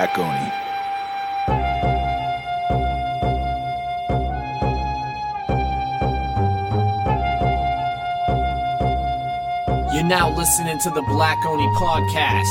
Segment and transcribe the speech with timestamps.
[0.00, 0.50] Black Oni.
[9.94, 12.46] You're now listening to the Black Oni podcast.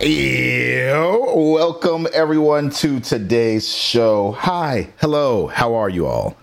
[0.00, 4.32] Yo, welcome everyone to today's show.
[4.32, 6.36] Hi, hello, how are you all?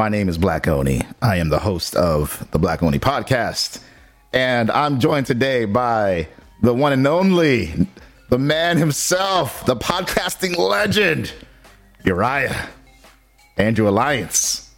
[0.00, 1.02] My name is Black Oni.
[1.20, 3.82] I am the host of the Black Oni podcast,
[4.32, 6.26] and I'm joined today by
[6.62, 7.86] the one and only,
[8.30, 11.34] the man himself, the podcasting legend,
[12.02, 12.70] Uriah,
[13.58, 14.74] Andrew Alliance.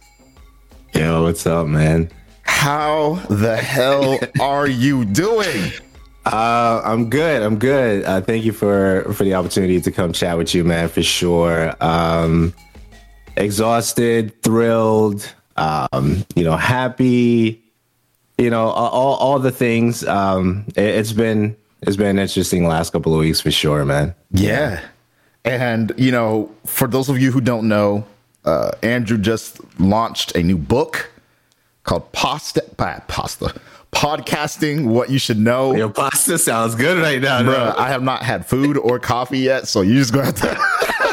[0.93, 2.09] Yo, what's up, man?
[2.41, 5.71] How the hell are you doing?
[6.25, 7.41] Uh, I'm good.
[7.41, 8.03] I'm good.
[8.03, 10.89] Uh, thank you for for the opportunity to come chat with you, man.
[10.89, 11.73] For sure.
[11.79, 12.53] Um,
[13.35, 17.59] exhausted, thrilled, um, you know, happy.
[18.37, 20.05] You know, all all the things.
[20.05, 24.15] Um, it, it's been it's been interesting last couple of weeks for sure, man.
[24.31, 24.81] Yeah.
[25.45, 28.05] And, you know, for those of you who don't know,
[28.45, 31.11] uh, Andrew just launched a new book
[31.83, 33.53] called Pasta, Pasta,
[33.91, 35.75] Podcasting What You Should Know.
[35.75, 39.67] Your pasta sounds good right now, Bruh, I have not had food or coffee yet,
[39.67, 41.12] so you just gonna have to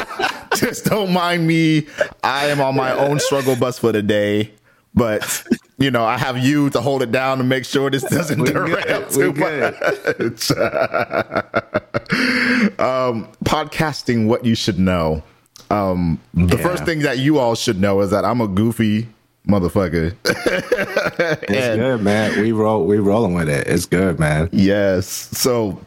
[0.61, 1.87] just don't mind me.
[2.23, 4.51] I am on my own struggle bus for the day,
[4.95, 5.43] but
[5.77, 8.51] you know, I have you to hold it down to make sure this doesn't We
[8.51, 9.09] derail good.
[9.09, 10.51] too much.
[12.79, 15.23] um, podcasting what you should know.
[15.69, 16.63] Um, the Yeah.
[16.63, 19.07] first thing that you all should know is that I'm a goofy
[19.47, 20.15] motherfucker.
[20.25, 22.41] It's good, man.
[22.41, 22.85] We roll.
[22.85, 23.67] We rolling with it.
[23.67, 24.49] It's good, man.
[24.51, 25.07] Yes.
[25.07, 25.79] So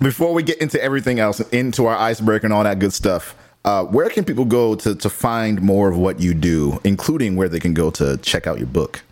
[0.00, 3.36] before we get into everything else, and into our icebreaker and all that good stuff,
[3.64, 7.48] uh, where can people go to to find more of what you do, including where
[7.48, 9.02] they can go to check out your book?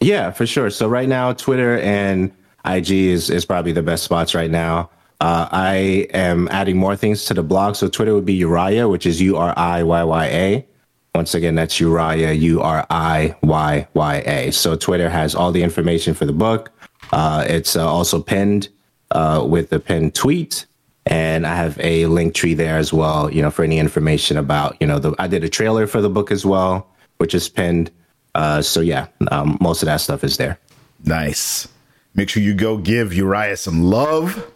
[0.00, 0.70] Yeah, for sure.
[0.70, 2.32] So right now, Twitter and
[2.64, 4.90] IG is is probably the best spots right now.
[5.20, 7.76] Uh, I am adding more things to the blog.
[7.76, 10.66] So Twitter would be Uriah, which is U R I Y Y A.
[11.14, 14.50] Once again, that's Uriah, U R I Y Y A.
[14.50, 16.70] So Twitter has all the information for the book.
[17.12, 18.68] Uh, it's uh, also pinned
[19.12, 20.66] uh, with the pinned tweet.
[21.06, 24.76] And I have a link tree there as well, you know, for any information about,
[24.80, 26.86] you know, the, I did a trailer for the book as well,
[27.18, 27.90] which is pinned.
[28.34, 30.58] Uh, so yeah, um, most of that stuff is there.
[31.04, 31.68] Nice.
[32.14, 34.50] Make sure you go give Uriah some love.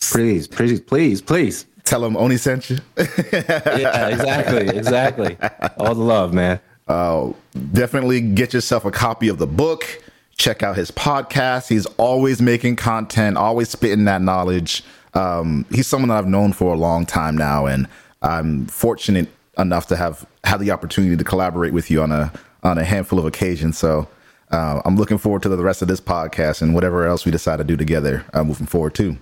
[0.00, 1.66] Please, please, please, please.
[1.84, 2.78] Tell him Oni sent you.
[2.96, 5.36] Yeah, exactly, exactly.
[5.78, 6.60] All the love, man.
[6.86, 7.32] Uh,
[7.72, 10.02] definitely get yourself a copy of the book.
[10.36, 11.68] Check out his podcast.
[11.68, 14.84] He's always making content, always spitting that knowledge.
[15.14, 17.88] Um, he's someone that I've known for a long time now, and
[18.22, 22.32] I'm fortunate enough to have had the opportunity to collaborate with you on a
[22.62, 23.78] on a handful of occasions.
[23.78, 24.08] So
[24.50, 27.56] uh, I'm looking forward to the rest of this podcast and whatever else we decide
[27.58, 29.18] to do together uh, moving forward too.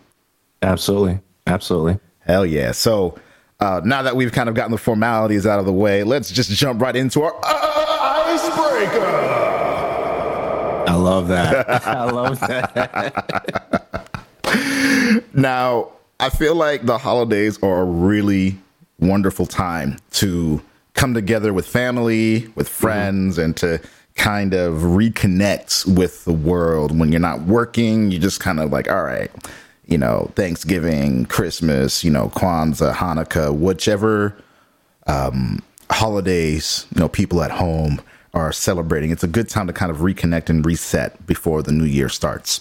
[0.62, 1.98] Absolutely, absolutely.
[2.20, 2.72] Hell yeah!
[2.72, 3.18] So
[3.60, 6.50] uh, now that we've kind of gotten the formalities out of the way, let's just
[6.50, 9.06] jump right into our icebreaker.
[10.88, 11.86] I love that.
[11.86, 13.78] I love that.
[15.34, 18.58] Now, I feel like the holidays are a really
[18.98, 20.62] wonderful time to
[20.94, 23.80] come together with family, with friends, and to
[24.14, 26.96] kind of reconnect with the world.
[26.98, 29.30] When you're not working, You're just kind of like, all right,
[29.86, 34.36] you know, Thanksgiving, Christmas, you know, Kwanzaa, Hanukkah, whichever
[35.06, 38.00] um, holidays, you know, people at home
[38.34, 39.10] are celebrating.
[39.10, 42.60] It's a good time to kind of reconnect and reset before the new year starts.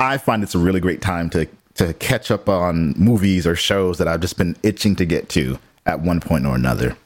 [0.00, 3.98] I find it's a really great time to to catch up on movies or shows
[3.98, 6.96] that I've just been itching to get to at one point or another.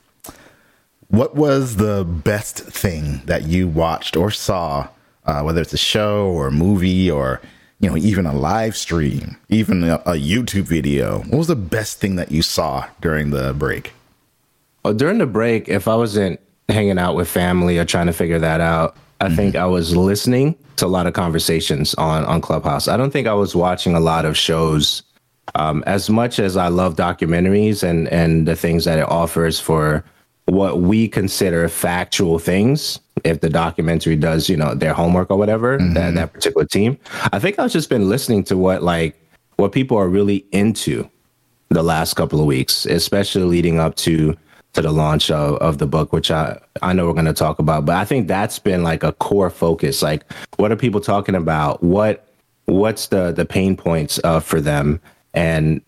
[1.08, 4.88] What was the best thing that you watched or saw,
[5.26, 7.40] uh, whether it's a show or a movie or
[7.80, 11.18] you know even a live stream, even a, a YouTube video?
[11.18, 13.92] What was the best thing that you saw during the break?
[14.84, 18.38] Well, during the break, if I wasn't hanging out with family or trying to figure
[18.38, 22.88] that out, I think I was listening to a lot of conversations on on Clubhouse.
[22.88, 25.02] I don't think I was watching a lot of shows.
[25.54, 30.04] Um, as much as I love documentaries and and the things that it offers for
[30.46, 35.78] what we consider factual things, if the documentary does, you know, their homework or whatever,
[35.78, 36.98] that that particular team,
[37.32, 39.16] I think I've just been listening to what like
[39.56, 41.08] what people are really into
[41.70, 44.36] the last couple of weeks, especially leading up to
[44.74, 47.58] to the launch of, of the book, which I, I know we're going to talk
[47.58, 47.86] about.
[47.86, 50.02] But I think that's been like a core focus.
[50.02, 51.82] Like, what are people talking about?
[51.82, 52.28] What
[52.66, 55.00] what's the the pain points uh, for them?
[55.32, 55.80] And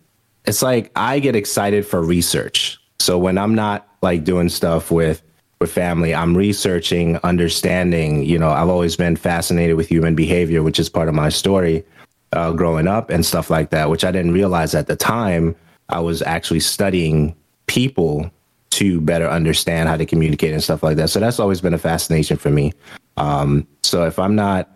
[0.44, 2.78] it's like I get excited for research.
[2.98, 5.22] So when I'm not like doing stuff with
[5.60, 6.14] with family.
[6.14, 8.24] I'm researching, understanding.
[8.24, 11.84] You know, I've always been fascinated with human behavior, which is part of my story
[12.32, 15.56] uh, growing up and stuff like that, which I didn't realize at the time.
[15.88, 17.34] I was actually studying
[17.66, 18.30] people
[18.76, 21.08] to better understand how to communicate and stuff like that.
[21.08, 22.72] So that's always been a fascination for me.
[23.16, 24.70] Um, so if I'm not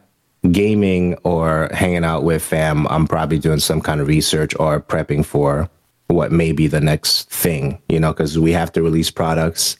[0.50, 5.24] gaming or hanging out with fam, I'm probably doing some kind of research or prepping
[5.24, 5.68] for
[6.06, 9.76] what may be the next thing, you know, because we have to release products.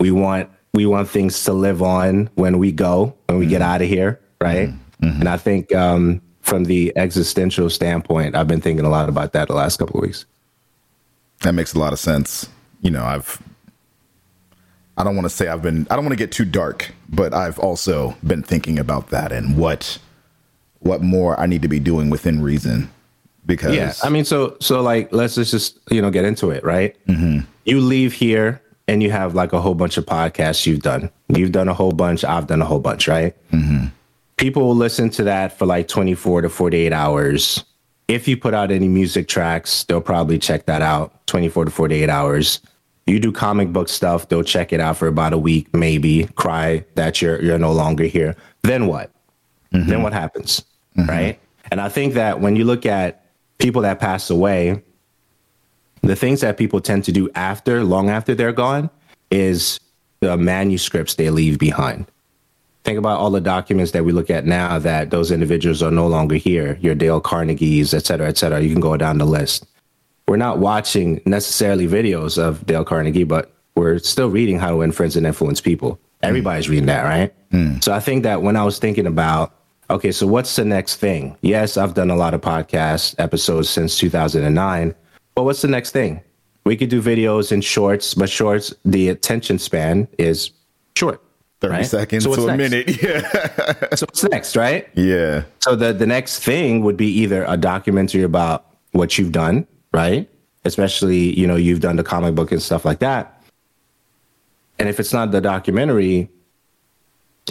[0.00, 3.50] We want we want things to live on when we go, when we mm-hmm.
[3.50, 4.68] get out of here, right?
[4.68, 5.20] Mm-hmm.
[5.20, 9.46] And I think um, from the existential standpoint, I've been thinking a lot about that
[9.46, 10.26] the last couple of weeks.
[11.42, 12.48] That makes a lot of sense.
[12.84, 13.42] You know, I've
[14.96, 17.34] I don't want to say I've been I don't want to get too dark, but
[17.34, 19.98] I've also been thinking about that and what
[20.80, 22.90] what more I need to be doing within reason.
[23.46, 26.96] Because yeah, I mean, so so like let's just you know get into it, right?
[27.08, 27.40] Mm-hmm.
[27.64, 31.10] You leave here and you have like a whole bunch of podcasts you've done.
[31.28, 32.22] You've done a whole bunch.
[32.22, 33.34] I've done a whole bunch, right?
[33.50, 33.86] Mm-hmm.
[34.36, 37.64] People will listen to that for like twenty four to forty eight hours.
[38.06, 41.70] If you put out any music tracks, they'll probably check that out twenty four to
[41.70, 42.60] forty eight hours
[43.06, 46.84] you do comic book stuff, they'll check it out for about a week, maybe cry
[46.94, 48.36] that you're you're no longer here.
[48.62, 49.10] Then what?
[49.72, 49.88] Mm-hmm.
[49.88, 50.64] Then what happens?
[50.96, 51.10] Mm-hmm.
[51.10, 51.40] Right?
[51.70, 53.24] And I think that when you look at
[53.58, 54.82] people that pass away,
[56.02, 58.90] the things that people tend to do after, long after they're gone,
[59.30, 59.80] is
[60.20, 62.06] the manuscripts they leave behind.
[62.84, 66.06] Think about all the documents that we look at now that those individuals are no
[66.06, 68.60] longer here, your Dale Carnegie's, et cetera, et cetera.
[68.60, 69.66] You can go down the list
[70.26, 74.92] we're not watching necessarily videos of Dale Carnegie, but we're still reading How to Win
[74.92, 75.98] Friends and Influence People.
[76.22, 76.70] Everybody's mm.
[76.70, 77.50] reading that, right?
[77.50, 77.82] Mm.
[77.84, 79.54] So I think that when I was thinking about,
[79.90, 81.36] okay, so what's the next thing?
[81.42, 84.94] Yes, I've done a lot of podcast episodes since 2009,
[85.34, 86.22] but what's the next thing?
[86.64, 90.50] We could do videos in shorts, but shorts, the attention span is
[90.96, 91.20] short.
[91.60, 91.86] 30 right?
[91.86, 93.02] seconds so to a minute.
[93.02, 93.94] Yeah.
[93.94, 94.88] so what's next, right?
[94.94, 95.44] Yeah.
[95.60, 100.28] So the, the next thing would be either a documentary about what you've done, right?
[100.64, 103.42] Especially, you know, you've done the comic book and stuff like that.
[104.78, 106.28] And if it's not the documentary,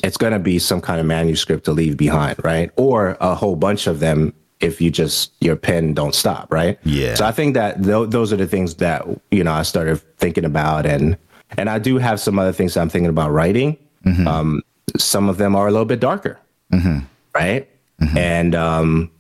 [0.04, 2.72] it's going to be some kind of manuscript to leave behind, right?
[2.75, 6.80] Or a whole bunch of them if you just your pen don't stop, right?
[6.84, 7.16] Yeah.
[7.16, 10.45] So I think that th- those are the things that you know I started thinking
[10.45, 11.18] about, and
[11.57, 13.78] and I do have some other things I'm thinking about writing.
[14.06, 14.28] Mm-hmm.
[14.28, 14.62] Um,
[14.98, 16.40] some of them are a little bit darker,
[16.72, 17.00] mm-hmm.
[17.36, 17.69] right?
[18.01, 18.18] Mm-hmm.
[18.18, 19.12] And um,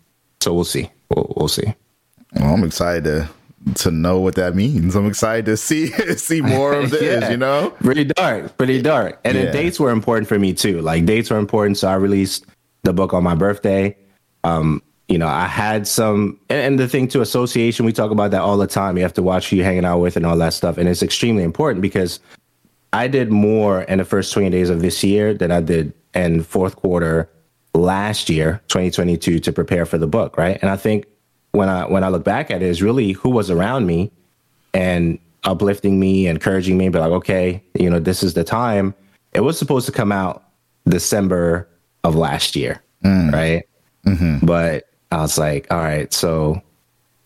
[0.41, 0.89] so we'll see.
[1.09, 1.73] We'll, we'll see.
[2.35, 3.29] Well, I'm excited to
[3.75, 4.95] to know what that means.
[4.95, 5.87] I'm excited to see
[6.17, 7.21] see more of this.
[7.21, 7.29] yeah.
[7.31, 9.19] You know, pretty dark, pretty dark.
[9.23, 9.45] And yeah.
[9.45, 10.81] the dates were important for me too.
[10.81, 12.45] Like dates were important, so I released
[12.83, 13.95] the book on my birthday.
[14.43, 18.31] Um, you know, I had some, and, and, the thing to association, we talk about
[18.31, 18.97] that all the time.
[18.97, 21.03] You have to watch who you're hanging out with and all that stuff, and it's
[21.03, 22.19] extremely important because
[22.93, 26.43] I did more in the first 20 days of this year than I did in
[26.43, 27.29] fourth quarter
[27.73, 30.57] last year, 2022, to prepare for the book, right?
[30.61, 31.05] And I think
[31.53, 34.11] when I when I look back at it is really who was around me
[34.73, 38.93] and uplifting me, encouraging me, but like, okay, you know, this is the time.
[39.33, 40.43] It was supposed to come out
[40.87, 41.67] December
[42.03, 43.31] of last year, mm.
[43.31, 43.67] right?
[44.05, 44.45] Mm-hmm.
[44.45, 46.61] But I was like, all right, so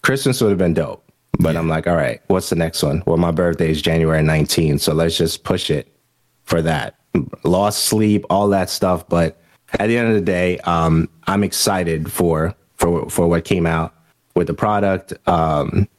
[0.02, 1.04] Christmas would have been dope.
[1.40, 1.60] But yeah.
[1.60, 3.04] I'm like, all right, what's the next one?
[3.06, 5.94] Well, my birthday is January 19th, so let's just push it
[6.44, 6.96] for that.
[7.44, 9.40] Lost sleep, all that stuff, but
[9.80, 13.94] at the end of the day, um, I'm excited for for for what came out
[14.38, 15.14] with the product.
[15.28, 15.90] Um,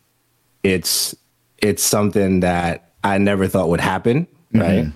[0.62, 1.14] it's
[1.59, 4.61] it's something that I never thought would happen, mm-hmm.
[4.61, 4.92] right?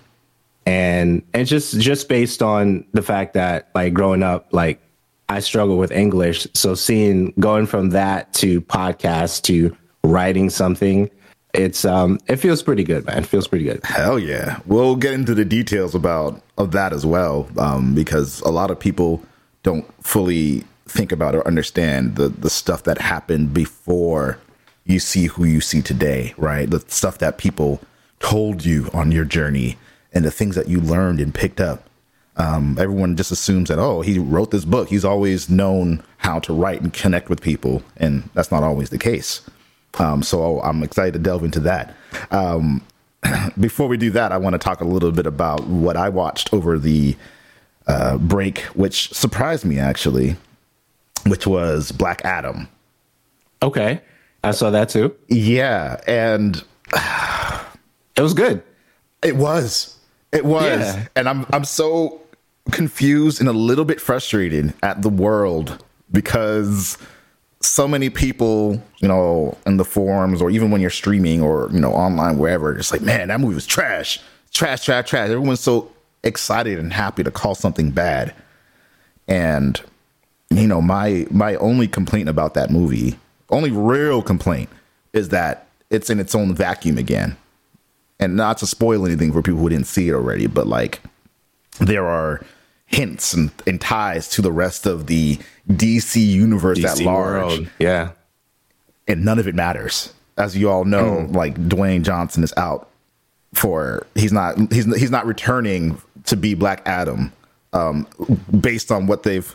[0.65, 4.81] And and just just based on the fact that like growing up, like
[5.29, 11.11] I struggle with English, so seeing going from that to podcast to writing something,
[11.53, 13.19] it's um it feels pretty good, man.
[13.19, 13.85] It feels pretty good.
[13.85, 14.61] Hell yeah.
[14.67, 18.79] We'll get into the details about of that as well, um, because a lot of
[18.79, 19.21] people
[19.65, 24.39] don't fully think about or understand the the stuff that happened before
[24.85, 26.69] you see who you see today, right?
[26.69, 27.81] The stuff that people
[28.19, 29.79] told you on your journey
[30.13, 31.89] and the things that you learned and picked up.
[32.37, 34.89] Um, everyone just assumes that oh, he wrote this book.
[34.89, 38.99] He's always known how to write and connect with people, and that's not always the
[38.99, 39.43] case.
[39.99, 41.95] Um, so I'm excited to delve into that.
[42.31, 42.83] Um,
[43.61, 46.53] before we do that, I want to talk a little bit about what I watched
[46.55, 47.17] over the
[47.87, 50.37] uh, break, which surprised me actually
[51.27, 52.69] which was Black Adam.
[53.63, 54.01] Okay.
[54.45, 55.15] I saw that too.
[55.29, 56.01] Yeah.
[56.07, 56.57] And
[58.17, 58.63] it was good.
[59.23, 59.97] It was.
[60.33, 60.81] It was.
[60.81, 61.07] Yeah.
[61.15, 62.21] And I'm I'm so
[62.71, 66.99] confused and a little bit frustrated at the world because
[67.61, 71.81] so many people, you know, in the forums or even when you're streaming or, you
[71.81, 74.21] know, online, wherever, just like, man, that movie was trash.
[74.53, 75.31] trash, trash, trash.
[75.31, 75.91] Everyone's so
[76.25, 78.35] excited and happy to call something bad.
[79.29, 79.81] And
[80.59, 83.19] you know, my my only complaint about that movie,
[83.51, 84.69] only real complaint,
[85.13, 87.37] is that it's in its own vacuum again.
[88.21, 91.01] And not to spoil anything for people who didn't see it already, but like
[91.81, 92.41] there are
[92.87, 97.05] hints and, and ties to the rest of the DC universe at large
[97.59, 97.69] world.
[97.79, 98.11] Yeah.
[99.09, 100.13] and none of it matters.
[100.39, 101.35] As you all know, Mm.
[101.35, 102.89] like Dwayne Johnson is out
[103.55, 107.33] for he's not he's he's not returning to be Black Adam,
[107.73, 108.07] um,
[108.61, 109.55] based on what they've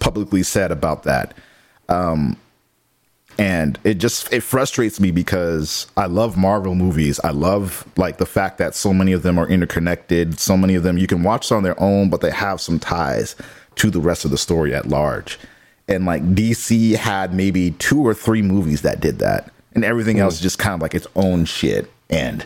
[0.00, 1.34] publicly said about that.
[1.88, 2.36] Um,
[3.38, 7.20] and it just it frustrates me because I love Marvel movies.
[7.22, 10.40] I love like the fact that so many of them are interconnected.
[10.40, 13.36] So many of them you can watch on their own, but they have some ties
[13.76, 15.38] to the rest of the story at large.
[15.86, 20.34] And like DC had maybe two or three movies that did that, and everything else
[20.34, 21.88] is just kind of like its own shit.
[22.10, 22.44] And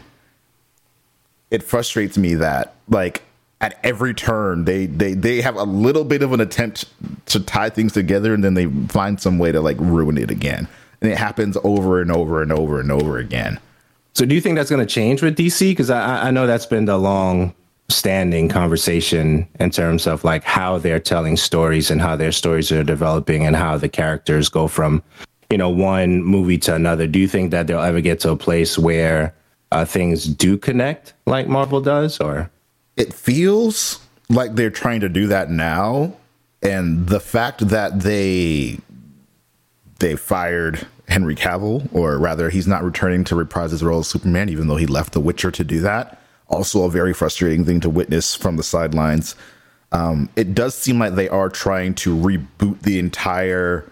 [1.50, 3.22] it frustrates me that like
[3.62, 6.84] at every turn they they they have a little bit of an attempt
[7.26, 10.68] to tie things together and then they find some way to like ruin it again
[11.00, 13.58] and it happens over and over and over and over again
[14.14, 15.70] So do you think that's going to change with DC?
[15.70, 17.54] Because I, I know that's been the long
[17.88, 22.84] standing conversation in terms of like how they're telling stories and how their stories are
[22.84, 25.02] developing and how the characters go from,
[25.50, 27.06] you know, one movie to another.
[27.06, 29.34] Do you think that they'll ever get to a place where
[29.70, 32.50] uh, things do connect like Marvel does or?
[32.96, 36.14] It feels like they're trying to do that now
[36.62, 38.78] and the fact that they
[39.98, 44.48] they fired henry cavill or rather he's not returning to reprise his role as superman
[44.48, 46.22] even though he left the witcher to do that
[46.52, 49.34] also a very frustrating thing to witness from the sidelines.
[49.90, 53.90] Um, it does seem like they are trying to reboot the entire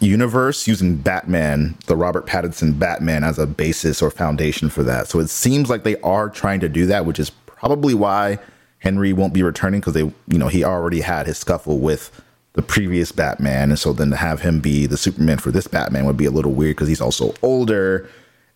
[0.00, 5.08] universe using Batman, the Robert Pattinson Batman, as a basis or foundation for that.
[5.08, 8.38] So it seems like they are trying to do that, which is probably why
[8.78, 12.10] Henry won't be returning because they, you know, he already had his scuffle with
[12.54, 16.04] the previous Batman, and so then to have him be the Superman for this Batman
[16.06, 18.08] would be a little weird because he's also older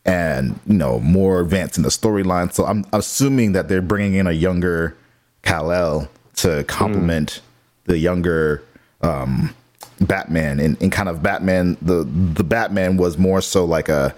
[0.04, 2.52] and you know more advanced in the storyline.
[2.52, 4.96] So I'm assuming that they're bringing in a younger
[5.42, 7.40] Kal-El to complement
[7.86, 8.62] the younger
[9.00, 9.54] um,
[10.00, 14.14] Batman and, and kind of Batman the the Batman was more so like a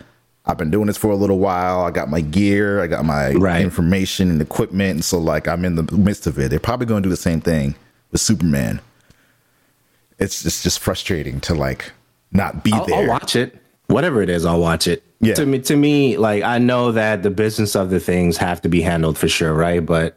[0.47, 1.81] I've been doing this for a little while.
[1.83, 3.61] I got my gear, I got my Right.
[3.63, 6.51] information and equipment, and so like I'm in the midst of it.
[6.51, 7.75] They're probably going to do the same thing
[8.11, 8.81] with Superman.
[10.19, 11.93] It's just just frustrating to like
[12.33, 12.97] not be I'll, there.
[13.03, 13.57] I'll watch it.
[13.87, 15.03] Whatever it is, I'll watch it.
[15.21, 15.35] Yeah.
[15.35, 18.69] To me, to me, like I know that the business of the things have to
[18.69, 19.85] be handled for sure, right?
[19.85, 20.17] But,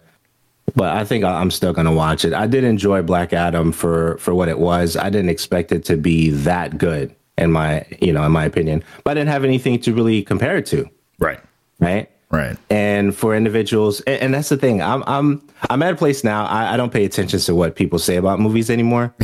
[0.76, 2.34] but I think I- I'm still gonna watch it.
[2.34, 4.96] I did enjoy Black Adam for for what it was.
[4.98, 8.84] I didn't expect it to be that good, in my you know, in my opinion.
[9.04, 10.90] But I didn't have anything to really compare it to,
[11.20, 11.40] Right.
[11.80, 12.10] right?
[12.32, 12.58] Right.
[12.72, 15.40] and for individuals and, and that's the thing i'm i'm
[15.70, 18.40] i'm at a place now I, I don't pay attention to what people say about
[18.40, 19.14] movies anymore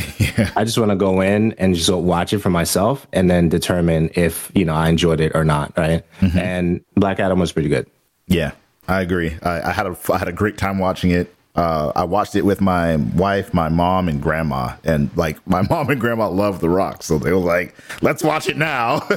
[0.55, 4.11] i just want to go in and just watch it for myself and then determine
[4.13, 6.37] if you know i enjoyed it or not right mm-hmm.
[6.37, 7.87] and black adam was pretty good
[8.27, 8.51] Yeah,
[8.89, 9.37] I agree.
[9.43, 11.33] I, I had a I had a great time watching it.
[11.55, 15.89] Uh, I watched it with my wife, my mom, and grandma, and like my mom
[15.89, 19.07] and grandma love The Rock, so they were like, "Let's watch it now."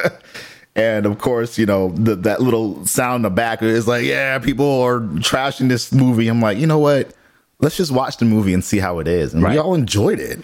[0.76, 4.38] and of course, you know the, that little sound in the back is like, "Yeah,
[4.38, 7.12] people are trashing this movie." I'm like, you know what?
[7.58, 10.40] Let's just watch the movie and see how it is, And we all enjoyed it.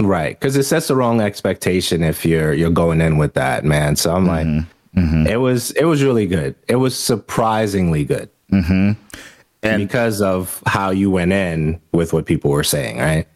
[0.00, 3.94] right because it sets the wrong expectation if you're you're going in with that man
[3.94, 4.64] so i'm like
[4.96, 8.96] it was it was really good it was surprisingly good And
[9.62, 13.26] because of how you went in with what people were saying right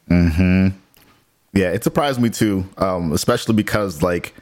[1.55, 4.35] Yeah, it surprised me too, um, especially because like,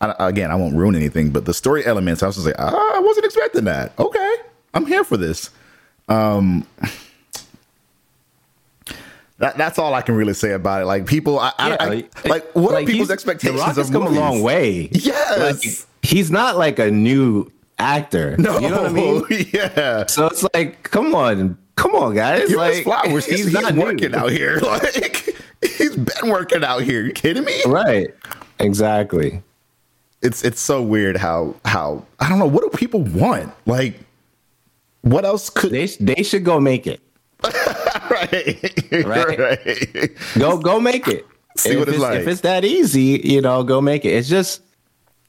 [0.00, 2.92] I, again, I won't ruin anything, but the story elements, I was just like, ah,
[2.94, 3.98] I wasn't expecting that.
[3.98, 4.34] Okay,
[4.74, 5.50] I'm here for this.
[6.08, 6.66] Um,
[9.38, 10.84] that, that's all I can really say about it.
[10.86, 14.16] Like people, I, I, I- like, what are people's expectations The Rock has come movies?
[14.18, 14.88] a long way.
[14.92, 15.86] Yes.
[16.06, 18.36] He's not like a new actor.
[18.38, 19.24] No, you know what I mean.
[19.52, 20.06] yeah.
[20.06, 22.48] So it's like, come on, come on, guys.
[22.48, 23.26] Give like, flowers.
[23.26, 23.82] He's, he's, not new.
[23.82, 24.60] working out here.
[24.66, 27.02] Like he's been working out here.
[27.02, 27.62] You kidding me?
[27.66, 28.14] Right.
[28.60, 29.42] Exactly.
[30.22, 33.98] it's it's so weird how how I don't know what do people want like
[35.02, 37.00] what else could They they should go make it.
[38.10, 39.38] right Right.
[39.38, 41.26] right Go go make it.
[41.56, 42.20] See if what it's like.
[42.20, 44.10] If it's that easy, you know, go make it.
[44.10, 44.62] It's just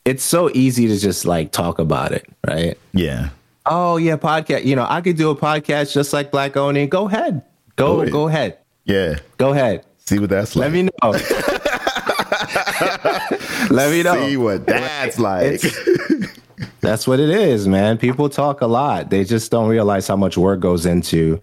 [0.08, 2.78] it's so easy to just like talk about it, right?
[2.94, 3.30] yeah
[3.70, 4.64] Oh yeah, podcast.
[4.64, 6.88] You know, I could do a podcast just like Black Oni.
[6.88, 7.42] Go ahead.
[7.76, 8.58] Go Do go ahead.
[8.86, 9.84] yeah Go ahead.
[9.98, 11.12] see what that's like Let me know.
[13.70, 14.28] Let me know.
[14.28, 15.62] see what that's like
[16.82, 17.98] That's what it is, man.
[17.98, 19.10] People talk a lot.
[19.10, 21.42] They just don't realize how much work goes into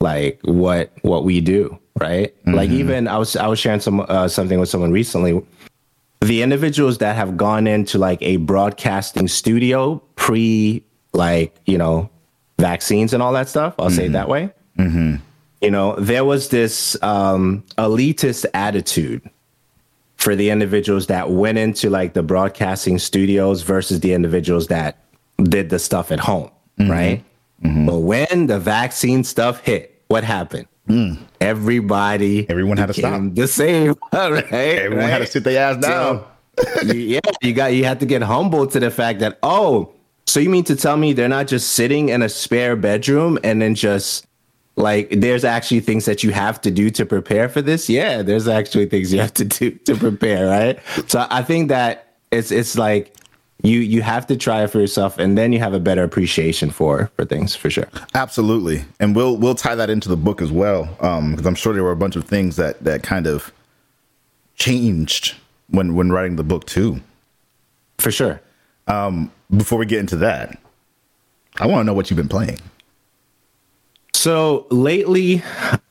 [0.00, 2.34] like what what we do, right?
[2.40, 2.54] Mm-hmm.
[2.54, 5.44] Like even I was I was sharing some uh, something with someone recently.
[6.20, 10.82] The individuals that have gone into like a broadcasting studio pre
[11.12, 12.10] like you know
[12.58, 13.74] vaccines and all that stuff.
[13.78, 13.96] I'll mm-hmm.
[13.96, 14.50] say it that way.
[14.78, 15.16] Mm-hmm.
[15.60, 19.28] You know, there was this um, elitist attitude
[20.16, 24.98] for the individuals that went into like the broadcasting studios versus the individuals that
[25.44, 26.90] did the stuff at home, mm-hmm.
[26.90, 27.24] right?
[27.62, 27.86] Mm-hmm.
[27.86, 30.66] But when the vaccine stuff hit, what happened?
[30.88, 31.18] Mm.
[31.40, 34.52] Everybody, everyone had to stop the same, right?
[34.52, 35.10] Everyone right?
[35.10, 36.24] had to sit their ass down.
[36.82, 39.92] So, yeah, you got you had to get humble to the fact that oh,
[40.26, 43.62] so you mean to tell me they're not just sitting in a spare bedroom and
[43.62, 44.26] then just
[44.76, 48.46] like there's actually things that you have to do to prepare for this yeah there's
[48.46, 50.78] actually things you have to do to prepare right
[51.08, 53.12] so i think that it's it's like
[53.62, 56.70] you you have to try it for yourself and then you have a better appreciation
[56.70, 57.88] for for things for sure.
[58.14, 58.84] Absolutely.
[59.00, 61.82] And we'll we'll tie that into the book as well um because i'm sure there
[61.82, 63.52] were a bunch of things that that kind of
[64.54, 65.34] changed
[65.70, 67.00] when when writing the book too.
[67.98, 68.40] For sure.
[68.86, 70.58] Um before we get into that
[71.58, 72.58] i want to know what you've been playing
[74.18, 75.42] so lately,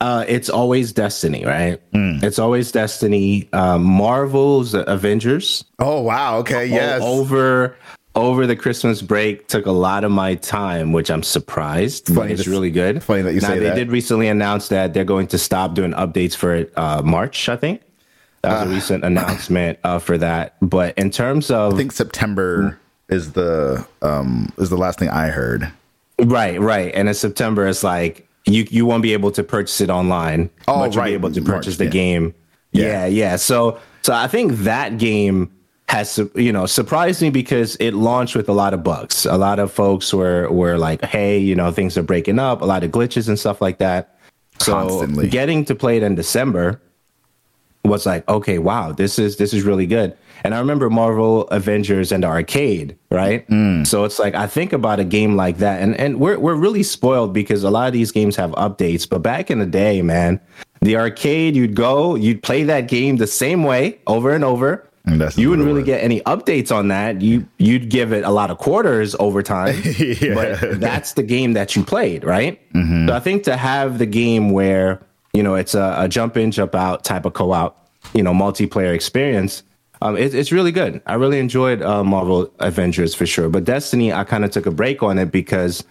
[0.01, 1.79] uh, it's always Destiny, right?
[1.93, 2.22] Mm.
[2.24, 3.48] It's always Destiny.
[3.53, 5.63] Uh, Marvel's Avengers.
[5.79, 6.38] Oh wow!
[6.39, 7.01] Okay, yes.
[7.01, 7.77] Over
[8.15, 12.07] over the Christmas break, took a lot of my time, which I'm surprised.
[12.07, 13.01] Funny it's really good.
[13.01, 13.75] Funny that you now, say they that.
[13.75, 17.48] They did recently announce that they're going to stop doing updates for uh, March.
[17.48, 17.81] I think
[18.41, 20.57] that was uh, a recent announcement uh, for that.
[20.62, 25.27] But in terms of, I think September is the um, is the last thing I
[25.27, 25.72] heard.
[26.19, 26.91] Right, right.
[26.93, 30.50] And in September, it's like you you won't be able to purchase it online.
[30.67, 31.09] Oh, but you'll right.
[31.09, 31.91] be able to purchase March, the yeah.
[31.91, 32.36] game.
[32.71, 32.86] Yeah.
[32.86, 33.36] yeah, yeah.
[33.36, 35.51] So so I think that game
[35.89, 39.25] has you know surprised me because it launched with a lot of bugs.
[39.25, 42.65] A lot of folks were were like, "Hey, you know, things are breaking up." A
[42.65, 44.17] lot of glitches and stuff like that.
[44.59, 45.29] So Constantly.
[45.29, 46.81] getting to play it in December
[47.83, 50.15] was like, okay, wow, this is this is really good.
[50.48, 53.46] And I remember Marvel Avengers and arcade, right?
[53.50, 53.86] Mm.
[53.86, 56.83] So it's like I think about a game like that, and and we're we're really
[56.83, 59.07] spoiled because a lot of these games have updates.
[59.10, 60.40] But back in the day, man,
[60.79, 64.88] the arcade, you'd go, you'd play that game the same way over and over.
[65.03, 67.22] And you wouldn't really get any updates on that.
[67.22, 70.33] You you'd give it a lot of quarters over time, yeah.
[70.33, 72.57] but that's the game that you played, right?
[72.72, 73.10] Mm-hmm.
[73.10, 75.01] So I think to have the game where
[75.33, 78.96] you know it's a, a jump in, jump out type of co-op, you know, multiplayer
[78.96, 79.64] experience
[80.01, 81.01] um, it, it's really good.
[81.05, 83.50] I really enjoyed uh, Marvel Avengers for sure.
[83.50, 85.83] But Destiny, I kind of took a break on it because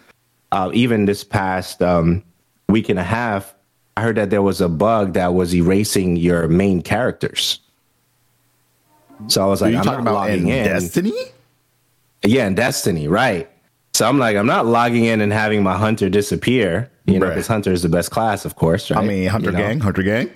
[0.53, 2.23] uh, even this past um,
[2.69, 3.55] week and a half,
[3.97, 7.61] I heard that there was a bug that was erasing your main characters.
[9.29, 10.65] So I was like, I'm not logging in, in.
[10.65, 11.15] Destiny?
[12.23, 13.51] Yeah, in Destiny, right.
[13.95, 17.47] So I'm like, I'm not logging in and having my hunter disappear, you know, because
[17.47, 19.03] hunter is the best class, of course, right?
[19.03, 19.85] I mean, hunter you gang, know?
[19.85, 20.31] hunter gang.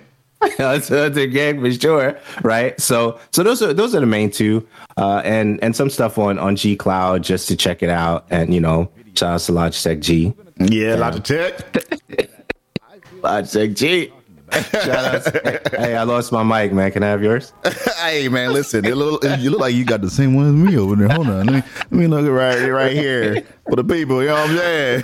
[0.57, 2.79] That's a gang for sure, right?
[2.79, 6.39] So, so those are those are the main two, uh, and and some stuff on
[6.39, 9.99] on G Cloud just to check it out, and you know, shout out to Logitech
[9.99, 10.33] G.
[10.57, 12.29] Yeah, Logitech.
[13.21, 14.11] Logitech G.
[14.51, 15.23] Shout out.
[15.23, 16.91] To, hey, I lost my mic, man.
[16.91, 17.53] Can I have yours?
[18.01, 18.83] hey, man, listen.
[18.83, 21.07] Look, you look like you got the same one as me over there.
[21.07, 21.45] Hold on.
[21.45, 24.21] Let me, let me look right, right here for the people.
[24.21, 25.03] You know what I'm saying?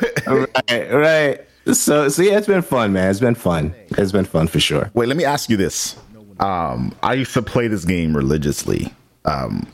[0.69, 3.09] right, right so so yeah, it's been fun, man.
[3.09, 3.73] It's been fun.
[3.89, 4.91] It's been fun for sure.
[4.93, 5.95] Wait, let me ask you this.
[6.39, 8.93] Um, I used to play this game religiously.
[9.25, 9.67] Um,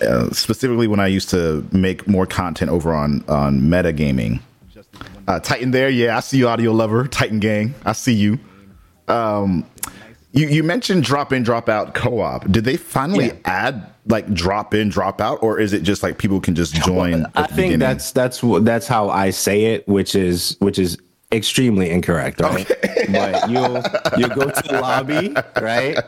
[0.00, 4.40] uh, specifically when I used to make more content over on on metagaming.
[5.26, 7.74] Uh, Titan, there, yeah, I see you, audio lover, Titan gang.
[7.84, 8.38] I see you.
[9.08, 9.66] Um,
[10.32, 12.50] you you mentioned drop in, drop out co-op.
[12.50, 13.34] Did they finally yeah.
[13.44, 17.26] add like drop in, drop out, or is it just like people can just join?
[17.34, 17.78] I think beginning?
[17.80, 20.98] that's that's that's how I say it, which is which is
[21.32, 22.70] extremely incorrect, right?
[22.70, 23.06] Okay.
[23.12, 23.82] but you'll
[24.16, 25.98] you go to the lobby, right?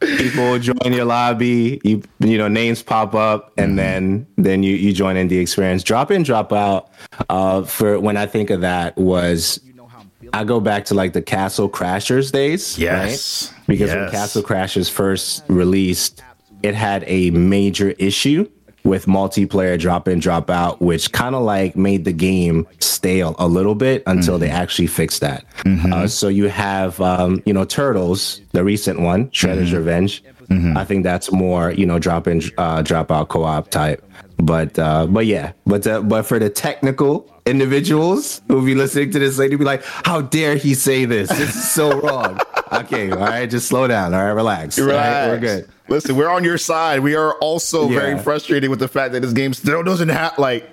[0.00, 3.76] People join your lobby, you you know, names pop up, and mm-hmm.
[3.76, 5.82] then then you you join in the experience.
[5.82, 6.90] Drop in, drop out.
[7.28, 9.60] Uh, for when I think of that was.
[10.32, 13.64] I go back to like the Castle Crashers days, yes, right?
[13.68, 13.96] Because yes.
[13.96, 16.20] when Castle Crashers first released,
[16.64, 18.46] it had a major issue
[18.86, 23.48] with multiplayer drop in, drop out, which kind of like made the game stale a
[23.48, 24.42] little bit until mm-hmm.
[24.42, 25.44] they actually fixed that.
[25.58, 25.92] Mm-hmm.
[25.92, 29.76] Uh, so you have, um, you know, Turtles, the recent one, Shredder's mm-hmm.
[29.76, 30.22] Revenge.
[30.48, 30.76] Mm-hmm.
[30.76, 34.02] I think that's more, you know, drop in, uh, drop out co op type.
[34.38, 39.18] But, uh, but yeah, but, uh, but for the technical individuals who'll be listening to
[39.18, 41.28] this lady, be like, how dare he say this?
[41.30, 42.38] This is so wrong.
[42.72, 44.12] okay, all right, just slow down.
[44.14, 44.78] All right, relax.
[44.78, 45.68] All right, we're good.
[45.88, 47.00] Listen, we're on your side.
[47.00, 48.00] We are also Yeah.
[48.00, 50.68] very frustrated with the fact that this game still doesn't have like.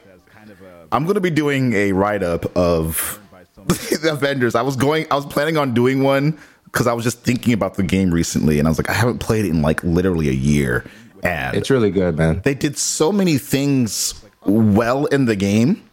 [0.92, 3.20] I'm gonna be doing a write up of
[3.68, 4.56] the Avengers.
[4.56, 5.08] I was going.
[5.10, 8.60] I was planning on doing one because I was just thinking about the game recently,
[8.60, 10.84] and I was like, I haven't played it in like literally a year,
[11.24, 12.42] and It's really good, man.
[12.44, 14.14] they did so many things
[14.46, 15.84] well in the game,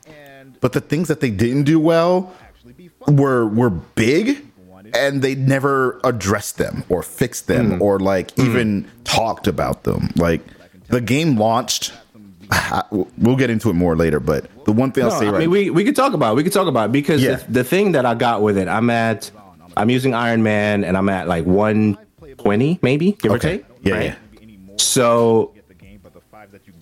[0.60, 2.32] but the things that they didn't do well
[3.06, 4.46] were were big
[4.92, 7.82] and they never addressed them or fixed them hmm.
[7.82, 8.42] or like hmm.
[8.42, 10.10] even talked about them.
[10.16, 10.40] Like
[10.88, 11.92] the game launched
[12.90, 15.38] we'll get into it more later, but the one thing I'll No, say I right
[15.40, 16.36] mean, we we could talk about it.
[16.36, 17.36] we could talk about it because Yeah.
[17.36, 19.30] the, the thing that I got with it, I'm at,
[19.76, 23.64] I'm using Iron Man, and I'm at like 120, maybe give or take.
[23.82, 24.04] Yeah, right?
[24.06, 24.14] yeah.
[24.80, 25.54] So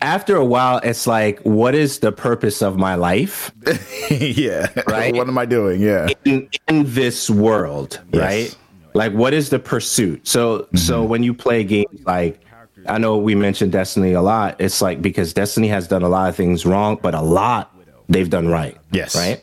[0.01, 3.51] after a while, it's like, what is the purpose of my life
[4.11, 4.69] yeah.
[4.87, 5.15] Right?
[5.15, 5.81] what am I doing?
[5.81, 6.09] Yeah.
[6.25, 8.23] in, in this world, Yes.
[8.23, 8.57] right?
[8.95, 10.27] Like, what is the pursuit?
[10.27, 11.09] So, so Mm-hmm.
[11.11, 12.41] when you play games like,
[12.87, 14.57] I know we mentioned Destiny a lot.
[14.61, 17.75] It's like because Destiny has done a lot of things wrong, but a lot
[18.09, 18.77] they've done right.
[18.93, 19.15] Yes.
[19.15, 19.43] Right.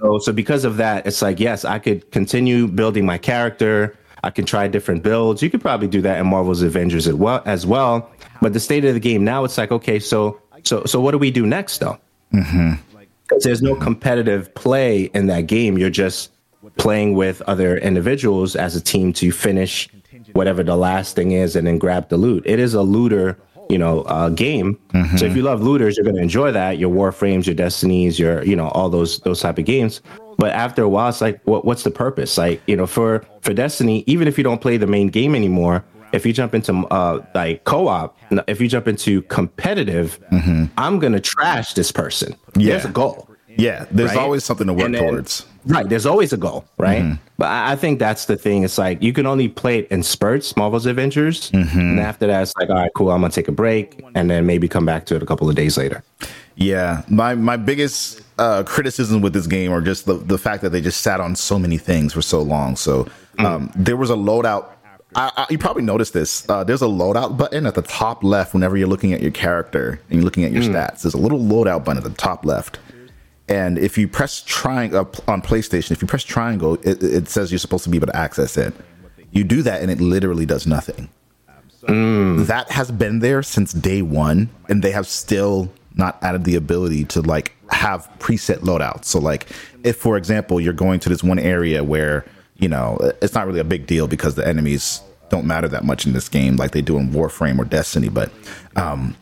[0.00, 3.96] So, so because of that, it's like, yes, I could continue building my character.
[4.22, 5.42] I can try different builds.
[5.42, 7.42] You could probably do that in Marvel's Avengers as well.
[7.46, 8.10] As well.
[8.42, 11.18] But the state of the game now, it's like, okay, so, so, so what do
[11.18, 11.98] we do next, though?
[13.28, 15.78] Because there's no competitive play in that game.
[15.78, 16.32] You're just
[16.76, 19.88] playing with other individuals as a team to finish
[20.32, 22.42] whatever the last thing is and then grab the loot.
[22.46, 23.38] It is a looter,
[23.70, 24.78] you know, uh, game.
[25.16, 26.78] So if you love looters, you're going to enjoy that.
[26.78, 30.02] Your Warframes, your Destinies, your, you know, all those those type of games.
[30.36, 32.36] But after a while, it's like, what, what's the purpose?
[32.38, 35.84] Like, you know, for for Destiny, even if you don't play the main game anymore,
[36.12, 40.18] if you jump into uh, like co-op, if you jump into competitive,
[40.76, 42.34] I'm gonna trash this person.
[42.56, 42.72] Yeah.
[42.72, 43.29] There's a goal.
[43.56, 43.86] Yeah.
[43.90, 44.18] There's right?
[44.18, 45.46] always something to work then- towards.
[45.66, 45.86] Right.
[45.86, 47.02] There's always a goal, right?
[47.02, 47.22] Mm-hmm.
[47.36, 48.62] But I, I think that's the thing.
[48.62, 51.50] It's like you can only play it in spurts, Marvel's Avengers.
[51.50, 51.78] Mm-hmm.
[51.78, 54.30] And after that, it's like, all right, cool, I'm going to take a break and
[54.30, 56.02] then maybe come back to it a couple of days later.
[56.56, 60.70] Yeah, my my biggest uh, criticism with this game are just the the fact that
[60.70, 62.76] they just sat on so many things for so long.
[62.76, 63.06] So
[63.38, 64.66] um, there was a loadout.
[65.14, 66.48] I, I, you probably noticed this.
[66.48, 70.00] Uh, there's a loadout button at the top left whenever you're looking at your character
[70.08, 71.02] and you're looking at your stats.
[71.02, 72.78] There's a little loadout button at the top left,
[73.50, 77.50] and if you press triangle uh, on PlayStation, if you press triangle, it, it says
[77.50, 78.72] you're supposed to be able to access it.
[79.32, 81.08] You do that, and it literally does nothing.
[82.44, 87.04] That has been there since day one and they have still not added the ability
[87.06, 89.06] to like have preset loadouts.
[89.06, 89.46] So like
[89.82, 92.24] if for example you're going to this one area where
[92.58, 96.06] you know it's not really a big deal because the enemies don't matter that much
[96.06, 98.30] in this game like they do in warframe or destiny but
[98.76, 99.16] um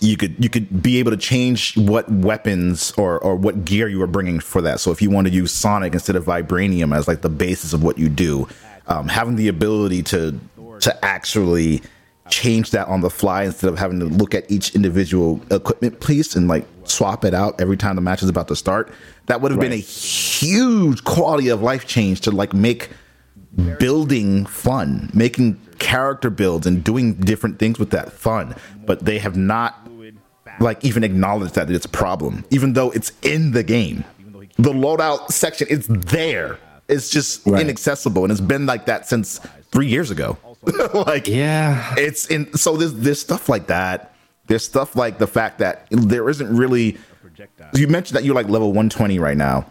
[0.00, 4.00] you could you could be able to change what weapons or or what gear you
[4.02, 4.80] are bringing for that.
[4.80, 7.82] So if you want to use Sonic instead of Vibranium as like the basis of
[7.82, 8.48] what you do,
[8.86, 10.38] um, having the ability to
[10.80, 11.82] to actually
[12.28, 16.34] change that on the fly instead of having to look at each individual equipment piece
[16.34, 18.92] and like swap it out every time the match is about to start,
[19.26, 22.90] that would have been a huge quality of life change to like make
[23.78, 28.54] building fun, making character builds and doing different things with that fun.
[28.86, 29.88] But they have not
[30.60, 34.04] like even acknowledged that it's a problem, even though it's in the game.
[34.56, 36.58] The loadout section is there.
[36.88, 37.62] It's just Right.
[37.62, 40.36] inaccessible, and it's been like that since three years ago.
[40.94, 41.94] like Yeah.
[41.96, 44.14] it's in so there's there's stuff like that.
[44.46, 46.98] There's stuff like the fact that there isn't really.
[47.74, 49.66] You mentioned that you're like level 120 right now.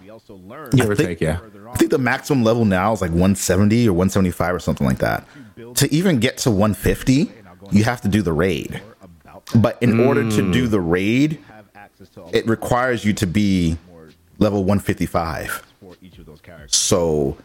[0.71, 1.39] Give or think- take, yeah.
[1.71, 5.25] I think the maximum level now is like 170 or 175 or something like that.
[5.75, 7.31] To even get to 150,
[7.71, 8.81] you have to do the raid.
[9.55, 11.39] But in order to do the raid,
[12.33, 13.77] it requires you to be
[14.37, 15.63] level 155.
[16.67, 17.37] So,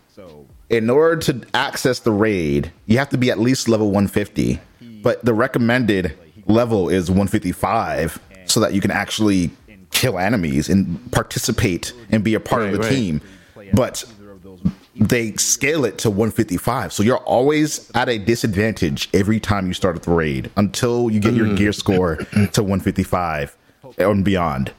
[0.71, 4.61] in order to access the raid, you have to be at least level 150.
[5.03, 9.51] But the recommended level is 155 so that you can actually
[9.91, 12.91] kill enemies and participate and be a part of the right.
[12.91, 13.21] team.
[13.73, 14.05] But
[14.99, 16.93] they scale it to 155.
[16.93, 21.35] So you're always at a disadvantage every time you start a raid until you get
[21.35, 21.57] your mm.
[21.57, 22.17] gear score
[22.53, 23.57] to 155
[23.99, 24.73] and beyond.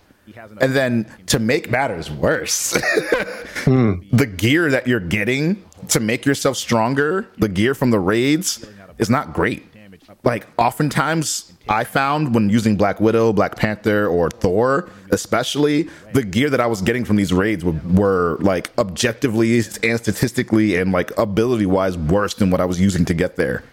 [0.62, 2.72] And then to make matters worse,
[3.64, 3.96] hmm.
[4.12, 8.66] the gear that you're getting to make yourself stronger, the gear from the raids,
[8.98, 9.66] is not great.
[10.24, 16.50] Like, oftentimes, I found when using Black Widow, Black Panther, or Thor, especially, the gear
[16.50, 21.18] that I was getting from these raids were, were like objectively and statistically and like
[21.18, 23.64] ability wise worse than what I was using to get there.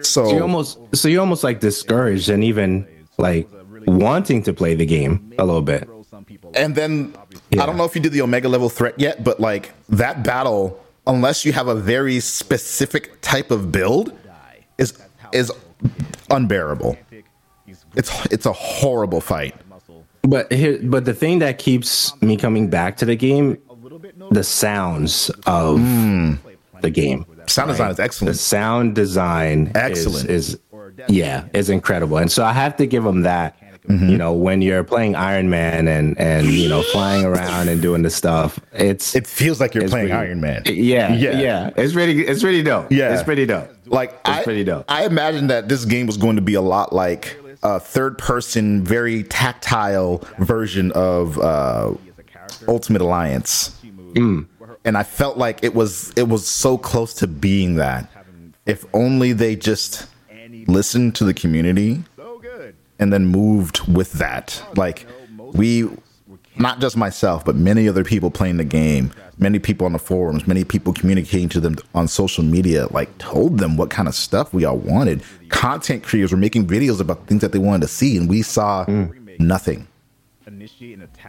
[0.00, 2.86] So, So you almost so you're almost like discouraged and even
[3.18, 3.48] like
[3.86, 5.88] wanting to play the game a little bit.
[6.54, 7.14] And then
[7.52, 10.82] I don't know if you did the Omega level threat yet, but like that battle
[11.06, 14.16] unless you have a very specific type of build,
[14.78, 14.98] is
[15.32, 15.52] is
[16.30, 16.96] unbearable.
[17.96, 19.54] It's it's a horrible fight.
[20.22, 23.58] But here, but the thing that keeps me coming back to the game,
[24.30, 26.34] the sounds of hmm.
[26.80, 27.26] the game.
[27.46, 28.32] Sound design is excellent.
[28.32, 30.28] The sound design, Excellent.
[30.28, 30.60] is, is
[31.08, 33.56] yeah, is incredible, and so I have to give them that.
[33.86, 34.08] Mm-hmm.
[34.08, 38.02] You know, when you're playing Iron Man and and you know flying around and doing
[38.02, 40.64] the stuff, it's It feels like you're playing Iron Man.
[40.66, 41.38] Yeah, Yeah.
[41.38, 42.26] yeah, It's pretty.
[42.26, 42.90] It's pretty dope.
[42.90, 43.14] Yeah.
[43.14, 43.70] it's pretty dope.
[43.86, 44.86] Like It's I, pretty dope.
[44.88, 48.84] I imagined that this game was going to be a lot like a third person,
[48.84, 51.94] very tactile version of uh,
[52.68, 53.76] Ultimate Alliance.
[54.14, 54.46] Mm.
[54.84, 58.08] And I felt like it was it was so close to being that.
[58.66, 60.06] If only they just
[60.68, 62.04] listened to the community
[63.00, 64.62] and then moved with that.
[64.76, 65.06] Like
[65.38, 65.88] we
[66.58, 70.46] not just myself, but many other people playing the game, many people on the forums,
[70.46, 74.52] many people communicating to them on social media, like told them what kind of stuff
[74.54, 75.22] we all wanted.
[75.48, 78.84] Content creators were making videos about things that they wanted to see, and we saw
[79.38, 79.86] nothing.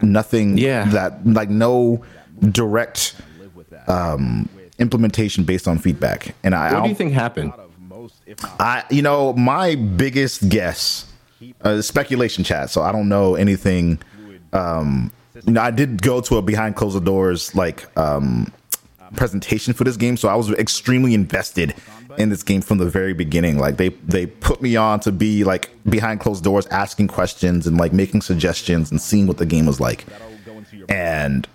[0.01, 0.85] Nothing Yeah.
[0.89, 2.03] that like no
[2.51, 3.15] direct
[3.87, 4.47] um
[4.79, 6.35] implementation based on feedback.
[6.43, 7.51] And I, I What do you think happened?
[8.59, 11.05] I, you know, my biggest guess,
[11.61, 12.69] uh, speculation chat.
[12.69, 13.97] So I don't know anything.
[14.57, 15.11] Um,
[15.45, 18.51] you know, I did go to a behind closed doors like um,
[19.15, 21.75] presentation for this game, so I was extremely invested
[22.17, 23.57] in this game from the very beginning.
[23.59, 27.77] Like they they put me on to be like behind closed doors, asking questions and
[27.77, 30.05] like making suggestions and seeing what the game was like.
[30.89, 31.47] And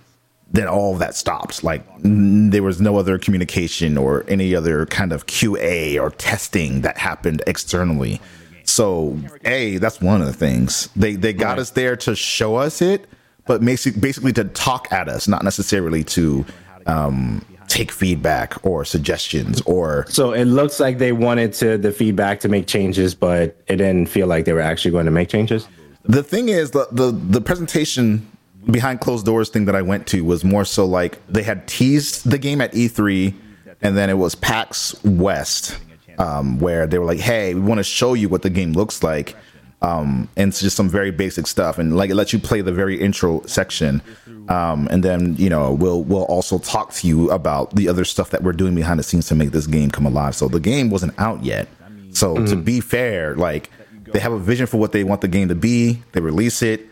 [0.53, 1.65] then all of that stopped.
[1.65, 6.99] Like there was no other communication or any other kind of QA or testing that
[6.99, 8.21] happened externally.
[8.65, 10.89] So, a that's one of the things.
[10.97, 13.07] They they got us there to show us it,
[13.47, 16.45] but basically basically to talk at us, not necessarily to
[16.87, 22.41] um, take feedback or suggestions or So it looks like they wanted to the feedback
[22.41, 25.69] to make changes, but it didn't feel like they were actually going to make changes.
[26.05, 28.29] the thing is the, the the presentation
[28.71, 32.31] behind closed doors thing that I went to was more so like they had teased
[32.31, 33.35] the game at E3
[33.81, 35.79] and then it was PAX West
[36.19, 39.03] um, where they were like, "Hey, we want to show you what the game looks
[39.03, 39.37] like."
[39.83, 42.73] Um, and it's just some very basic stuff, and like it lets you play the
[42.73, 44.01] very intro section,
[44.49, 48.31] um, and then you know we'll we'll also talk to you about the other stuff
[48.31, 50.37] that we're doing behind the scenes to make this game come alive.
[50.37, 51.69] So the game wasn't out yet.
[52.13, 53.71] So to be fair, like
[54.13, 56.87] they have a vision for what they want the game to be, they release it,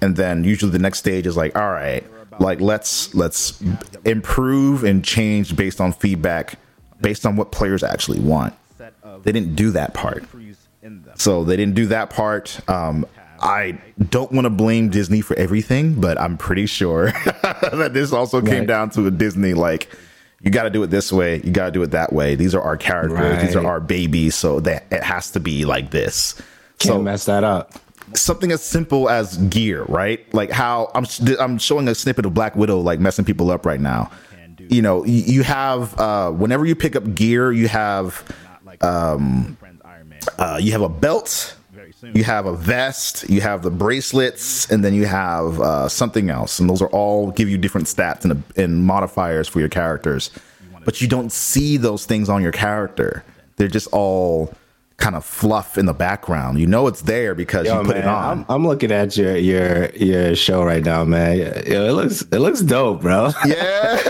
[0.00, 2.04] and then usually the next stage is like, all right,
[2.40, 3.62] like let's let's
[4.04, 6.58] improve and change based on feedback,
[7.04, 8.54] based on what players actually want.
[9.22, 10.24] They didn't do that part.
[11.16, 12.58] So they didn't do that part.
[12.68, 13.06] Um,
[13.40, 13.78] I
[14.10, 17.10] don't want to blame Disney for everything, but I'm pretty sure
[17.42, 18.66] that this also came Right.
[18.66, 19.88] down to a Disney like
[20.40, 22.34] you got to do it this way, you got to do it that way.
[22.34, 25.90] These are our characters, these are our babies, so that it has to be like
[25.90, 26.34] this.
[26.78, 27.72] Can't So mess that up.
[28.14, 30.20] something as simple as gear, right?
[30.34, 31.06] Like how I'm
[31.40, 34.10] I'm showing a snippet of Black Widow like messing people up right now.
[34.68, 38.24] You know, you, have uh whenever you pick up gear, you have
[38.80, 39.56] um
[40.38, 41.56] uh you have a belt,
[42.14, 46.58] you have a vest, you have the bracelets, and then you have uh something else,
[46.58, 50.30] and those are all give you different stats and and modifiers for your characters.
[50.84, 53.24] But you don't see those things on your character.
[53.56, 54.54] They're just all
[55.04, 56.58] kind of fluff in the background.
[56.58, 58.38] You know it's there because Yo, you put man, it on.
[58.38, 61.36] I'm, I'm looking at your your your show right now, man.
[61.36, 63.30] Yo, it looks it looks dope, bro.
[63.46, 64.00] yeah.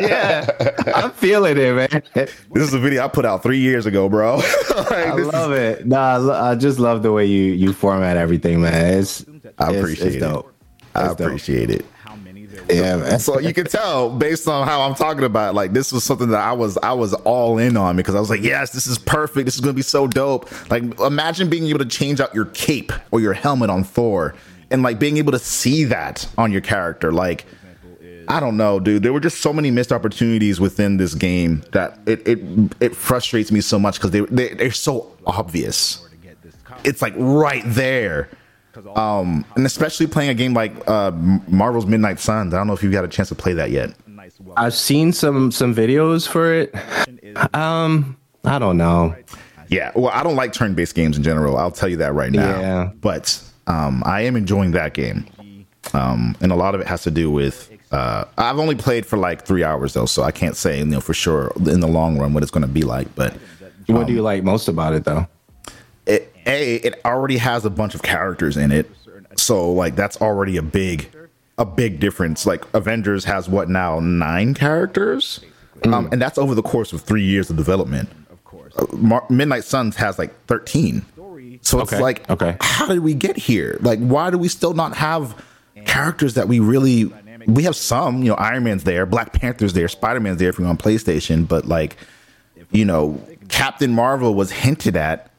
[0.00, 2.02] yeah, I'm feeling it, man.
[2.14, 2.32] This
[2.68, 4.36] is a video I put out three years ago, bro.
[4.74, 5.86] Like, I this is- love it.
[5.86, 8.98] No, I, lo- I just love the way you you format everything, man.
[9.00, 9.24] It's
[9.58, 10.20] I it's- appreciate it's it.
[10.20, 10.48] dope.
[10.94, 11.84] I It's appreciate it.
[12.76, 13.18] Yeah, man.
[13.18, 16.40] So you can tell based on how I'm talking about, like this was something that
[16.40, 19.46] I was I was all in on because I was like, yes, this is perfect.
[19.46, 20.50] This is to be so dope.
[20.70, 24.34] Like imagine being able to change out your cape or your helmet on Thor,
[24.70, 27.12] and like being able to see that on your character.
[27.12, 27.44] Like
[28.28, 29.02] I don't know, dude.
[29.02, 32.38] There were just so many missed opportunities within this game that it it
[32.80, 36.06] it frustrates me so much because they, they they're so obvious.
[36.84, 38.28] It's like right there.
[38.96, 41.10] Um, and especially playing a game like uh,
[41.48, 42.54] Marvel's Midnight Suns.
[42.54, 43.94] I don't know if you've got a chance to play that yet.
[44.56, 46.74] I've seen some some videos for it.
[47.54, 49.16] Um, I don't know.
[49.68, 51.56] Yeah, well, I don't like turn-based games in general.
[51.56, 52.60] I'll tell you that right now.
[52.60, 52.90] Yeah.
[53.00, 55.24] But um, I am enjoying that game,
[55.94, 57.70] um, and a lot of it has to do with.
[57.90, 61.00] Uh, I've only played for like three hours though, so I can't say you know
[61.00, 63.14] for sure in the long run what it's going to be like.
[63.14, 63.34] But
[63.86, 65.26] What do you like most about it, though?
[66.46, 68.90] A it already has a bunch of characters in it,
[69.36, 71.08] so like that's already a big
[71.58, 72.46] a big difference.
[72.46, 75.40] Like Avengers has what now nine characters,
[75.84, 78.08] um, and that's over the course of three years of development.
[78.30, 81.04] Uh, course Midnight Suns has like 13.
[81.64, 82.56] So it's Okay, like, okay.
[82.60, 83.78] how did we get here?
[83.82, 85.40] Like, why do we still not have
[85.84, 87.12] characters that we really?
[87.46, 90.58] We have some, you know, Iron Man's there, Black Panther's there, Spider Man's there if
[90.58, 91.96] you're on PlayStation, but like,
[92.70, 95.30] you know, Captain Marvel was hinted at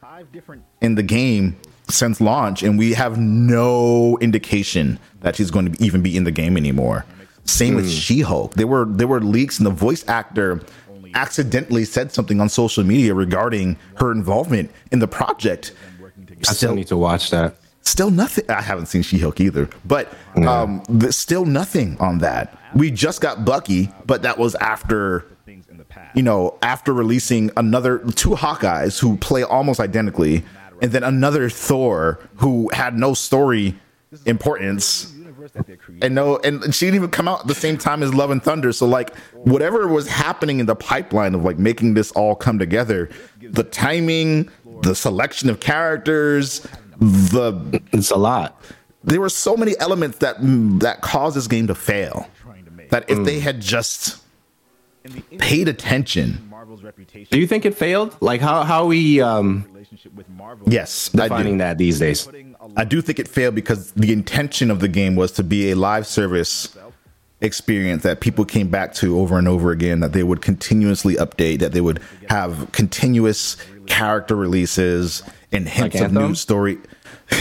[0.84, 1.56] in the game
[1.90, 6.32] since launch, and we have no indication that she's going to even be in the
[6.32, 7.06] game anymore.
[7.46, 8.54] Same with She Hulk.
[8.54, 10.62] There were there were leaks, and the voice actor
[11.14, 15.74] accidentally said something on social media regarding her involvement in the project.
[16.48, 17.56] I still need to watch that.
[17.82, 18.46] Still nothing.
[18.50, 22.58] I haven't seen She Hulk either, but um, there's still nothing on that.
[22.74, 25.26] We just got Bucky, but that was after,
[26.16, 30.44] you know, after releasing another two Hawkeyes who play almost identically,
[30.84, 33.76] and then another Thor who had no story
[34.26, 35.12] importance,
[36.02, 38.44] and no, and she didn't even come out at the same time as Love and
[38.44, 38.72] Thunder.
[38.74, 43.10] So like, whatever was happening in the pipeline of like making this all come together,
[43.42, 44.50] the timing,
[44.82, 46.68] the selection of characters,
[47.00, 48.62] the It's a lot.
[49.04, 50.36] there were so many elements that
[50.82, 52.28] that caused this game to fail.
[52.90, 54.22] That if they had just
[55.40, 56.50] paid attention,
[57.32, 58.16] Do you think it failed?
[58.22, 59.66] Like how how we um
[60.68, 61.58] yes, I defining do.
[61.60, 62.28] that these days?
[62.76, 65.76] I do think it failed because the intention of the game was to be a
[65.76, 66.76] live service
[67.42, 70.00] experience that people came back to over and over again.
[70.00, 71.60] That they would continuously update.
[71.60, 76.78] That they would have continuous character releases and hints Like of new story.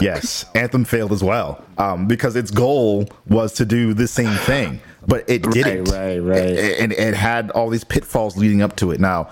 [0.00, 4.80] yes, Anthem failed as well um, because its goal was to do the same thing,
[5.06, 5.84] but it didn't.
[5.84, 6.38] right, right.
[6.38, 9.00] A- And it had all these pitfalls leading up to it.
[9.00, 9.30] Now,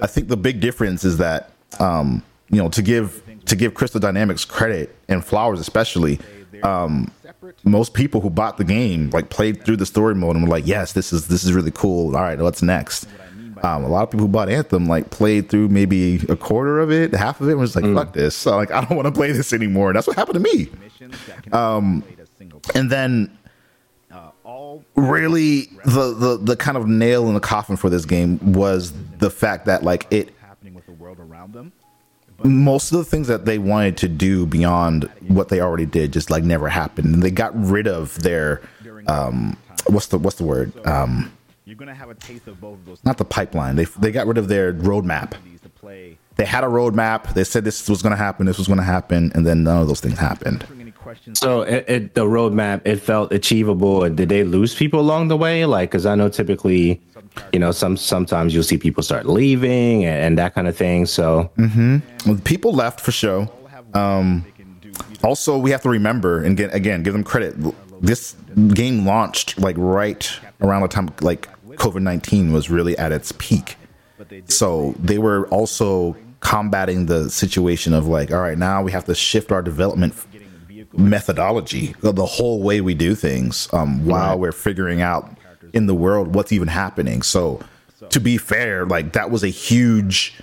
[0.00, 4.00] I think the big difference is that um, you know to give to give Crystal
[4.00, 6.20] Dynamics credit and Flowers especially.
[6.62, 7.10] Um,
[7.64, 10.66] most people who bought the game like played through the story mode and were like,
[10.66, 12.14] "Yes, this is this is really cool.
[12.16, 13.06] All right, what's next?"
[13.62, 16.90] Um, a lot of people who bought Anthem like played through maybe a quarter of
[16.90, 19.12] it, half of it, and was like, "Fuck this!" So like, I don't want to
[19.12, 19.88] play this anymore.
[19.90, 20.70] And that's what happened to me.
[21.52, 22.02] Um,
[22.74, 23.30] and then
[24.96, 29.30] really the, the the kind of nail in the coffin for this game was the
[29.30, 30.34] fact that like it
[32.42, 36.30] most of the things that they wanted to do beyond what they already did just
[36.30, 37.14] like never happened.
[37.14, 38.62] And they got rid of their
[39.06, 39.56] um
[39.88, 40.72] what's the what's the word?
[40.86, 41.32] Um
[41.64, 43.04] You're gonna have a taste of both of those.
[43.04, 43.76] not the pipeline.
[43.76, 45.34] They they got rid of their roadmap.
[46.36, 47.34] they had a roadmap.
[47.34, 49.80] They said this was going to happen this was going to happen and then none
[49.82, 50.64] of those things happened
[51.10, 51.38] Any questions?
[51.40, 54.04] So it, it the roadmap it felt achievable.
[54.04, 55.64] And did they lose people along the way?
[55.66, 57.00] Like, because I know typically,
[57.52, 61.06] you know, some sometimes you'll see people start leaving and, and that kind of thing.
[61.06, 61.50] So
[62.26, 63.48] Well, people left for sure.
[63.94, 64.44] um
[65.24, 67.54] also we have to remember and get again give them credit
[68.00, 68.34] this
[68.74, 73.76] game launched like right around the time like covid-19 was really at its peak
[74.46, 79.14] so they were also combating the situation of like all right now we have to
[79.14, 80.14] shift our development
[80.92, 85.36] methodology the the whole way we do things um, while we're figuring out
[85.72, 87.22] in the world what's even happening.
[87.22, 87.60] So
[88.08, 90.34] to be fair like that was a huge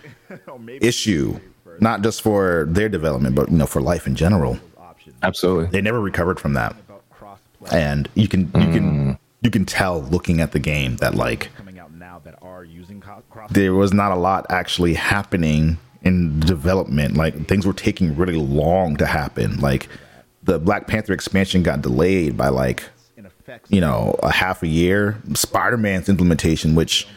[0.81, 1.39] issue
[1.79, 4.57] not just for their development but you know for life in general.
[5.23, 5.67] Absolutely.
[5.67, 6.75] they never recovered from that.
[7.71, 11.79] And you can you can you can tell looking at the game that like coming
[11.79, 17.17] out now that are using co- there was not a lot actually happening in development.
[17.17, 19.59] Like things were taking really long to happen.
[19.59, 19.89] Like
[20.47, 22.83] the black panther expansion got delayed by like
[23.69, 27.07] you know a half a year spider-man's implementation which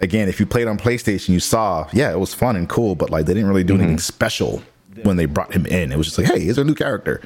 [0.00, 3.10] again if you played on playstation you saw yeah it was fun and cool but
[3.10, 4.62] like they didn't really do anything special
[5.02, 7.20] when they brought him in it was just like hey here's a new character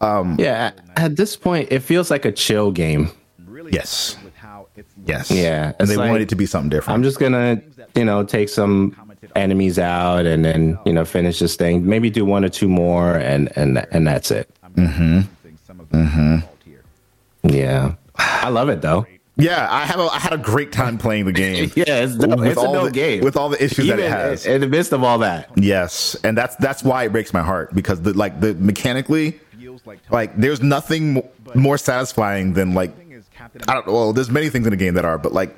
[0.00, 0.72] Um, Yeah.
[0.96, 3.12] At, this point, it feels like a chill game.
[3.46, 4.16] Really Yes.
[4.24, 7.02] with how it's yes Yeah, and they like- wanted it to be something different I'm
[7.04, 7.60] just gonna,
[7.94, 8.96] you know, take some
[9.36, 11.86] enemies out and then you know finish this thing.
[11.86, 14.50] Maybe do one or two more and and and that's it.
[14.74, 15.20] Mm-hmm.
[15.66, 16.38] some of the mm-hmm.
[16.40, 17.48] fault mm-hmm.
[17.48, 17.60] here.
[17.60, 19.06] Yeah, I love it though.
[19.36, 21.70] Yeah, I have a, I had a great time playing the game.
[21.76, 22.38] Yeah, it's dope.
[22.38, 24.46] With it's a all dope the- game with all the issues that it has.
[24.46, 25.50] in the midst of all that.
[25.56, 29.40] yes, and that's that's why it breaks my heart because the like the mechanically,
[29.86, 33.92] like like there's nothing more satisfying than like Thing is Captain I don't know.
[33.92, 35.56] Well, there's many things in the game that are, but like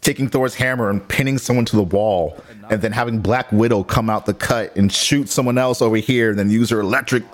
[0.00, 2.36] taking Thor's hammer and pinning someone to the wall,
[2.70, 6.30] and then having Black Widow come out the cut and shoot someone else over here,
[6.30, 7.24] and then use her electric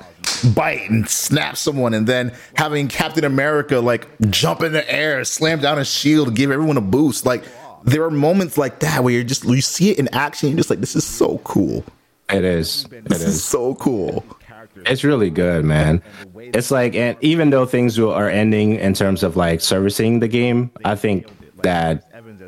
[0.55, 5.61] bite and snap someone, and then having Captain America like jump in the air, slam
[5.61, 7.27] down a shield, give everyone a boost.
[7.27, 7.45] Like
[7.85, 10.71] there are moments like that where you're just you see it in action, you're just
[10.71, 11.85] like, this is so cool.
[12.29, 12.87] It is.
[12.93, 13.45] It This is is.
[13.45, 14.25] so cool.
[14.87, 16.01] It's really good, man.
[16.37, 20.29] It's like, and even though things will- are ending in terms of like servicing the
[20.29, 21.27] game, I think
[21.63, 22.05] that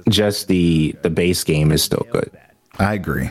[0.09, 2.31] just the the base game is still good.
[2.79, 3.31] I agree.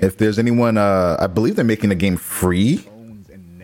[0.00, 2.86] If there's anyone, uh, I believe they're making the game free,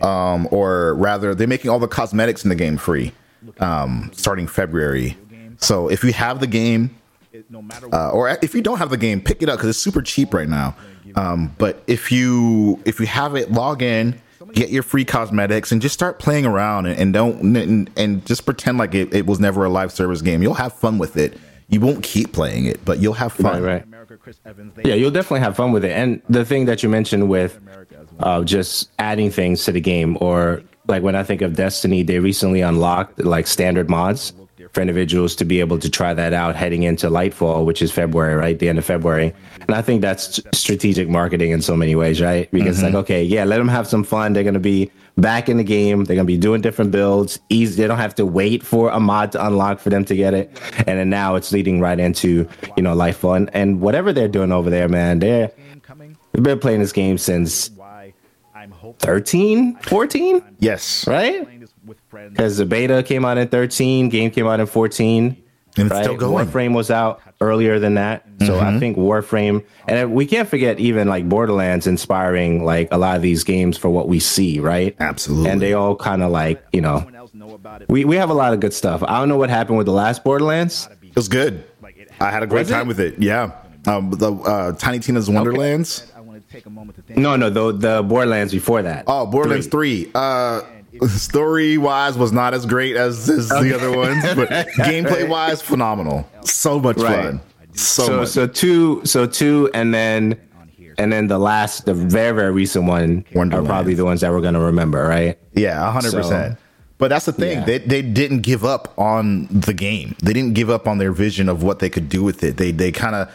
[0.01, 3.11] um, or rather, they're making all the cosmetics in the game free,
[3.59, 5.17] um, starting February.
[5.57, 6.95] So if you have the game,
[7.91, 10.33] uh, or if you don't have the game, pick it up because it's super cheap
[10.33, 10.75] right now.
[11.15, 14.21] Um, but if you if you have it, log in,
[14.53, 18.45] get your free cosmetics, and just start playing around and, and don't and, and just
[18.45, 20.41] pretend like it, it was never a live service game.
[20.43, 21.37] You'll have fun with it.
[21.67, 23.63] You won't keep playing it, but you'll have fun.
[23.63, 23.94] Right, right.
[24.17, 25.91] Chris Evans, they Yeah, you'll definitely have fun with it.
[25.91, 27.59] And the thing that you mentioned with
[28.19, 32.19] uh, just adding things to the game, or like when I think of Destiny, they
[32.19, 34.33] recently unlocked like standard mods
[34.71, 38.35] for individuals to be able to try that out heading into Lightfall, which is February,
[38.35, 38.59] right?
[38.59, 39.33] The end of February.
[39.61, 42.51] And I think that's strategic marketing in so many ways, right?
[42.51, 44.33] Because like, okay, yeah, let them have some fun.
[44.33, 46.03] They're going to be back in the game.
[46.05, 47.39] They're to be doing different builds.
[47.49, 47.81] Easy.
[47.81, 50.59] They don't have to wait for a mod to unlock for them to get it.
[50.79, 53.37] And then now it's leading right into, you know, Lightfall.
[53.37, 55.51] And, and whatever they're doing over there, man, they're,
[55.81, 56.17] coming.
[56.31, 58.13] they've been playing this game since Why
[58.99, 61.43] 13, 14, Yes, right?
[61.43, 62.31] playing this with friends.
[62.31, 65.41] Because the beta came out in 13, game came out in 14.
[65.77, 66.47] And it's still going.
[66.47, 68.25] Warframe was out earlier than that.
[68.45, 73.15] So I think Warframe, and we can't forget even like Borderlands inspiring like a lot
[73.15, 74.95] of these games for what we see, right?
[74.99, 75.49] Absolutely.
[75.49, 77.89] And they all kind of like, you know, Someone else know about it.
[77.89, 79.03] we, we have a lot of good stuff.
[79.03, 80.87] I don't know what happened with the last Borderlands.
[81.01, 81.63] It was good.
[82.19, 82.73] I had a great Was it?
[82.73, 83.21] time with it.
[83.21, 83.51] Yeah.
[83.87, 86.11] Um, the uh, Tiny Tina's Wonderlands.
[86.15, 89.03] I want to take a moment to thank No, no, the, the Borderlands before that.
[89.07, 90.03] Oh, Borderlands Three.
[90.05, 90.11] Three.
[90.15, 90.61] Uh,
[91.07, 96.27] story wise was not as great as, as the other ones, but gameplay wise, phenomenal.
[96.43, 97.25] So much Right.
[97.25, 97.41] fun.
[97.73, 98.27] So, so much.
[98.29, 100.39] so two so two and then
[100.97, 104.39] and then the last the very very recent one are probably the ones that we're
[104.41, 106.57] gonna remember right yeah, hundred percent.
[106.97, 107.59] But that's the thing.
[107.59, 107.65] Yeah.
[107.65, 110.15] They they didn't give up on the game.
[110.23, 112.55] They didn't give up on their vision of what they could do with it.
[112.55, 113.29] They they kind of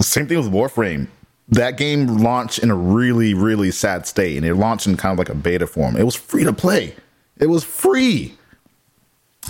[0.00, 1.08] same thing with Warframe.
[1.48, 5.18] That game launched in a really really sad state, and it launched in kind of
[5.18, 5.96] like a beta form.
[5.96, 6.94] It was free to play.
[7.38, 8.34] It was free.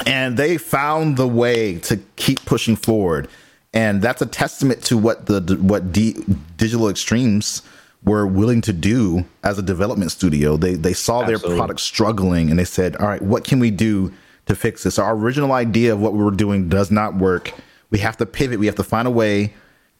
[0.06, 3.28] and they found the way to keep pushing forward
[3.72, 6.14] and that's a testament to what the what D,
[6.58, 7.62] digital extremes
[8.04, 12.58] were willing to do as a development studio they they saw their product struggling and
[12.58, 14.12] they said all right what can we do
[14.44, 17.52] to fix this our original idea of what we were doing does not work
[17.88, 19.54] we have to pivot we have to find a way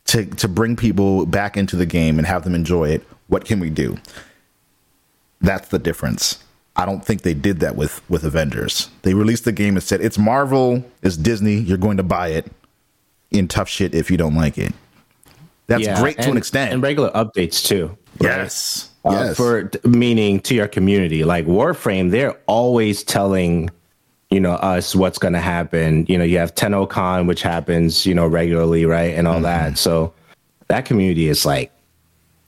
[0.06, 3.58] to to bring people back into the game and have them enjoy it what can
[3.60, 3.96] we do
[5.40, 6.42] that's the difference.
[6.76, 8.88] I don't think they did that with with Avengers.
[9.02, 12.50] They released the game and said it's Marvel, it's Disney, you're going to buy it
[13.30, 14.72] in tough shit if you don't like it.
[15.66, 16.72] That's Yeah, great to and- an extent.
[16.72, 18.90] and regular updates too yes.
[19.04, 19.36] Uh, yes.
[19.36, 23.68] for meaning to your community like warframe they're always telling
[24.30, 28.14] you know us what's going to happen you know you have TennoCon which happens you
[28.14, 29.42] know regularly right and all Mm-hmm.
[29.44, 30.12] that so
[30.68, 31.70] that community is like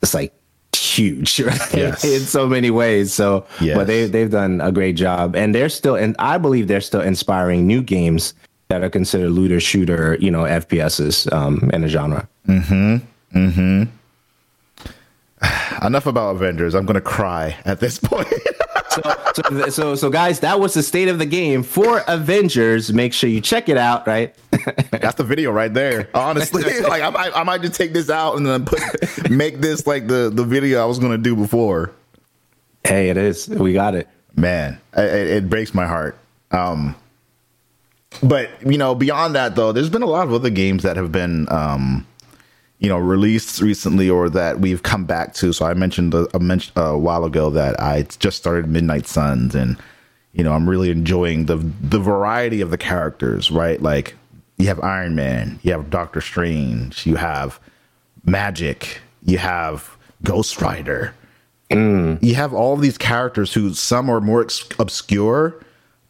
[0.02, 0.34] it's like
[0.76, 1.74] huge right?
[1.74, 2.04] Yes.
[2.04, 3.76] in so many ways so Yes.
[3.76, 7.00] but they they've done a great job and they're still and I believe they're still
[7.00, 8.34] inspiring new games
[8.68, 12.96] that are considered looter shooter you know FPSs um in the genre Mm-hmm.
[13.38, 13.82] Mm hmm.
[15.86, 16.74] Enough about Avengers.
[16.74, 18.26] I'm going to cry at this point.
[18.90, 19.02] So,
[19.34, 22.92] so, so, so, guys, that was the state of the game for Avengers.
[22.92, 24.34] Make sure you check it out, right?
[24.90, 26.08] That's the video right there.
[26.14, 28.80] Honestly, like I might, I might just take this out and then put
[29.30, 31.92] make this like the the video I was going to do before.
[32.84, 33.48] hey, it is.
[33.48, 34.08] We got it.
[34.36, 36.16] man it, it breaks my heart
[36.52, 36.94] um
[38.22, 41.10] but you know beyond that though there's been a lot of other games that have
[41.12, 42.06] been um
[42.78, 45.52] you know released recently or that we've come back to.
[45.52, 49.06] So i mentioned a, I mentioned uh, a while ago that i just started midnight
[49.06, 49.76] suns and
[50.32, 53.82] you know i'm really enjoying the the variety of the characters right?
[53.82, 54.14] Like
[54.56, 57.60] you have iron man you have doctor strange you have
[58.24, 61.14] magic you have ghost rider.
[61.70, 62.22] Mm.
[62.22, 65.54] You have all these characters who some are more ex- obscure,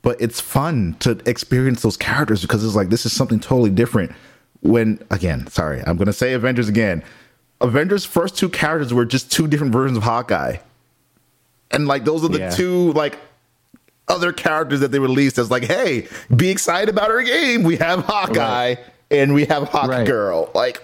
[0.03, 4.13] but it's fun to experience those characters because it's like this is something totally different.
[4.63, 7.03] When again, sorry, I'm gonna say Avengers again.
[7.61, 10.57] Avengers first two characters were just two different versions of Hawkeye,
[11.71, 12.51] and like those are the Yeah.
[12.51, 13.19] two like
[14.09, 17.63] other characters that they released as like, hey, be excited about our game.
[17.63, 18.77] We have Hawkeye
[19.11, 20.07] and we have Hawk Right.
[20.07, 20.51] Girl.
[20.55, 20.81] Like,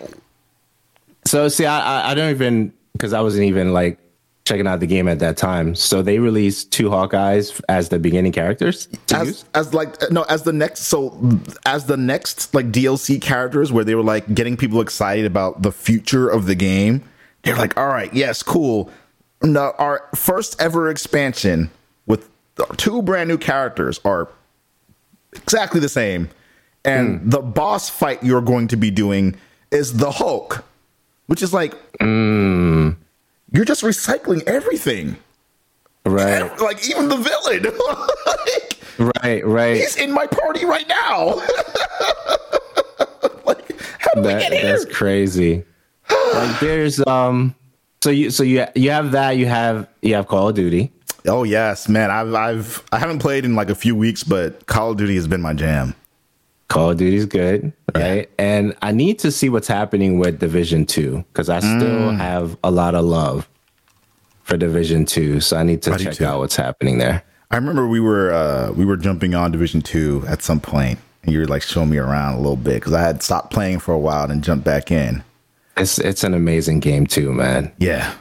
[1.25, 3.99] So, see, I, I don't even because I wasn't even like
[4.45, 5.75] checking out the game at that time.
[5.75, 9.45] So they released two Hawkeyes as the beginning characters as, use.
[9.55, 13.85] as like uh, no as the next so as the next like DLC characters where
[13.85, 17.03] they were like getting people excited about the future of the game.
[17.43, 18.91] They're like, all right, yes, cool.
[19.43, 21.71] No, our first ever expansion
[22.07, 22.31] with
[22.79, 24.31] two brand new characters are
[25.35, 26.31] exactly the same,
[26.85, 27.29] and hmm.
[27.29, 29.37] the boss fight you're going to be doing
[29.71, 30.65] is the Hulk,
[31.27, 32.93] which is like hmm.
[33.55, 35.17] You're just recycling everything.
[36.05, 37.67] Right, Like even the villain.
[38.99, 39.77] Like, right, right.
[39.77, 41.35] he's in my party right now.
[43.45, 44.63] like, how did we get here?
[44.63, 45.65] that's crazy.
[46.11, 47.55] like there's um
[48.03, 50.93] so you so you you have that, you have you have Call of Duty.
[51.27, 52.11] Oh yes, man.
[52.11, 55.27] I've I've I haven't played in like a few weeks, but Call of Duty has
[55.27, 55.95] been my jam.
[56.69, 58.29] Call of Duty's good, right?
[58.39, 62.17] And I need to see what's happening with Division 2 because I still Mm.
[62.17, 63.49] have a lot of love
[64.43, 65.41] for Division 2.
[65.41, 67.23] So I need to I check out what's happening there.
[67.51, 71.33] I remember we were uh we were jumping on Division Two at some point, and
[71.33, 73.93] you were like showing me around a little bit because I had stopped playing for
[73.93, 75.23] a while and jumped back in.
[75.77, 77.71] It's it's an amazing game too, man.
[77.79, 78.13] Yeah,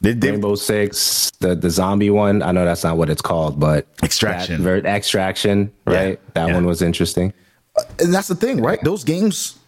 [0.00, 2.42] they, they, Rainbow Six, the the zombie one.
[2.42, 4.62] I know that's not what it's called, but Extraction.
[4.62, 6.18] ver- extraction, right?
[6.34, 6.54] that yeah.
[6.54, 7.34] one was interesting.
[7.98, 8.78] And that's the thing, right?
[8.82, 9.58] Those games,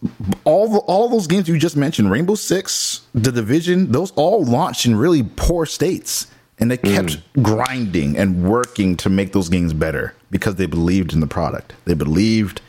[0.43, 4.85] all the, all those games you just mentioned, Rainbow Six, The Division, those all launched
[4.85, 6.27] in really poor states,
[6.59, 7.43] and they kept mm.
[7.43, 11.73] grinding and working to make those games better because they believed in the product.
[11.85, 12.61] They believed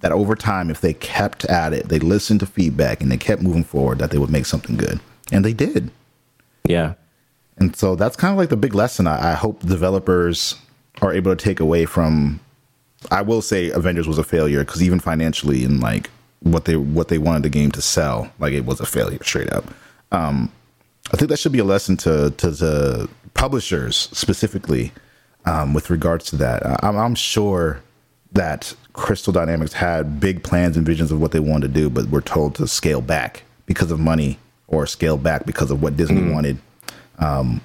[0.00, 3.40] that over time, if they kept at it, they listened to feedback and they kept
[3.40, 5.90] moving forward, that they would make something good, and they did.
[6.68, 6.94] Yeah,
[7.56, 10.56] And so that's kind of like the big lesson I, I hope developers
[11.00, 12.40] are able to take away from.
[13.10, 17.08] I will say Avengers was a failure because even financially and like what they what
[17.08, 19.64] they wanted the game to sell, like it was a failure straight up.
[20.12, 20.50] Um,
[21.12, 24.92] I think that should be a lesson to to the publishers specifically
[25.46, 26.64] um, with regards to that.
[26.64, 27.80] I, I'm, I'm sure
[28.32, 32.08] that Crystal Dynamics had big plans and visions of what they wanted to do, but
[32.10, 34.38] were told to scale back because of money
[34.68, 36.56] or scale back because of what Disney wanted.
[37.18, 37.60] Um,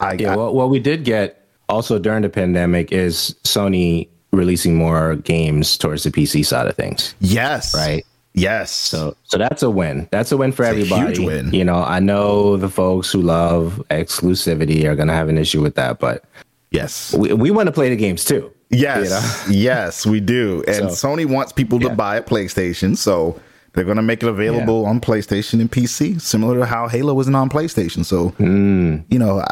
[0.00, 0.32] I, yeah.
[0.32, 1.37] I- Well, what we did get
[1.68, 7.14] also during the pandemic is Sony releasing more games towards the PC side of things.
[7.20, 8.04] yes, Right.
[8.34, 8.70] yes.
[8.70, 10.06] So so that's a win.
[10.10, 11.06] That's a win for It's a everybody.
[11.16, 11.52] huge win.
[11.52, 15.74] You know, I know the folks who love exclusivity are gonna have an issue with
[15.76, 16.24] that, but
[16.70, 18.52] yes, we, we want to play the games too.
[18.70, 20.62] yes, yes, we do.
[20.68, 21.94] And So- Sony wants people to Yeah.
[21.94, 23.40] buy a PlayStation, so
[23.72, 27.36] they're going to make it available on PlayStation and PC, similar to how Halo wasn't
[27.36, 28.04] on PlayStation.
[28.04, 28.96] So Hmm.
[29.08, 29.42] you know,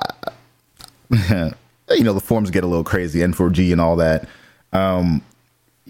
[1.10, 1.52] I,
[1.90, 4.28] you know, the forms get a little crazy, N4G and all that.
[4.72, 5.22] Um,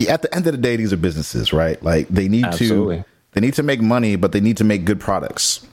[0.09, 1.83] at the end of the day, these are businesses, right?
[1.83, 2.99] Like they need Absolutely.
[2.99, 5.67] to they need to make money, but they need to make good products.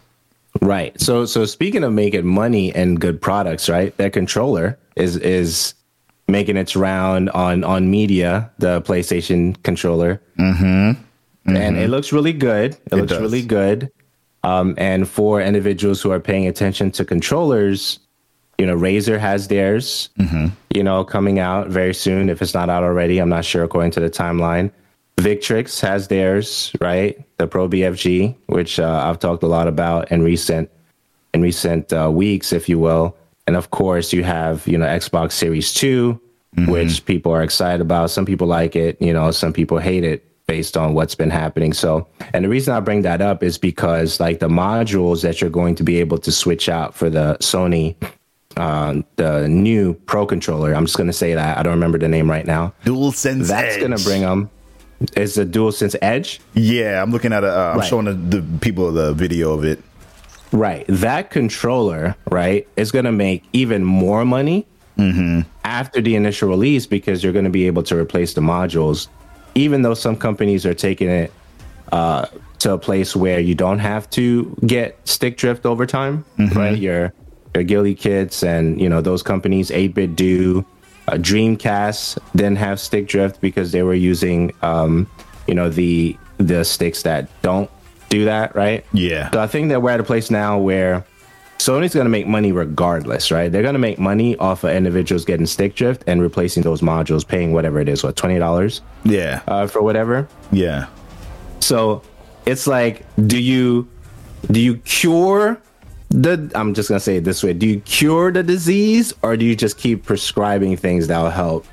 [0.61, 0.99] Right.
[0.99, 3.95] So so speaking of making money and good products, right?
[3.97, 5.73] That controller is is
[6.27, 10.21] making its round on on media, the PlayStation controller.
[10.39, 11.01] Mm-hmm.
[11.45, 12.77] And it looks really good.
[12.89, 13.19] It, looks does.
[13.19, 13.91] really good.
[14.43, 17.99] Um, and for individuals who are paying attention to controllers,
[18.57, 20.09] you know, Razer has theirs,
[20.73, 22.29] you know, coming out very soon.
[22.29, 24.71] If it's not out already, I'm not sure according to the timeline.
[25.17, 27.21] Victrix has theirs, right?
[27.37, 30.69] The Pro BFG, which uh, I've talked a lot about in recent
[31.33, 33.15] in recent uh, weeks, if you will.
[33.47, 36.19] And of course, you have you know Xbox Series 2
[36.67, 38.11] which people are excited about.
[38.11, 41.73] Some people like it, you know, some people hate it based on what's been happening.
[41.73, 45.49] So, and the reason I bring that up is because like the modules that you're
[45.49, 47.95] going to be able to switch out for the Sony,
[48.57, 50.73] um, the new Pro controller.
[50.73, 52.73] I'm just going to say that I don't remember the name right now.
[52.85, 53.47] Dual sense.
[53.47, 54.49] That's going to bring them.
[55.17, 56.39] Is the DualSense Edge?
[56.53, 57.47] Yeah, I'm looking at a.
[57.47, 57.87] Uh, I'm Right.
[57.89, 59.81] showing the, the people the video of it.
[60.53, 60.85] Right.
[60.87, 64.65] That controller, right, is going to make even more money
[65.65, 69.07] after the initial release because you're going to be able to replace the modules,
[69.55, 71.33] even though some companies are taking it
[71.91, 72.27] uh,
[72.59, 76.23] to a place where you don't have to get stick drift over time,
[76.55, 76.77] right?
[76.77, 77.13] Your your
[77.59, 80.65] GuliKits and you know those companies, 8BitDo,
[81.07, 85.07] uh, Dreamcast didn't have stick drift because they were using um,
[85.47, 87.69] you know the the sticks that don't
[88.09, 88.85] do that, right?
[88.93, 89.29] Yeah.
[89.31, 91.05] So I think that we're at a place now where
[91.59, 93.51] Sony's going to make money regardless, right?
[93.51, 97.25] They're going to make money off of individuals getting stick drift and replacing those modules,
[97.25, 100.27] paying whatever it is, what twenty dollars Yeah, uh, for whatever.
[100.51, 100.87] yeah.
[101.59, 102.01] So
[102.45, 103.87] it's like, do you
[104.51, 105.61] do you cure
[106.13, 106.51] the?
[106.55, 109.55] I'm just gonna say it this way: Do you cure the disease, or do you
[109.55, 111.65] just keep prescribing things that will help?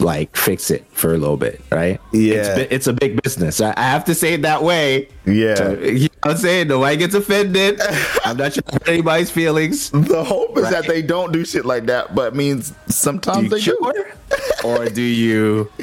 [0.00, 2.00] Like fix it for a little bit, right?
[2.12, 2.34] Yeah.
[2.56, 3.60] it's, it's a big business.
[3.60, 5.08] I I have to say it that way.
[5.26, 5.56] Yeah.
[5.56, 6.68] So, you know I'm saying?
[6.68, 7.80] Nobody gets offended.
[8.24, 9.90] I'm not sure to anybody's feelings.
[9.92, 13.64] The hope is that they don't do shit like that, but means sometimes Do they
[13.64, 13.92] you do.
[14.62, 14.76] cure?
[14.78, 15.68] or do you?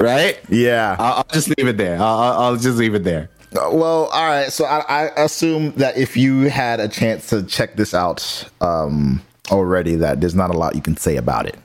[0.00, 0.40] Right?
[0.48, 0.96] Yeah.
[0.98, 1.96] I'll, I'll just leave it there.
[2.00, 3.28] I'll I'll just leave it there.
[3.52, 4.52] Well, all right.
[4.52, 9.22] So I, I assume that if you had a chance to check this out um,
[9.50, 11.56] already, that there's not a lot you can say about it.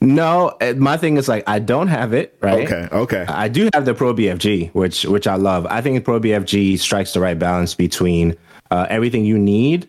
[0.00, 2.70] No, uh, my thing is like I don't have it, right?
[2.70, 3.24] Okay, okay.
[3.28, 5.66] I do have the Pro BFG, which which I love.
[5.66, 8.36] I think Pro BFG strikes the right balance between
[8.70, 9.88] uh, everything you need,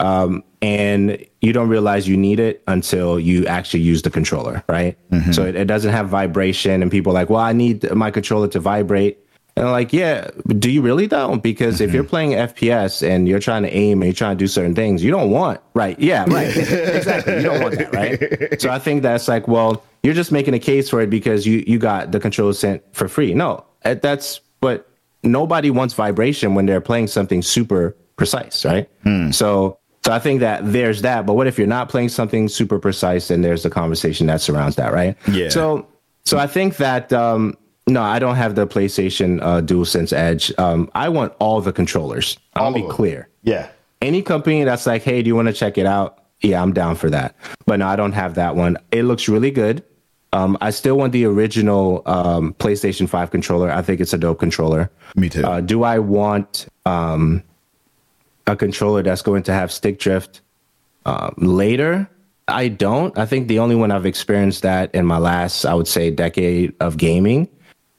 [0.00, 4.98] um, and you don't realize you need it until you actually use the controller, right?
[5.32, 8.48] So it, it doesn't have vibration, and people are like, "Well, I need my controller
[8.48, 9.18] to vibrate."
[9.56, 11.36] And I'm like, yeah, do you really though?
[11.36, 14.46] Because if you're playing FPS and you're trying to aim and you're trying to do
[14.46, 15.98] certain things, you don't want, right?
[15.98, 16.54] Yeah, right.
[16.56, 17.36] exactly.
[17.36, 18.60] You don't want that, right?
[18.60, 21.64] So I think that's like, well, you're just making a case for it because you
[21.66, 23.32] you got the controller sent for free.
[23.32, 24.90] No, uh, that's but
[25.22, 28.90] nobody wants vibration when they're playing something super precise, right?
[29.32, 31.24] So so I think that there's that.
[31.24, 34.76] But what if you're not playing something super precise and there's the conversation that surrounds
[34.76, 35.16] that, right?
[35.26, 35.48] Yeah.
[35.48, 35.88] So
[36.26, 37.56] so I think that um
[37.88, 40.52] no, I don't have the PlayStation uh, DualSense Edge.
[40.58, 42.36] Um, I want all the controllers.
[42.54, 43.28] I'll be clear.
[43.42, 43.68] Yeah.
[44.02, 46.24] Any company that's like, hey, do you want to check it out?
[46.40, 47.36] Yeah, I'm down for that.
[47.64, 48.76] But no, I don't have that one.
[48.90, 49.84] It looks really good.
[50.32, 53.70] Um, I still want the original um, PlayStation 5 controller.
[53.70, 54.90] I think it's a dope controller.
[55.14, 55.44] Me too.
[55.44, 57.42] Uh, do I want um,
[58.48, 60.40] a controller that's going to have stick drift
[61.06, 62.10] um, later?
[62.48, 63.16] I don't.
[63.16, 66.74] I think the only one I've experienced that in my last, I would say, decade
[66.80, 67.48] of gaming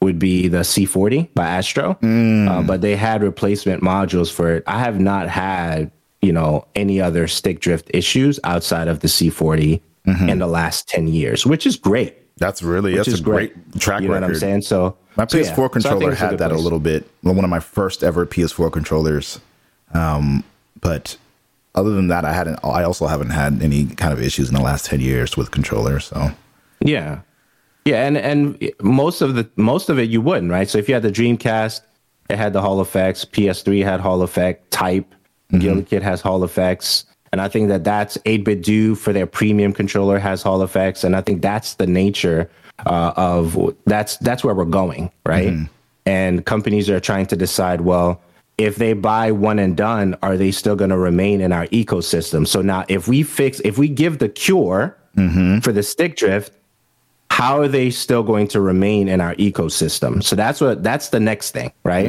[0.01, 1.91] would be the C40 by Astro.
[2.01, 4.63] Uh, but they had replacement modules for it.
[4.67, 5.91] I have not had,
[6.21, 9.81] you know, any other stick drift issues outside of the C40
[10.29, 12.15] in the last 10 years, which is great.
[12.37, 14.25] That's really that's a great, track You know record.
[14.27, 14.61] what I'm saying?
[14.61, 15.55] So My so, PS4 yeah.
[15.55, 17.09] So controller a had good that a little bit.
[17.21, 19.39] One of my first ever PS4 controllers.
[19.93, 20.43] Um,
[20.79, 21.17] but
[21.73, 22.59] other than that, I hadn't.
[22.63, 26.05] I also haven't had any kind of issues in the last ten years with controllers.
[26.05, 26.29] So
[26.79, 27.21] Yeah,
[27.87, 30.69] yeah, and and most of the most of it you wouldn't, right?
[30.69, 31.79] So if you had the Dreamcast,
[32.29, 33.23] it had the Hall effects.
[33.23, 34.69] PS3 had Hall effect.
[34.71, 35.15] Type
[35.53, 35.65] mm-hmm.
[35.65, 40.43] GuliKit has Hall effects, and I think that that's 8BitDo for their premium controller has
[40.43, 42.51] Hall effects, and I think that's the nature
[42.85, 45.53] uh, of that's that's where we're going, right?
[45.53, 45.71] Mm-hmm.
[46.05, 48.21] And companies are trying to decide, well,
[48.57, 52.45] if they buy one and done, are they still going to remain in our ecosystem?
[52.45, 55.59] So now, if we fix, if we give the cure mm-hmm.
[55.59, 56.51] for the stick drift,
[57.37, 60.23] how are they still going to remain in our ecosystem?
[60.23, 62.07] So that's what that's the next thing, right?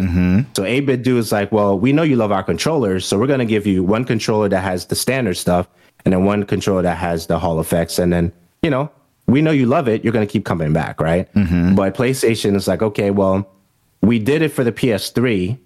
[0.56, 3.44] So 8BitDo is like, well, we know you love our controllers, so we're going to
[3.44, 5.68] give you one controller that has the standard stuff,
[6.06, 8.90] and then one controller that has the Hall effects, and then you know
[9.26, 11.28] we know you love it, you're going to keep coming back, right?
[11.76, 13.46] But PlayStation is like, okay, well,
[14.00, 15.58] we did it for the PS3,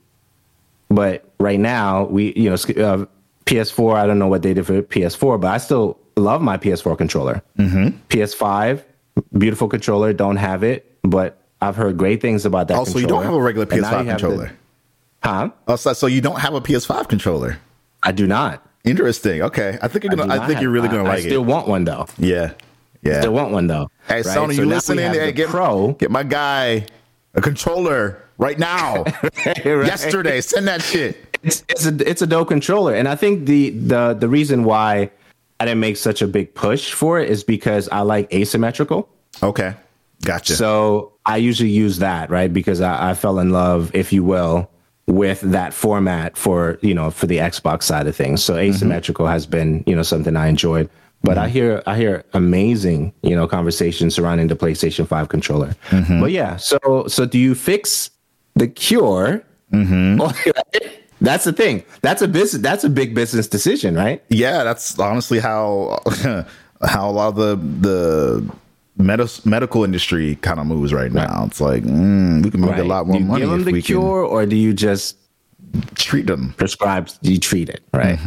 [0.89, 3.07] but right now we you know uh,
[3.47, 3.95] PS4.
[3.95, 7.41] I don't know what they did for PS4, but I still love my PS4 controller.
[7.59, 7.97] Mm-hmm.
[8.09, 8.83] PS5,
[9.37, 10.13] beautiful controller.
[10.13, 12.75] Don't have it, but I've heard great things about that.
[12.75, 14.53] Oh, also, you don't have a regular PS5 you have the- controller.
[15.23, 15.51] huh?
[15.69, 17.59] Oh, so, you don't have a PS5 controller.
[18.03, 18.67] I do not.
[18.85, 19.43] Interesting.
[19.43, 20.27] Okay, I think you're gonna.
[20.27, 21.27] do I, think have- you're really gonna I, like it.
[21.27, 21.47] I still it.
[21.47, 22.07] want one though.
[22.19, 22.53] Yeah.
[23.03, 23.21] Yeah.
[23.21, 23.91] Still want one though.
[24.09, 24.25] Hey, right?
[24.25, 25.13] Sony, So you listening?
[25.13, 25.93] Hey, get Pro.
[25.93, 26.87] Get my guy
[27.35, 29.05] a controller right now.
[29.45, 29.87] Right?
[29.87, 31.17] Yesterday, send that shit.
[31.45, 35.11] it's it's a it's a dope controller, and I think the the the reason why
[35.61, 39.09] I didn't make such a big push for it is because I like asymmetrical.
[39.43, 39.75] Okay,
[40.25, 40.55] gotcha.
[40.55, 44.69] So I usually use that right because I, I fell in love, if you will,
[45.07, 48.43] with that format for you know for the Xbox side of things.
[48.43, 48.73] So mm-hmm.
[48.75, 50.89] asymmetrical has been you know something I enjoyed.
[51.25, 51.53] But I mm-hmm.
[51.53, 55.75] hear I hear amazing you know conversations surrounding the PlayStation Five controller.
[55.91, 56.21] Mm-hmm.
[56.21, 58.11] But yeah, so so do you fix
[58.55, 59.45] the cure?
[61.21, 61.85] that's the thing.
[62.03, 62.61] That's a business.
[62.61, 64.23] That's a big business decision, right?
[64.29, 66.01] yeah, that's honestly how
[66.85, 68.53] how a lot of the the
[68.97, 71.45] med- medical industry kind of moves right now.
[71.47, 73.67] It's like mm, we can make a lot more do you money give them if
[73.67, 75.17] the we cure, or do you just
[75.95, 76.55] treat them.
[76.57, 77.09] prescribe?
[77.23, 78.19] You treat it, right?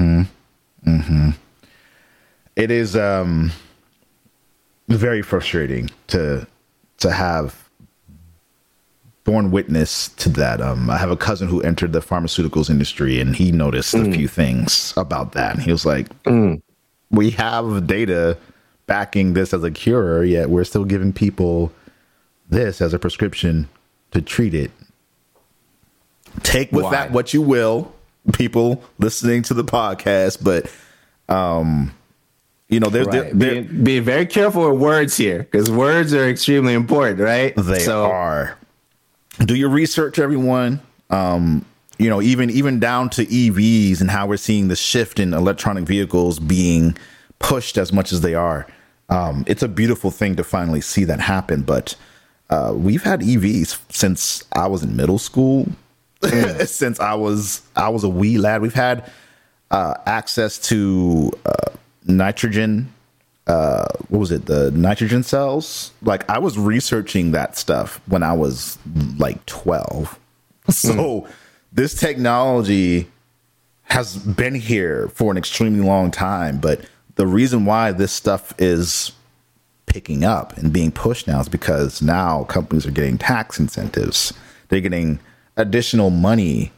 [2.56, 3.52] It is um
[4.88, 6.48] very frustrating to
[7.00, 7.66] to have
[9.24, 10.62] borne witness to that.
[10.62, 14.28] Um, I have a cousin who entered the pharmaceuticals industry, and he noticed a few
[14.28, 15.56] things about that.
[15.56, 16.08] And he was like,
[17.10, 18.38] "We have data
[18.88, 21.72] backing this as a cure, yet we're still giving people
[22.50, 23.70] this as a prescription
[24.12, 24.72] to treat it."
[26.44, 26.92] Take with Why?
[26.92, 27.94] that what you will,
[28.34, 30.70] people listening to the podcast, but
[31.34, 31.94] um,
[32.70, 33.38] you know, there's Right.
[33.38, 37.54] there, Be, be very careful with words here because words are extremely important, right?
[37.56, 38.58] They so, are.
[39.40, 40.82] Do your research, everyone.
[41.10, 41.66] Um,
[41.98, 45.86] you know, even even down to EVs and how we're seeing the shift in electronic
[45.86, 46.98] vehicles being
[47.40, 48.68] pushed as much as they are.
[49.10, 51.62] Um, it's a beautiful thing to finally see that happen.
[51.62, 51.96] But
[52.50, 55.68] uh, we've had EVs since I was in middle school.
[56.66, 59.12] since I was I was a wee lad, we've had
[59.72, 61.72] uh, access to uh,
[62.06, 62.92] nitrogen
[63.48, 64.46] uh, what was it?
[64.46, 65.92] The nitrogen cells.
[66.02, 68.78] Like I was researching that stuff when I was
[69.18, 70.20] like twelve.
[70.70, 71.28] So
[71.72, 73.08] this technology
[73.84, 76.82] has been here for an extremely long time, but
[77.16, 79.12] the reason why this stuff is
[79.86, 84.34] picking up and being pushed now is because now companies are getting tax incentives.
[84.68, 85.20] They're getting
[85.58, 86.72] additional money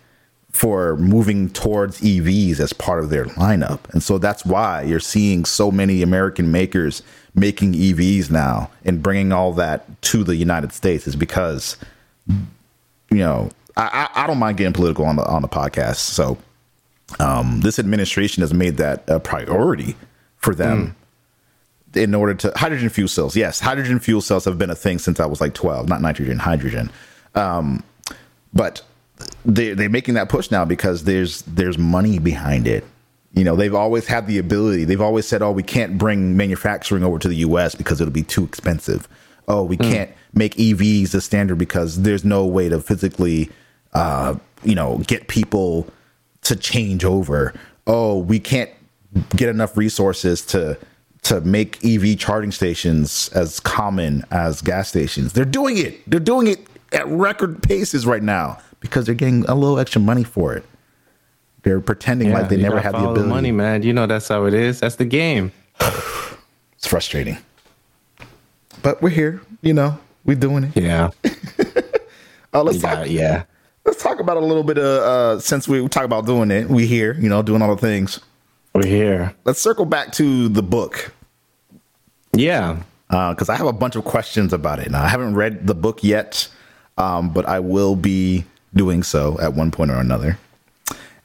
[0.51, 3.79] for moving towards EVs as part of their lineup.
[3.91, 7.03] And so that's why you're seeing so many American makers
[7.35, 11.77] making EVs now and bringing all that to the United States is because
[13.09, 15.97] you know, I, I, don't mind getting political on the on the podcast.
[15.97, 16.37] So
[17.19, 19.95] um, this administration has made that a priority
[20.37, 20.95] for them
[21.93, 23.35] in order to hydrogen fuel cells.
[23.35, 26.39] Yes, hydrogen fuel cells have been a thing since I was like 12, not nitrogen,
[26.39, 26.91] hydrogen.
[27.35, 27.83] Um,
[28.53, 28.81] but
[29.45, 32.83] they they're making that push now because there's there's money behind it.
[33.33, 34.85] You know, they've always had the ability.
[34.85, 37.75] They've always said, "Oh, we can't bring manufacturing over to the U.S.
[37.75, 39.07] because it'll be too expensive."
[39.47, 43.49] Oh, we can't make EVs the standard because there's no way to physically,
[43.93, 45.87] uh, you know, get people
[46.41, 47.53] to change over.
[47.85, 48.69] Oh, we can't
[49.35, 50.77] get enough resources to
[51.23, 55.33] to make EV charging stations as common as gas stations.
[55.33, 56.09] They're doing it.
[56.09, 60.23] They're doing it at record paces right now because they're getting a little extra money
[60.23, 60.63] for it.
[61.63, 63.27] They're pretending like they never had the ability.
[63.27, 63.83] money, man.
[63.83, 64.79] You know that's how it is.
[64.79, 65.51] That's the game.
[66.77, 67.39] It's frustrating.
[68.83, 70.77] But we're here, you know, we're doing it.
[70.77, 71.09] Yeah.
[72.53, 73.43] Uh, let's You talk yeah.
[73.85, 76.87] let's talk about a little bit of uh since we talk about doing it, we
[76.87, 78.19] here, you know, doing all the things.
[78.77, 79.33] We're here.
[79.43, 81.11] Let's circle back to the book.
[82.31, 82.83] Yeah.
[83.09, 84.91] because I have a bunch of questions about it.
[84.91, 86.47] Now, I haven't read the book yet,
[86.99, 90.37] um, but I will be doing so at one point or another.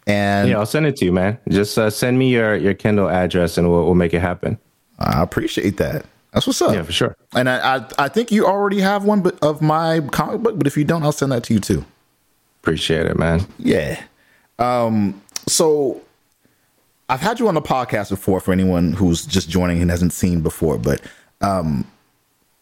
[0.07, 1.36] And Yeah, I'll send it to you, man.
[1.46, 4.59] Just uh, send me your, your Kindle address and we'll, we'll make it happen.
[4.98, 6.07] I appreciate that.
[6.32, 6.74] That's what's up.
[6.74, 7.16] Yeah, for sure.
[7.34, 10.66] And I, I, I think you already have one but of my comic book, but
[10.66, 11.84] if you don't, I'll send that to you too.
[12.62, 13.46] Appreciate it, man.
[13.59, 14.03] Yeah.
[14.59, 16.00] Um, so
[17.12, 20.40] I've had you on the podcast before for anyone who's just joining and hasn't seen
[20.40, 21.02] before, but
[21.42, 21.86] um,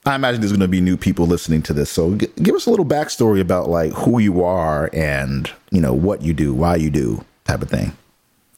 [0.05, 1.89] I imagine there's going to be new people listening to this.
[1.89, 5.95] So g- give us a little backstory about like who you are and you know
[5.95, 7.93] what you do, why you do, type of thing.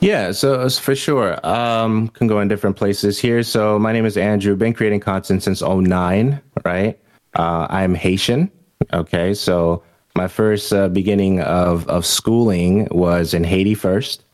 [0.01, 1.39] Yeah, so for sure.
[1.47, 3.43] Um, can go in different places here.
[3.43, 4.57] So my name is Andrew.
[4.57, 6.99] Been creating content since 09, right?
[7.35, 8.51] Uh, I'm Haitian.
[8.95, 9.83] Okay, so
[10.17, 14.25] my first uh, beginning of of schooling was in Haiti first.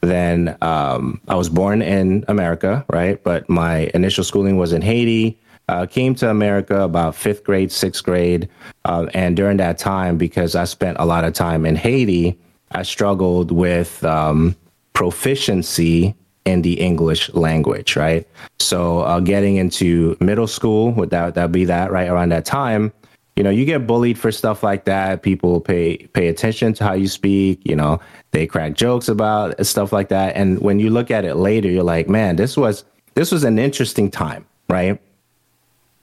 [0.00, 3.22] Then um, I was born in America, right?
[3.22, 5.38] But my initial schooling was in Haiti.
[5.68, 8.48] Uh, came to America about fifth grade, sixth grade,
[8.86, 12.38] uh, and during that time, because I spent a lot of time in Haiti,
[12.70, 14.56] I struggled with um,
[14.94, 16.14] proficiency
[16.46, 18.26] in the English language, right?
[18.58, 22.92] So uh, getting into middle school, would that that be that right around that time?
[23.38, 25.22] You know, you get bullied for stuff like that.
[25.22, 27.60] People pay pay attention to how you speak.
[27.62, 28.00] You know,
[28.32, 30.34] they crack jokes about stuff like that.
[30.34, 32.84] And when you look at it later, you're like, man, this was
[33.14, 35.00] this was an interesting time, right?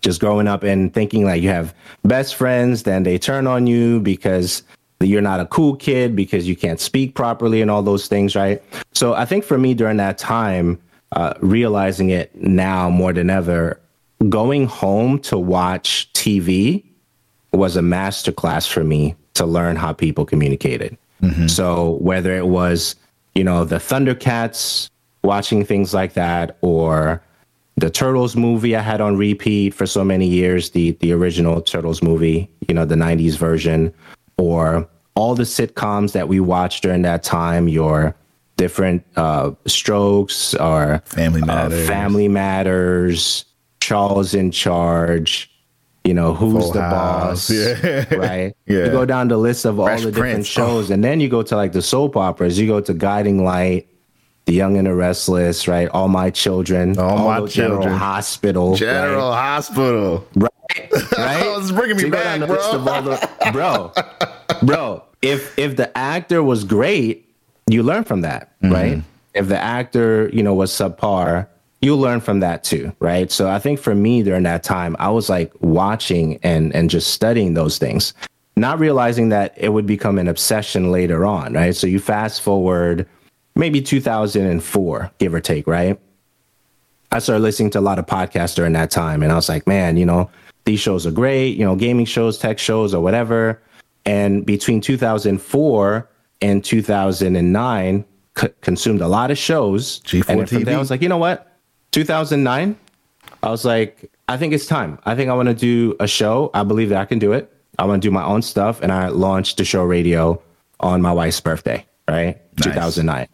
[0.01, 1.73] just growing up and thinking like you have
[2.03, 4.61] best friends, then they turn on you because
[4.99, 8.61] you're not a cool kid because you can't speak properly and all those things, right?
[8.93, 10.79] So I think for me during that time,
[11.13, 13.81] uh, realizing it now more than ever,
[14.29, 16.83] going home to watch TV
[17.55, 20.97] was a masterclass for me to learn how people communicated.
[21.47, 22.95] So whether it was,
[23.33, 24.89] you know, the Thundercats,
[25.23, 27.21] watching things like that, or
[27.77, 32.01] the Turtles movie I had on repeat for so many years, the the original Turtles
[32.01, 33.93] movie, you know, the 90s version,
[34.37, 38.15] or all the sitcoms that we watched during that time, your
[38.57, 41.87] different uh, strokes or Family uh, Matters.
[41.87, 43.45] Family Matters,
[43.79, 45.51] Charles in Charge,
[46.05, 47.49] you know, Who's Full the House.
[47.49, 48.15] Boss, Yeah.
[48.15, 48.53] right?
[48.67, 48.85] Yeah.
[48.85, 50.47] You go down the list of all Fresh the different Prince.
[50.47, 52.59] shows, and then you go to like the soap operas.
[52.59, 53.87] You go to Guiding Light,
[54.45, 55.89] The Young and the Restless, right?
[55.89, 57.97] All My Children, All My the General Children.
[57.97, 58.79] Hospital, right?
[58.79, 60.27] General Hospital.
[60.35, 60.51] right?
[61.17, 61.57] right?
[61.57, 62.55] It's bringing me So back, the bro.
[62.55, 63.91] list of all the- bro,
[64.63, 65.03] bro.
[65.21, 67.27] If if the actor was great,
[67.69, 68.73] you learn from that, Mm-hmm.
[68.73, 69.01] right?
[69.33, 71.47] If the actor, you know, was subpar,
[71.81, 73.31] you learn from that too, right?
[73.31, 77.11] So I think for me during that time, I was like watching and and just
[77.13, 78.13] studying those things,
[78.55, 81.75] not realizing that it would become an obsession later on, right?
[81.75, 83.07] So you fast forward
[83.55, 85.99] maybe 2004, give or take, right?
[87.11, 89.65] I started listening to a lot of podcasts during that time, and I was like,
[89.67, 90.29] man, you know,
[90.65, 93.61] these shows are great, you know, gaming shows, tech shows, or whatever.
[94.05, 96.09] And between 2004
[96.41, 98.05] and 2009,
[98.37, 100.01] c- consumed a lot of shows.
[100.01, 101.54] G4 and from there, I was like, you know what?
[101.95, 102.77] 2009,
[103.41, 104.99] I was like, I think it's time.
[105.05, 106.51] I think I want to do a show.
[106.53, 107.49] I believe that I can do it.
[107.79, 108.81] I want to do my own stuff.
[108.81, 110.41] And I launched the show radio
[110.81, 112.35] on my wife's birthday, right?
[112.57, 112.73] Nice.
[112.73, 113.27] 2009.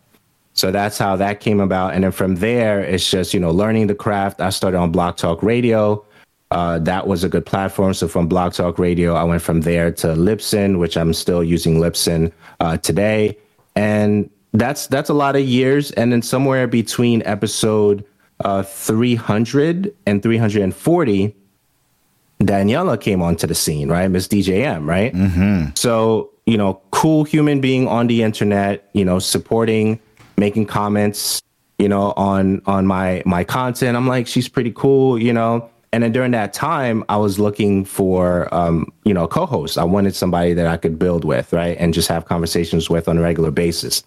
[0.54, 1.96] So that's how that came about.
[1.96, 4.42] And then from there, it's just, you know, learning the craft.
[4.42, 6.06] I started on BlogTalkRadio.
[6.52, 7.96] Uh, that was a good platform.
[7.96, 12.78] So from BlogTalkRadio, I went from there to Libsyn, which I'm still using Libsyn uh,
[12.78, 13.36] today.
[13.76, 15.90] And that's that's a lot of years.
[15.94, 18.06] And then somewhere between episode
[18.44, 21.36] uh, 300 and 340,
[22.40, 24.10] Daniela came onto the scene, right?
[24.10, 25.14] Miss DJM, right?
[25.14, 25.72] Mm-hmm.
[25.76, 30.00] So, you know, cool human being on the internet, you know, supporting,
[30.38, 31.42] making comments,
[31.78, 33.96] you know, on on my my content.
[33.96, 35.70] I'm like, she's pretty cool, you know.
[35.94, 39.78] And then during that time, I was looking for, um, you know, a co-host.
[39.78, 43.18] I wanted somebody that I could build with, right, and just have conversations with on
[43.18, 44.04] a regular basis.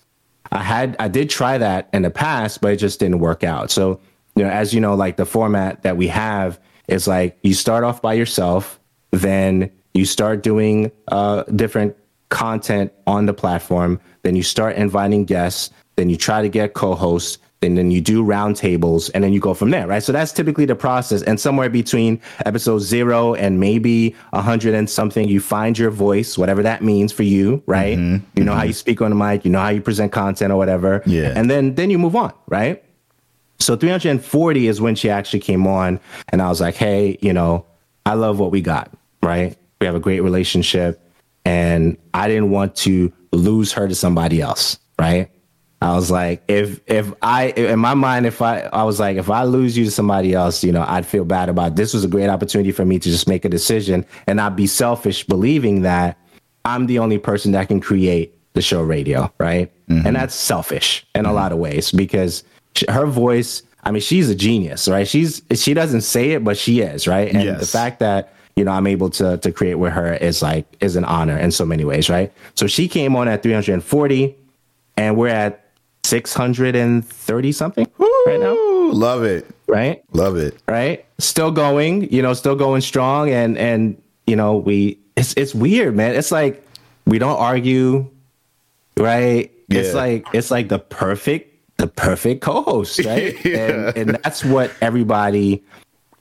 [0.51, 3.70] I had, I did try that in the past, but it just didn't work out.
[3.70, 4.01] So,
[4.37, 6.59] you know, as you know, like the format that we have
[6.89, 8.80] is like you start off by yourself,
[9.11, 11.97] then you start doing uh, different
[12.30, 17.39] content on the platform, then you start inviting guests, then you try to get co-hosts,
[17.62, 20.03] and then you do roundtables, and then you go from there, right?
[20.03, 21.22] So that's typically the process.
[21.22, 26.37] And somewhere between episode zero and maybe a hundred and something, you find your voice,
[26.37, 27.97] whatever that means for you, right?
[28.37, 30.57] You know how you speak on the mic, you know how you present content or
[30.57, 31.32] whatever, Yeah.
[31.35, 32.84] And then then you move on, right?
[33.61, 37.65] So 340 is when she actually came on, and I was like, hey, you know,
[38.05, 38.91] I love what we got,
[39.23, 39.57] right?
[39.81, 41.01] We have a great relationship,
[41.45, 45.31] and I didn't want to lose her to somebody else, right?
[45.85, 49.29] I was like, if if I in my mind, if I I was like, if
[49.29, 51.77] I lose you to somebody else, you know, I'd feel bad about it.
[51.77, 51.93] this.
[51.93, 55.25] Was a great opportunity for me to just make a decision and not be selfish,
[55.25, 56.19] believing that
[56.65, 59.71] I'm the only person that can create the show radio, right?
[59.89, 60.07] Mm-hmm.
[60.07, 61.37] And that's selfish in a mm-hmm.
[61.37, 62.45] lot of ways because
[62.89, 63.62] her voice.
[63.83, 65.07] I mean, she's a genius, right?
[65.07, 67.29] She's she doesn't say it, but she is, right?
[67.33, 70.64] And the fact that you know I'm able to to create with her is like
[70.81, 72.33] is an honor in so many ways, right?
[72.55, 74.35] So she came on at 340,
[74.97, 75.64] and we're at
[76.05, 77.87] 630 something
[78.27, 78.55] right now,
[78.93, 79.47] love it.
[79.66, 80.03] right?
[80.12, 80.57] Love it.
[80.68, 81.05] right?
[81.18, 85.95] Still going, you know, still going strong, and and you know, we it's it's weird,
[85.95, 86.14] man.
[86.14, 86.66] It's like
[87.07, 88.09] we don't argue,
[88.97, 89.51] right?
[89.68, 91.54] It's like it's like the perfect
[91.85, 93.45] the perfect co-host, right?
[93.45, 95.62] and, and that's what everybody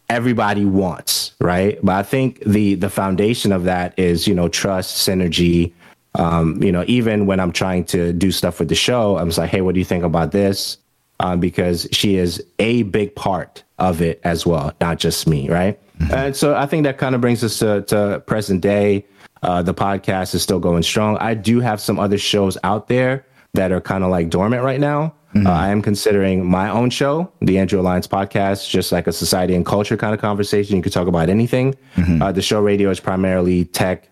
[0.09, 1.79] everybody wants, right?
[1.81, 5.71] But I think the the foundation of that is you know trust, synergy.
[6.15, 9.39] Um, you know, even when I'm trying to do stuff with the show, I'm just
[9.39, 10.77] like, hey, what do you think about this?
[11.19, 15.79] Um, because she is a big part of it as well, not just me, right?
[16.11, 19.05] And so I think that kind of brings us to, to present day.
[19.41, 21.17] Uh, the podcast is still going strong.
[21.17, 24.79] I do have some other shows out there that are kind of like dormant right
[24.79, 25.13] now.
[25.35, 29.55] Uh, I am considering my own show, the Andrew Alliance podcast, just like a society
[29.55, 30.75] and culture kind of conversation.
[30.75, 31.75] You could talk about anything.
[32.21, 34.09] Uh, the show radio is primarily tech,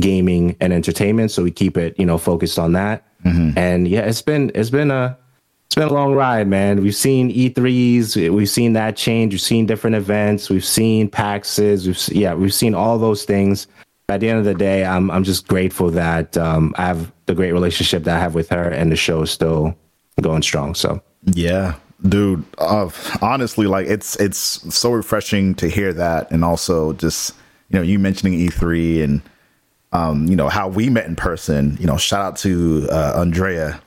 [0.00, 3.04] gaming, and entertainment, so we keep it, you know, focused on that.
[3.56, 5.16] And yeah, it's been it's been a
[5.66, 6.80] it's been a long ride, man.
[6.82, 12.16] We've seen E3s, we've seen that change, we've seen different events, we've seen PAXs, we've
[12.16, 13.66] yeah, we've seen all those things.
[14.08, 17.34] At the end of the day, I'm I'm just grateful that um, I have the
[17.34, 19.76] great relationship that I have with her, and the show is still
[20.22, 20.74] going strong.
[20.74, 22.44] So Yeah, dude.
[22.58, 22.90] Uh,
[23.20, 24.38] honestly, like it's it's
[24.74, 27.34] so refreshing to hear that, and also just
[27.70, 29.22] you know you mentioning E3 and
[29.92, 31.76] um, you know how we met in person.
[31.80, 33.80] You know, shout out to uh, Andrea.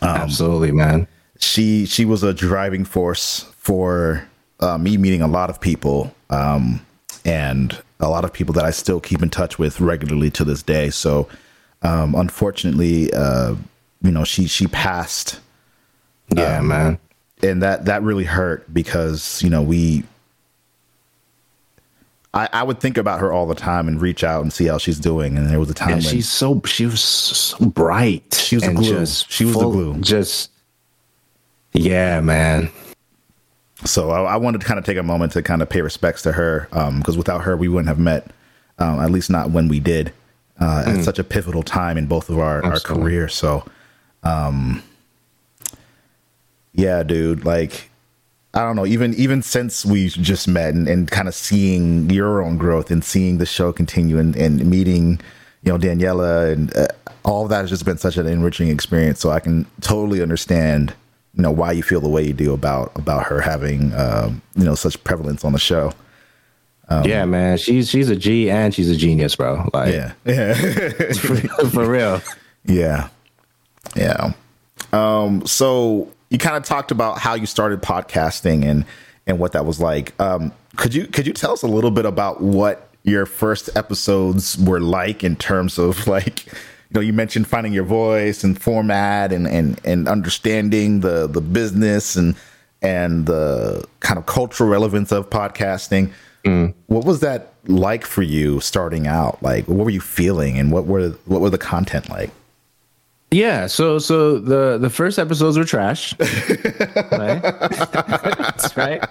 [0.00, 1.06] absolutely, man.
[1.38, 4.26] She she was a driving force for
[4.60, 6.84] uh, me meeting a lot of people, um,
[7.24, 10.62] and a lot of people that I still keep in touch with regularly to this
[10.62, 10.90] day.
[10.90, 11.28] So,
[11.82, 13.56] um, unfortunately, uh,
[14.02, 15.40] you know, she she passed
[16.34, 16.98] Yeah, man.
[17.42, 20.04] and that that really hurt because you know we
[22.34, 24.78] I, I would think about her all the time and reach out and see how
[24.78, 28.34] she's doing and there was a time Yeah, when she's so she was so bright.
[28.34, 29.06] She was the and glue.
[29.06, 29.98] She was the glue.
[30.00, 30.50] Just
[31.74, 32.70] yeah, man.
[33.84, 36.22] so I, I wanted to kind of take a moment to kind of pay respects
[36.22, 38.30] to her because without her we wouldn't have met
[38.78, 40.12] um, at least not when we did
[40.60, 42.84] uh, at such a pivotal time in both of our, our Mm.
[42.84, 43.64] Careers so
[44.22, 44.82] um
[46.72, 47.90] yeah dude like
[48.54, 52.42] I don't know, even even since we just met and, and kind of seeing your
[52.42, 55.20] own growth and seeing the show continue and, and meeting,
[55.62, 56.88] you know, Daniela and uh,
[57.24, 59.20] all of that has just been such an enriching experience.
[59.20, 60.92] So I can totally understand,
[61.34, 64.64] you know, why you feel the way you do about about her having, um, you
[64.64, 65.94] know, such prevalence on the show.
[67.06, 67.56] yeah, man.
[67.56, 69.66] She's she's a G and she's a genius, bro.
[69.72, 70.52] Like Yeah, yeah,
[71.14, 71.36] for,
[71.70, 72.20] for real.
[72.66, 73.08] yeah,
[73.94, 74.32] yeah.
[74.92, 78.84] Um, so you kind of talked about how you started podcasting and
[79.26, 80.18] and what that was like.
[80.20, 84.56] Um, could you could you tell us a little bit about what your first episodes
[84.58, 86.52] were like in terms of like you
[86.94, 92.16] know you mentioned finding your voice and format and and and understanding the the business
[92.16, 92.34] and
[92.82, 96.10] and the kind of cultural relevance of podcasting.
[96.86, 99.40] What was that like for you starting out?
[99.42, 102.30] Like, what were you feeling, and what were what were the content like?
[103.32, 106.12] Yeah, so so the the first episodes were trash.
[106.20, 107.40] right?
[107.40, 109.02] That's right.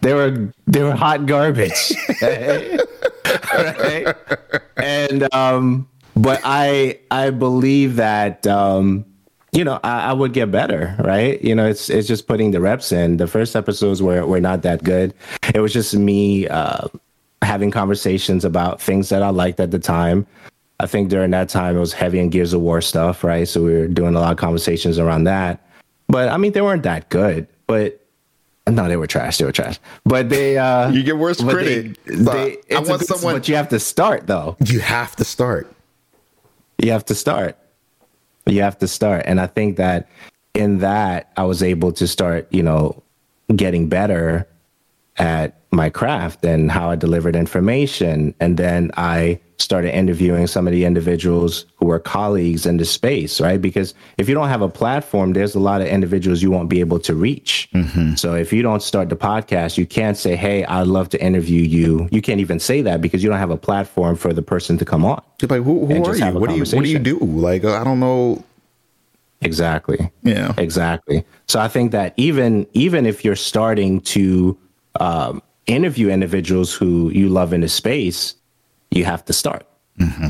[0.00, 1.92] They were they were hot garbage.
[2.22, 4.14] right?
[4.76, 9.04] And um but I I believe that um
[9.52, 11.40] you know, I, I would get better, right?
[11.42, 13.16] You know, it's it's just putting the reps in.
[13.16, 15.14] The first episodes were were not that good.
[15.52, 16.86] It was just me uh
[17.42, 20.26] having conversations about things that I liked at the time.
[20.80, 23.46] I think during that time it was heavy in Gears of War stuff, right?
[23.46, 25.64] So we were doing a lot of conversations around that.
[26.08, 27.46] But I mean, they weren't that good.
[27.66, 28.00] But
[28.68, 29.38] no, they were trash.
[29.38, 29.78] They were trash.
[30.04, 32.02] But they uh You get worse critic.
[32.04, 34.56] They, they, I want good- someone- But you have to start though.
[34.64, 35.72] You have to start.
[36.78, 37.56] You have to start.
[38.46, 39.22] You have to start.
[39.26, 40.08] And I think that
[40.54, 43.02] in that I was able to start, you know,
[43.54, 44.46] getting better
[45.16, 48.34] at my craft and how I delivered information.
[48.40, 53.40] And then I started interviewing some of the individuals who were colleagues in the space,
[53.40, 53.60] right?
[53.60, 56.80] Because if you don't have a platform, there's a lot of individuals you won't be
[56.80, 57.68] able to reach.
[57.72, 58.14] Mm-hmm.
[58.16, 61.62] So if you don't start the podcast, you can't say, Hey, I'd love to interview
[61.62, 62.08] you.
[62.10, 64.84] You can't even say that because you don't have a platform for the person to
[64.84, 65.22] come on.
[65.40, 66.38] You're like, who, who are you?
[66.38, 67.18] What do you what do you do?
[67.18, 68.44] Like, I don't know.
[69.40, 70.10] Exactly.
[70.22, 70.54] Yeah.
[70.56, 71.24] Exactly.
[71.46, 74.58] So I think that even even if you're starting to
[75.00, 78.34] um, interview individuals who you love in the space,
[78.90, 79.66] you have to start.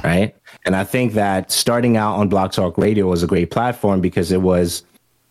[0.05, 0.37] Right.
[0.67, 4.83] And I think that starting out on BlogTalkRadio was a great platform because it was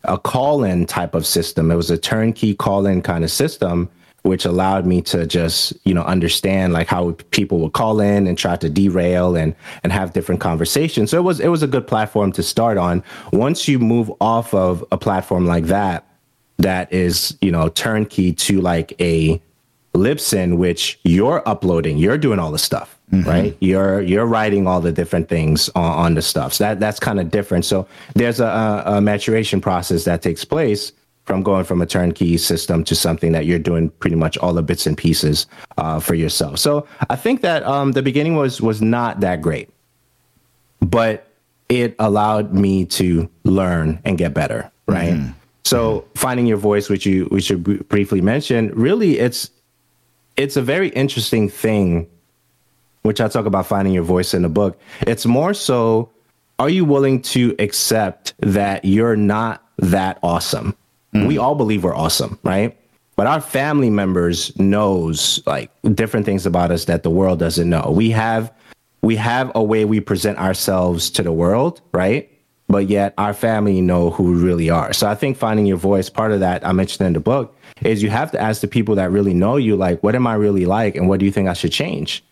[0.05, 1.71] a call in type of system.
[1.71, 3.89] It was a turnkey call in kind of system,
[4.23, 8.37] which allowed me to just, you know, understand like how people would call in and
[8.37, 11.11] try to derail and and have different conversations.
[11.11, 13.03] So it was it was a good platform to start on.
[13.31, 16.05] Once you move off of a platform like that,
[16.57, 19.41] that is, you know, turnkey to like a
[19.93, 23.55] Libsyn, which you're uploading, you're doing all the stuff, right?
[23.59, 26.53] You're you're writing all the different things on, on the stuff.
[26.53, 27.65] So that that's kind of different.
[27.65, 30.93] So there's a, a, a maturation process that takes place
[31.25, 34.63] from going from a turnkey system to something that you're doing pretty much all the
[34.63, 35.47] bits and pieces
[35.77, 36.59] uh, for yourself.
[36.59, 39.69] So I think that um, the beginning was was not that great,
[40.81, 41.27] but
[41.69, 45.13] it allowed me to learn and get better, right?
[45.65, 49.49] So finding your voice, which you which you briefly mentioned, really it's
[50.35, 52.09] it's a very interesting thing,
[53.03, 54.79] which I talk about finding your voice in the book.
[55.01, 56.09] It's more so,
[56.59, 60.75] are you willing to accept that you're not that awesome?
[61.13, 61.27] Mm.
[61.27, 62.77] We all believe we're awesome, right?
[63.15, 67.91] But our family members knows like different things about us that the world doesn't know.
[67.95, 68.51] We have
[69.01, 72.29] we have a way we present ourselves to the world, right?
[72.69, 74.93] But yet our family know who we really are.
[74.93, 78.01] So I think finding your voice, part of that I mentioned in the book, is
[78.01, 80.65] you have to ask the people that really know you, like, what am I really
[80.65, 82.23] like and what do you think I should change?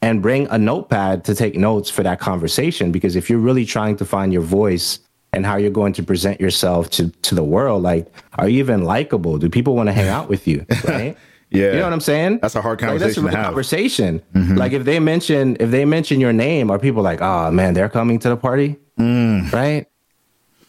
[0.00, 2.92] And bring a notepad to take notes for that conversation.
[2.92, 5.00] Because if you're really trying to find your voice
[5.32, 8.84] and how you're going to present yourself to, to the world, like, are you even
[8.84, 9.38] likable?
[9.38, 10.64] Do people want to hang out with you?
[10.84, 11.16] Right?
[11.50, 11.72] Yeah.
[11.72, 12.38] You know what I'm saying?
[12.40, 13.46] That's a hard Like, that's conversation to real have.
[13.46, 14.22] Conversation.
[14.34, 14.54] Mm-hmm.
[14.56, 17.88] Like if they mention if they mention your name, are people like, oh man, they're
[17.88, 18.78] coming to the party?
[19.00, 19.52] Mm.
[19.52, 19.86] Right?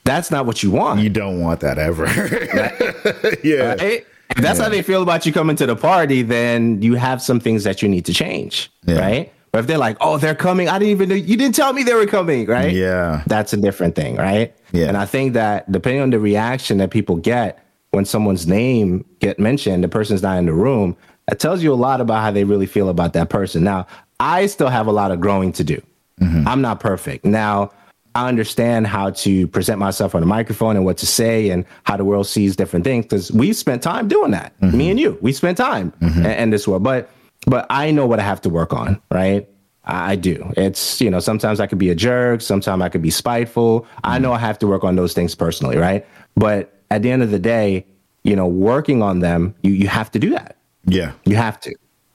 [0.04, 1.00] That's not what you want.
[1.02, 2.06] You don't want that ever.
[3.44, 3.76] yeah.
[3.76, 4.06] right?
[4.32, 7.40] If that's how they feel about you coming to the party, then you have some
[7.40, 8.72] things that you need to change.
[8.86, 9.00] Yeah.
[9.00, 9.34] Right?
[9.52, 11.84] But if they're like, oh, they're coming, I didn't even know you didn't tell me
[11.84, 12.72] they were coming, right?
[12.72, 13.24] Yeah.
[13.28, 14.56] That's a different thing, right?
[14.72, 14.88] Yeah.
[14.88, 19.40] And I think that depending on the reaction that people get when someone's name get
[19.40, 20.96] mentioned, the person's not in the room,
[21.28, 23.64] that tells you a lot about how they really feel about that person.
[23.64, 23.86] Now,
[24.22, 25.82] I still have a lot of growing to do.
[26.22, 26.48] Mm-hmm.
[26.48, 27.26] I'm not perfect.
[27.26, 27.72] Now,
[28.14, 31.95] I understand how to present myself on a microphone and what to say and how
[31.95, 34.59] the world sees different things because we spent time doing that.
[34.59, 34.78] Mm-hmm.
[34.78, 36.26] Me and you, we spent time mm-hmm.
[36.26, 36.84] in, in this world.
[36.84, 37.09] But
[37.47, 39.47] but I know what I have to work on, right?
[39.86, 40.51] I I do.
[40.57, 43.88] It's, you know, sometimes I could be a jerk, sometimes I could be spiteful.
[44.03, 44.24] I mm-hmm.
[44.24, 46.05] know I have to work on those things personally, right?
[46.36, 47.86] But at the end of the day,
[48.24, 50.57] you know, working on them, you you have to do that.
[50.86, 51.14] Yeah.
[51.26, 51.74] You have to,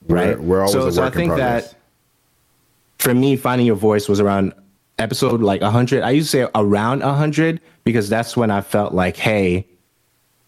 [0.08, 0.38] right?
[0.38, 1.70] We're, we're always so, so I think in progress.
[1.70, 1.76] that
[2.98, 4.52] for me, finding your voice was around
[4.98, 6.02] episode like 100.
[6.02, 9.66] I used to say around 100 because that's when I felt like, hey,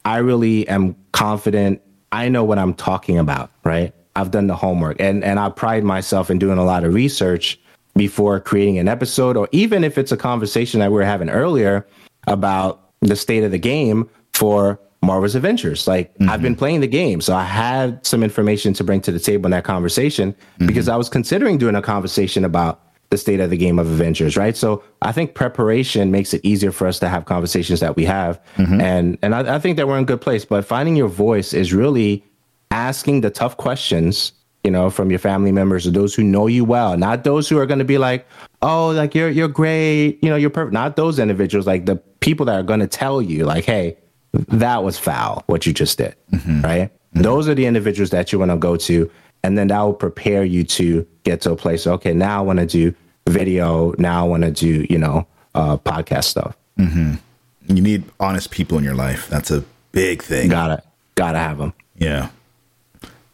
[0.05, 1.83] I really am confident.
[2.13, 3.95] I know what I'm talking about, right?
[4.17, 7.61] I've done the homework and, and I pride myself in doing a lot of research
[7.95, 11.87] before creating an episode, or even if it's a conversation that we are having earlier
[12.27, 16.43] about the state of the game for Marvel's Avengers Like I've mm-hmm.
[16.43, 19.53] been playing the game, so I had some information to bring to the table in
[19.53, 20.95] that conversation because mm-hmm.
[20.95, 22.81] I was considering doing a conversation about
[23.11, 24.57] the state of the game of Avengers, right?
[24.57, 28.43] So I think preparation makes it easier for us to have conversations that we have,
[28.57, 28.81] mm-hmm.
[28.81, 30.45] and and I, I think that we're in a good place.
[30.45, 32.25] But finding your voice is really
[32.71, 34.33] asking the tough questions
[34.65, 37.57] you know from your family members or those who know you well not those who
[37.59, 38.27] are going to be like
[38.61, 40.75] oh like you're you're great you know you're perfect.
[40.75, 43.97] Not those individuals like the people that are going to tell you like hey
[44.33, 46.61] that was foul what you just did mm-hmm.
[46.63, 46.91] right?
[46.91, 47.23] Mm-hmm.
[47.23, 49.11] Those are the individuals that you want to go to
[49.43, 52.59] and then that will prepare you to get to a place okay now i want
[52.59, 52.95] to do
[53.27, 58.79] video now i want to do you know uh podcast stuff You need honest people
[58.79, 59.29] in your life.
[59.29, 59.63] That's a
[59.93, 60.49] big thing.
[60.49, 60.83] gotta
[61.17, 62.31] gotta have them Yeah.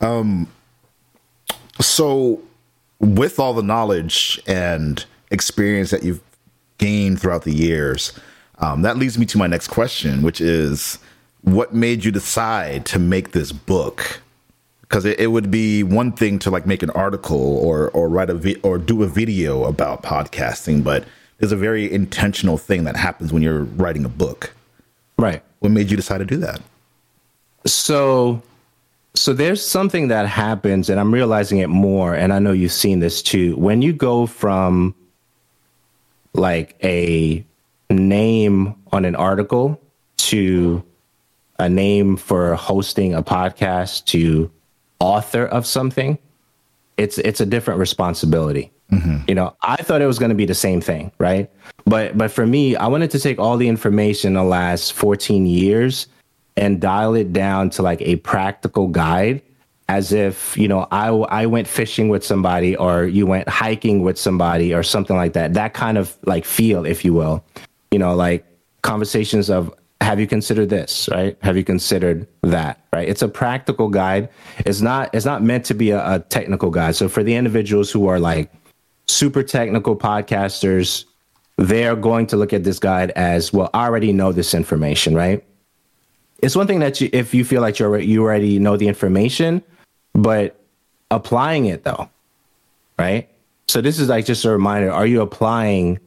[0.01, 0.49] Um
[1.81, 2.41] so
[2.99, 6.21] with all the knowledge and experience that you've
[6.79, 8.13] gained throughout the years,
[8.59, 10.99] um, that leads me to my next question, which is
[11.43, 14.21] what made you decide to make this book?
[14.95, 18.31] Because it, it would be one thing to like make an article or or write
[18.31, 21.05] a vi- or do a video about podcasting, but
[21.39, 24.55] there's a very intentional thing that happens when you're writing a book.
[25.19, 26.61] right What made you decide to do that?
[27.67, 28.41] so
[29.15, 33.01] so there's something that happens and i'm realizing it more and i know you've seen
[33.01, 34.95] this too when you go from
[36.35, 37.45] like a
[37.91, 39.81] name on an article
[40.19, 40.85] to
[41.59, 44.49] a name for hosting a podcast to
[45.01, 46.19] author of something
[46.97, 48.71] it's it's a different responsibility.
[48.93, 49.19] Mm-hmm.
[49.27, 51.51] You know i thought it was going to be the same thing right?
[51.87, 56.07] But but for me i wanted to take all the information the last 14 years
[56.57, 59.43] and dial it down to like a practical guide
[59.89, 64.19] as if you know i i went fishing with somebody or you went hiking with
[64.19, 65.55] somebody or something like that.
[65.55, 67.43] That kind of like feel if you will.
[67.91, 68.45] You know like
[68.83, 69.73] conversations of
[70.05, 71.37] have you considered this right?
[71.43, 73.09] Have you considered that right?
[73.09, 74.29] It's a practical guide.
[74.59, 76.95] It's not it's not meant to be a, a technical guide.
[76.95, 78.53] So for the individuals who are like
[79.07, 81.05] super technical podcasters
[81.57, 85.45] they're going to look at this guide as well i already know this information right?
[86.39, 89.63] It's one thing that you if you feel like you're you already know the information
[90.15, 90.61] but
[91.11, 92.11] applying it though
[92.99, 93.29] right?
[93.69, 95.99] So this is like just a reminder are you applying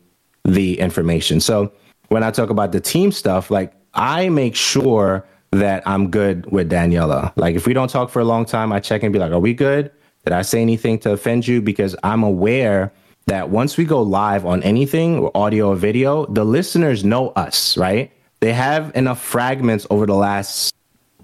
[0.43, 1.39] the information?
[1.39, 1.71] So
[2.09, 6.69] when i talk about the team stuff like i make sure that i'm good with
[6.71, 7.33] daniela.
[7.35, 9.39] Like if we don't talk for a long time i check and be like are
[9.39, 9.91] we good?
[10.23, 11.61] Did i say anything to offend you?
[11.61, 12.93] Because i'm aware
[13.25, 18.11] that once we go live on anything audio or video the listeners know us right?
[18.39, 20.73] They have enough fragments over the last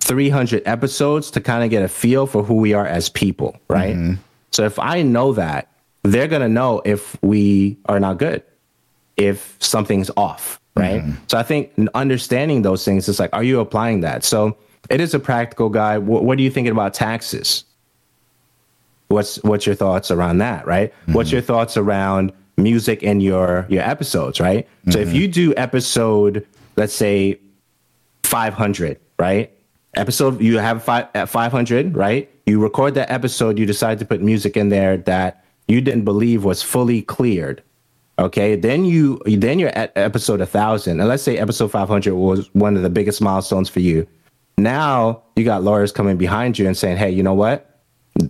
[0.04, 3.96] 300 episodes to kind of get a feel for who we are as people, right?
[3.96, 4.22] Mm-hmm.
[4.52, 5.70] So if I know that,
[6.04, 8.44] they're going to know if we are not good,
[9.16, 11.02] if something's off, right?
[11.02, 11.12] Mm-hmm.
[11.28, 14.24] So I think understanding those things is like, are you applying that?
[14.24, 14.58] So
[14.90, 15.98] it is a practical guy.
[15.98, 17.64] What, what are you thinking about taxes?
[19.08, 20.92] What's what's your thoughts around that, right?
[20.92, 21.14] Mm-hmm.
[21.14, 24.68] What's your thoughts around music in your your episodes, right?
[24.90, 25.18] So if mm-hmm.
[25.18, 27.40] you do episode, let's say
[28.24, 29.52] 500, right?
[29.96, 32.30] Episode you have five at 500, right?
[32.46, 36.44] You record that episode, you decide to put music in there that you didn't believe
[36.44, 37.62] was fully cleared.
[38.20, 41.00] Okay, then you then you're at episode 1000.
[41.00, 44.08] And let's say episode 500 was one of the biggest milestones for you.
[44.58, 47.80] Now you got lawyers coming behind you and saying, "Hey, you know what?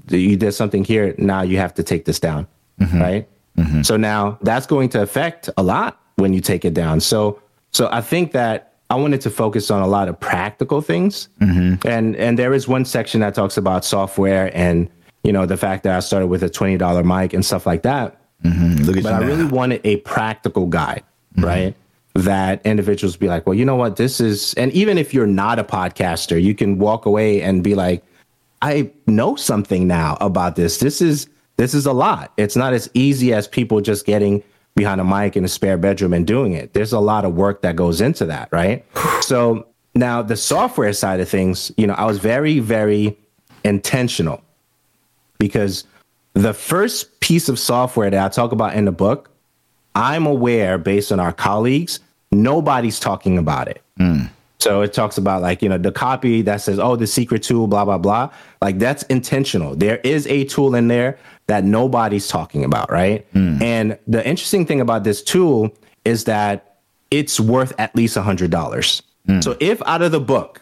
[0.10, 1.14] You did something here.
[1.18, 2.48] Now you have to take this down."
[2.80, 3.02] Mm-hmm.
[3.02, 3.30] Right?
[3.58, 3.82] Mm-hmm.
[3.82, 7.02] So now that's going to affect a lot when you take it down.
[7.02, 7.42] So
[7.72, 11.28] so I think that I wanted to focus on a lot of practical things.
[11.42, 11.88] Mm-hmm.
[11.88, 14.90] And and there is one section that talks about software and
[15.24, 17.84] you know the fact that I started with a twenty dollar mic and stuff like
[17.84, 18.18] that.
[18.44, 18.84] Mm-hmm.
[18.84, 19.26] Look at But I now.
[19.28, 21.04] really wanted a practical guide,
[21.38, 21.76] right?
[22.16, 25.58] That individuals be like, well, you know what, this is, and even if you're not
[25.60, 28.04] a podcaster, you can walk away and be like,
[28.62, 30.78] I know something now about this.
[30.80, 32.34] This is this is a lot.
[32.38, 34.42] It's not as easy as people just getting
[34.76, 36.74] behind a mic in a spare bedroom and doing it.
[36.74, 38.86] There's a lot of work that goes into that, right?
[39.22, 43.18] So now the software side of things, you know, I was very, very
[43.64, 44.42] intentional
[45.38, 45.86] because
[46.34, 49.30] the first piece of software that I talk about in the book,
[49.96, 52.00] I'm aware based on our colleagues,
[52.32, 53.82] nobody's talking about it.
[53.98, 54.24] Hmm.
[54.60, 57.68] So it talks about like, you know, the copy that says, oh, the secret tool,
[57.68, 58.32] blah, blah, blah.
[58.62, 59.76] Like that's intentional.
[59.76, 63.28] There is a tool in there that nobody's talking about, right?
[63.34, 63.62] Hmm.
[63.62, 66.78] And the interesting thing about this tool is that
[67.12, 69.04] it's worth at least a hundred dollars.
[69.26, 69.42] Hmm.
[69.42, 70.62] So if out of the book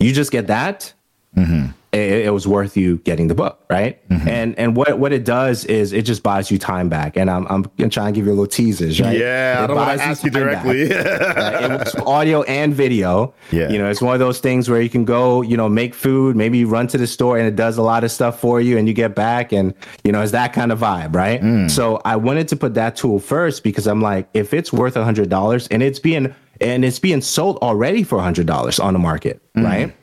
[0.00, 0.92] you just get that,
[1.36, 1.70] mm-hmm.
[1.92, 4.06] It, it was worth you getting the book, right?
[4.08, 4.28] Mm-hmm.
[4.28, 7.16] And and what what it does is it just buys you time back.
[7.16, 9.16] And I'm I'm gonna try and give you a little teasers, right?
[9.18, 10.94] Yeah, It I don't want to ask you directly.
[10.94, 13.34] Uh, it audio and video.
[13.50, 13.68] Yeah.
[13.70, 16.36] You know, it's one of those things where you can go, you know, make food,
[16.36, 18.78] maybe you run to the store and it does a lot of stuff for you
[18.78, 21.40] and you get back and, you know, it's that kind of vibe, right?
[21.42, 21.70] Mm.
[21.70, 25.04] So I wanted to put that tool first because I'm like, if it's worth a
[25.04, 28.92] hundred dollars and it's being and it's being sold already for a hundred dollars on
[28.92, 29.64] the market, Mm.
[29.64, 29.96] right?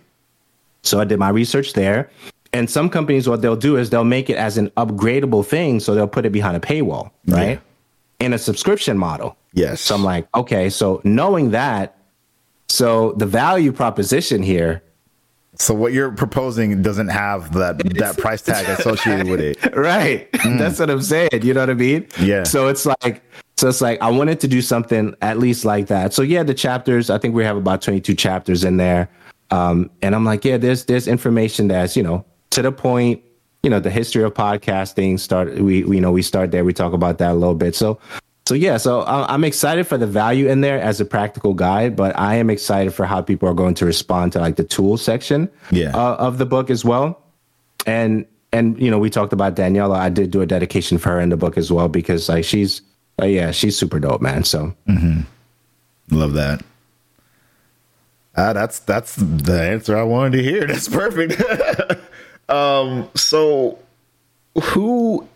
[0.88, 2.10] So I did my research there.
[2.54, 5.80] And some companies, what they'll do is they'll make it as an upgradable thing.
[5.80, 7.60] So they'll put it behind a paywall, right?
[8.20, 9.38] In a subscription model.
[9.54, 9.82] Yes.
[9.82, 11.98] So I'm like, okay, so knowing that,
[12.70, 14.84] so the value proposition here,
[15.60, 19.58] so what you're proposing doesn't have that that price tag associated with it.
[19.76, 20.30] right?
[20.36, 20.58] Hmm.
[20.58, 21.30] That's what I'm saying.
[21.42, 22.08] You know what I mean?
[22.20, 22.44] Yeah.
[22.44, 23.24] So it's like,
[23.58, 26.14] so it's like I wanted to do something at least like that.
[26.14, 27.10] So yeah, the chapters.
[27.10, 29.10] I think we have about 22 chapters in there,
[29.52, 33.22] um, and I'm like, yeah, there's there's information that's you know to the point.
[33.64, 35.20] You know, the history of podcasting.
[35.20, 36.64] Start we, we you know we start there.
[36.64, 37.76] We talk about that a little bit.
[37.76, 38.00] So
[38.48, 42.18] so yeah, so I'm excited for the value in there as a practical guide, but
[42.18, 45.50] I am excited for how people are going to respond to like the tool section
[45.70, 45.90] Yeah.
[45.94, 47.22] uh, of the book as well.
[47.86, 49.98] And and you know we talked about Daniela.
[49.98, 52.82] I did do a dedication for her in the book as well because like she's
[53.22, 54.46] uh, yeah she's super dope man.
[54.46, 55.22] So mm-hmm.
[56.16, 56.62] Love that.
[58.38, 60.68] Ah, that's that's the answer I wanted to hear.
[60.68, 61.42] That's perfect.
[62.50, 63.80] um, so
[64.62, 65.28] who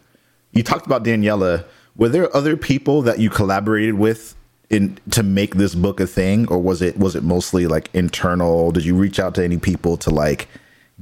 [0.51, 1.65] you talked about Daniela?
[1.95, 4.35] Were there other people that you collaborated with
[4.69, 8.71] in to make this book a thing, or was it was it mostly like internal?
[8.71, 10.47] Did you reach out to any people to like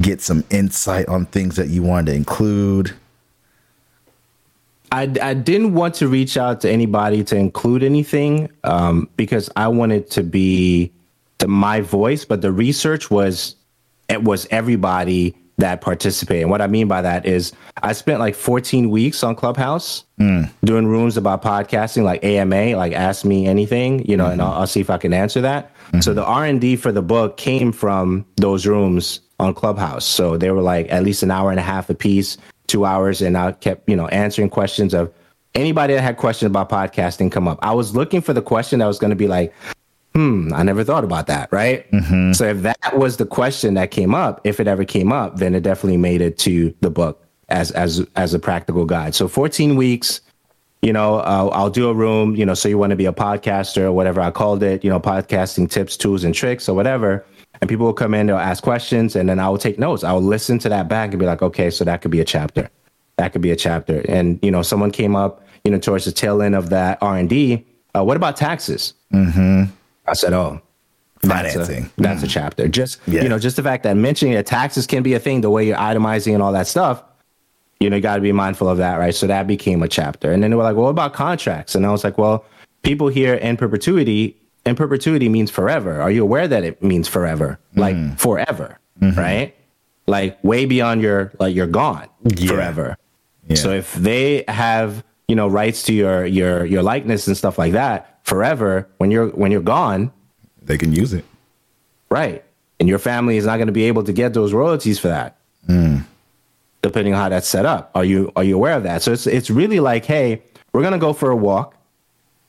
[0.01, 2.95] get some insight on things that you wanted to include?
[4.91, 9.67] I, I didn't want to reach out to anybody to include anything um, because I
[9.67, 10.91] wanted to be
[11.40, 13.56] to my voice, but the research was
[14.07, 16.44] it was everybody that participated.
[16.44, 17.52] And what I mean by that is
[17.84, 20.44] I spent like 14 weeks on Clubhouse hmm.
[20.64, 24.68] doing rooms about podcasting, like AMA, like ask me anything, you know, and I'll, I'll
[24.68, 25.72] see if I can answer that.
[25.91, 25.99] Hmm.
[25.99, 30.06] So the R and D for the book came from those rooms on Clubhouse.
[30.06, 32.38] So they were like at least an hour and a half a piece,
[32.68, 35.14] two hours, and I kept you know answering questions of
[35.56, 37.60] anybody that had questions about podcasting come up.
[37.61, 39.53] I was looking for the question that was going to be like,
[40.20, 41.86] hmm, I never thought about that, right?
[42.34, 45.56] So if that was the question that came up, if it ever came up, then
[45.56, 49.16] it definitely made it to the book as as as a practical guide.
[49.16, 50.20] So 14 weeks,
[50.82, 53.14] you know, uh, I'll do a room, you know, so you want to be a
[53.14, 57.26] podcaster or whatever I called it, you know, podcasting tips, tools, and tricks or whatever.
[57.62, 60.04] And people will come in, they'll ask questions, and then I will take notes.
[60.04, 62.26] I will listen to that back and be like, okay, so that could be a
[62.26, 62.70] chapter.
[63.18, 64.04] That could be a chapter.
[64.10, 67.18] And you know, someone came up, you know, towards the tail end of that R
[67.18, 67.66] and D.
[67.96, 68.94] Uh, what about taxes?
[69.14, 69.72] Mm-hmm.
[70.10, 70.61] I said, oh,
[71.22, 71.90] that's a- Financing.
[71.98, 72.30] That's a mm.
[72.30, 72.68] chapter.
[72.68, 73.23] Just Yeah.
[73.23, 75.68] you know, just the fact that mentioning that taxes can be a thing, the way
[75.68, 77.03] you're itemizing and all that stuff.
[77.80, 79.15] You know, you got to be mindful of that, right?
[79.15, 80.31] So that became a chapter.
[80.31, 81.76] And then they were like, well, what about contracts?
[81.76, 82.44] And I was like, well,
[82.81, 86.02] people here in perpetuity, and perpetuity means forever.
[86.02, 87.57] Are you aware that it means forever?
[87.76, 87.80] Mm.
[87.80, 89.18] Like forever, mm-hmm.
[89.18, 89.56] right?
[90.07, 92.48] Like way beyond your, like you're gone Yeah.
[92.48, 92.98] forever.
[93.48, 93.56] Yeah.
[93.56, 97.73] So if they have, you know, rights to your, your, your likeness and stuff like
[97.73, 100.12] that forever, when you're, when you're gone,
[100.62, 101.26] They can use it.
[102.10, 102.44] Right.
[102.80, 105.38] And your family is not going to be able to get those royalties for that.
[105.66, 105.98] Hmm.
[106.82, 107.91] Depending on how that's set up.
[107.94, 109.02] Are you are you aware of that?
[109.02, 110.41] So it's it's really like, hey,
[110.72, 111.76] we're gonna go for a walk,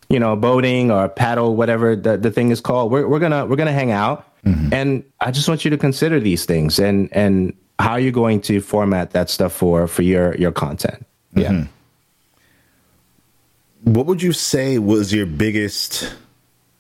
[0.09, 2.93] you know, boating or paddle, whatever the, the thing is called.
[2.93, 4.25] We're we're gonna we're gonna hang out.
[4.45, 4.73] Mm-hmm.
[4.73, 8.41] And I just want you to consider these things and and how are you're going
[8.43, 11.05] to format that stuff for for your your content.
[11.35, 11.51] Yeah.
[11.51, 11.71] Mm-hmm.
[13.85, 16.15] What would you say was your biggest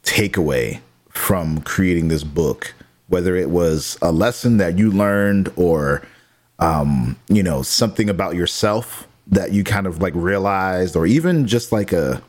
[0.02, 2.74] takeaway from creating this book?
[3.08, 6.02] Whether it was a lesson that you learned or,
[6.58, 11.72] um, you know, something about yourself that you kind of like realized, or even just
[11.72, 12.22] like a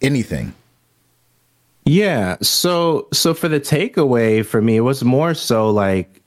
[0.00, 0.54] anything.
[1.84, 2.36] Yeah.
[2.42, 6.17] So so for the takeaway for me, it was more so like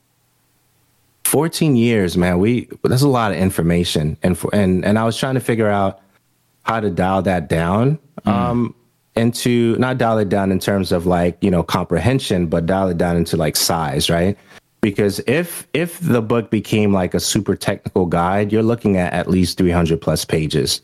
[1.32, 2.40] 14 years, man.
[2.40, 5.70] We that's a lot of information, and for and and I was trying to figure
[5.70, 6.02] out
[6.64, 8.00] how to dial that down.
[8.26, 8.76] Um,
[9.16, 12.98] into not dial it down in terms of like you know comprehension, but dial it
[12.98, 14.38] down into like size, right?
[14.82, 19.30] Because if if the book became like a super technical guide, you're looking at at
[19.30, 20.82] least 300 plus pages.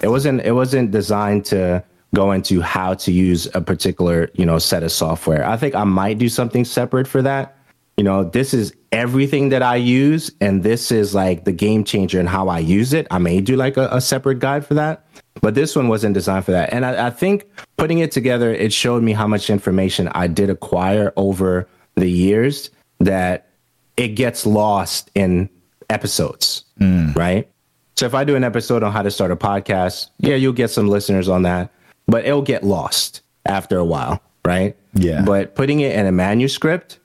[0.00, 1.82] It wasn't it wasn't designed to
[2.14, 5.44] go into how to use a particular you know set of software.
[5.44, 7.57] I think I might do something separate for that.
[7.98, 12.20] You know, this is everything that I use, and this is like the game changer
[12.20, 13.08] in how I use it.
[13.10, 15.04] I may do like a, a separate guide for that,
[15.40, 16.72] but this one wasn't designed for that.
[16.72, 20.48] And I, I think putting it together, it showed me how much information I did
[20.48, 22.70] acquire over the years
[23.00, 23.48] that
[23.96, 25.50] it gets lost in
[25.90, 27.10] episodes, hmm.
[27.14, 27.48] right?
[27.96, 30.70] So if I do an episode on how to start a podcast, yeah, you'll get
[30.70, 31.72] some listeners on that,
[32.06, 34.76] but it'll get lost after a while, right?
[34.94, 35.22] Yeah.
[35.22, 37.00] But putting it in a manuscript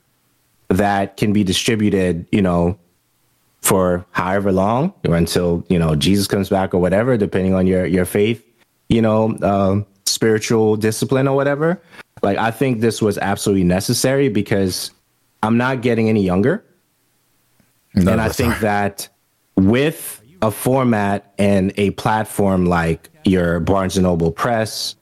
[0.68, 2.78] that can be distributed, you know,
[3.62, 7.86] for however long or until you know Jesus comes back or whatever, depending on your
[7.86, 8.44] your faith,
[8.88, 11.80] you know, um, spiritual discipline or whatever.
[12.22, 14.90] Like I think this was absolutely necessary because
[15.42, 16.64] I'm not getting any younger,
[17.94, 19.08] None and I think that
[19.56, 24.96] with a format and a platform like your Barnes and Noble Press,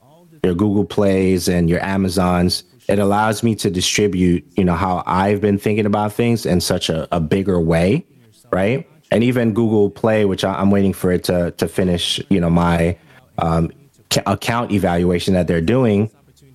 [0.44, 5.40] your Google Plays, and your Amazons, it allows me to distribute, you know, how I've
[5.40, 8.04] been thinking about things in such a, a bigger way,
[8.50, 8.88] right?
[9.10, 12.50] And even Google Play, which I, I'm waiting for it to to finish, you know,
[12.50, 12.98] my
[13.38, 13.70] um,
[14.10, 16.10] ca- account evaluation that they're doing.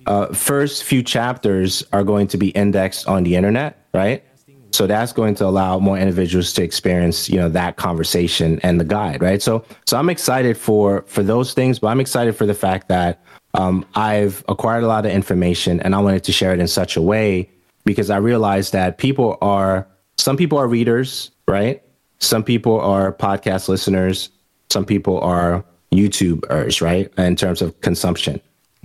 [0.06, 4.24] Uh, first few chapters are going to be indexed on the internet, right?
[4.70, 8.84] So that's going to allow more individuals to experience, you know, that conversation and the
[8.84, 9.42] guide, right?
[9.42, 13.22] So, so I'm excited for for those things, but I'm excited for the fact that
[13.54, 16.96] um, I've acquired a lot of information and I wanted to share it in such
[16.96, 17.48] a way
[17.84, 19.86] because I realized that people are
[20.18, 21.82] some people are readers, right?
[22.18, 24.30] Some people are podcast listeners.
[24.68, 27.10] Some people are YouTubers, right?
[27.16, 28.40] In terms of consumption.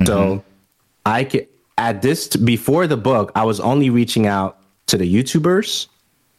[0.05, 0.43] So
[1.05, 5.87] I could at this before the book, I was only reaching out to the YouTubers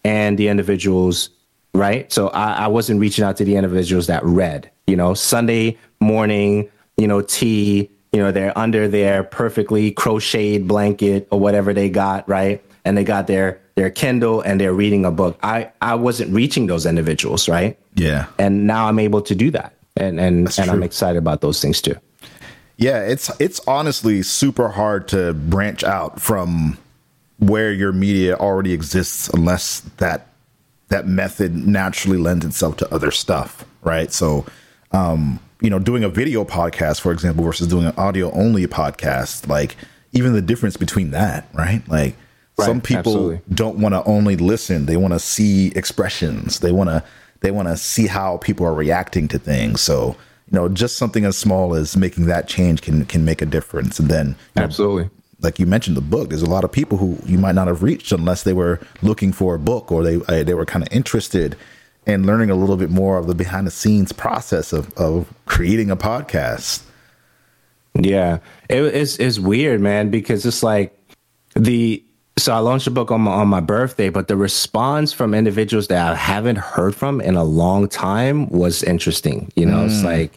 [0.04, 1.30] and the individuals,
[1.74, 2.10] right?
[2.12, 6.70] So I, I wasn't reaching out to the individuals that read, you know, Sunday morning,
[6.96, 12.28] you know, tea, you know, they're under their perfectly crocheted blanket or whatever they got,
[12.28, 12.64] right?
[12.84, 15.36] And they got their their Kindle and they're reading a book.
[15.42, 17.76] I I wasn't reaching those individuals, right?
[17.96, 18.26] Yeah.
[18.38, 19.74] And now I'm able to do that.
[19.96, 21.96] And and and I'm excited about those things too.
[22.76, 26.78] Yeah, it's it's honestly super hard to branch out from
[27.38, 30.28] where your media already exists unless that
[30.88, 34.12] that method naturally lends itself to other stuff, right?
[34.12, 34.46] So,
[34.92, 39.48] um, you know, doing a video podcast, for example, versus doing an audio only podcast,
[39.48, 39.76] like
[40.12, 41.82] even the difference between that, right?
[41.88, 42.16] Like
[42.56, 43.40] Right, some people absolutely.
[43.52, 46.60] don't want to only listen; they want to see expressions.
[46.60, 47.02] They want to
[47.40, 49.80] they want to see how people are reacting to things.
[49.80, 50.14] So,
[50.50, 53.98] you know, just something as small as making that change can can make a difference.
[53.98, 55.10] And then, you know, Absolutely.
[55.40, 56.28] like you mentioned, the book.
[56.28, 59.32] There's a lot of people who you might not have reached unless they were looking
[59.32, 61.56] for a book or they uh, they were kind of interested
[62.06, 65.90] in learning a little bit more of the behind the scenes process of of creating
[65.90, 66.82] a podcast.
[67.94, 70.98] Yeah, it, it's it's weird, man, because it's like
[71.54, 72.04] the
[72.36, 75.88] so I launched a book on my on my birthday, but the response from individuals
[75.88, 79.52] that I haven't heard from in a long time was interesting.
[79.54, 80.04] You know, it's mm.
[80.04, 80.32] like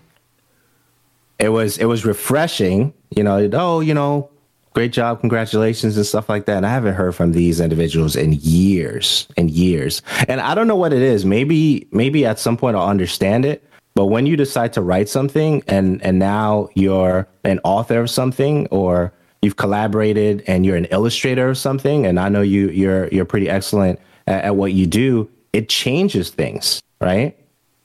[1.39, 2.93] it was it was refreshing.
[3.15, 4.29] You know, oh, you know,
[4.77, 6.57] great job, congratulations, and stuff like that.
[6.57, 10.03] And I haven't heard from these individuals in years and years.
[10.27, 11.25] And I don't know what it is.
[11.25, 13.67] Maybe maybe at some point I'll understand it.
[13.95, 18.67] But when you decide to write something and and now you're an author of something
[18.67, 23.25] or you've collaborated and you're an illustrator of something, and I know you you're you're
[23.25, 27.35] pretty excellent at, at what you do, it changes things, right?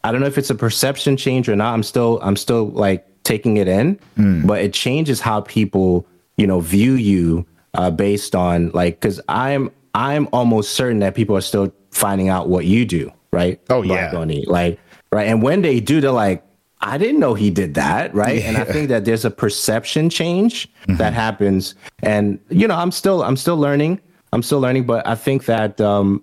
[0.04, 1.72] I don't know if it's a perception change or not.
[1.72, 4.46] I'm still I'm still like taking it in, hmm.
[4.46, 6.06] but it changes how people
[6.42, 11.36] you know view you uh, based on like because I'm I'm almost certain that people
[11.36, 13.60] are still finding out what you do, right?
[13.70, 14.18] Oh, Black yeah.
[14.18, 14.80] Oni, like
[15.12, 16.44] right, and when they do, they're like.
[16.84, 18.42] I didn't know he did that, right?
[18.42, 23.22] And I think that there's a perception change that happens, and you know, I'm still,
[23.22, 24.00] I'm still learning,
[24.32, 26.20] I'm still learning, but I think that um,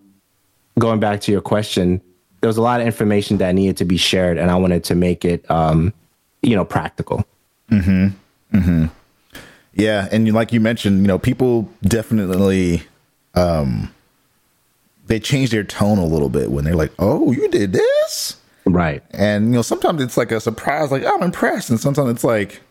[0.78, 2.02] going back to your question,
[2.42, 4.96] there was a lot of information that needed to be shared, and I wanted to
[4.96, 5.94] make it, um,
[6.42, 7.26] you know, practical.
[9.80, 12.84] Yeah, and like you mentioned, you know, people definitely
[13.36, 13.94] um
[15.08, 18.36] they change their tone a little bit when they're like, "Oh, you did this?"
[18.66, 19.02] Right.
[19.12, 22.62] And you know, sometimes it's like a surprise, like I'm impressed, and sometimes it's like,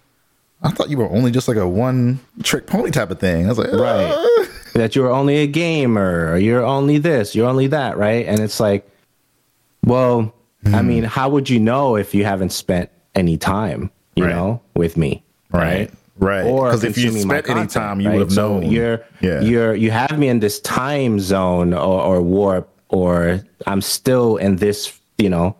[0.63, 3.47] I thought you were only just like a one trick pony type of thing.
[3.47, 4.13] I was like, Right.
[4.13, 4.45] "Uh."
[4.75, 8.27] that you're only a gamer, or you're only this, you're only that, right?
[8.27, 8.89] And it's like,
[9.85, 10.33] well,
[10.67, 14.35] I mean, how would you know if you haven't spent any time, you Right.
[14.37, 15.63] know, with me, Right.
[15.63, 15.91] Right.
[16.47, 18.15] Or 'Cause if you spent any time, you right?
[18.15, 18.71] would have So known.
[18.71, 19.41] You're, Yeah.
[19.41, 24.57] you're, you have me in this time zone or, or warp, or I'm still in
[24.57, 25.57] this, you know,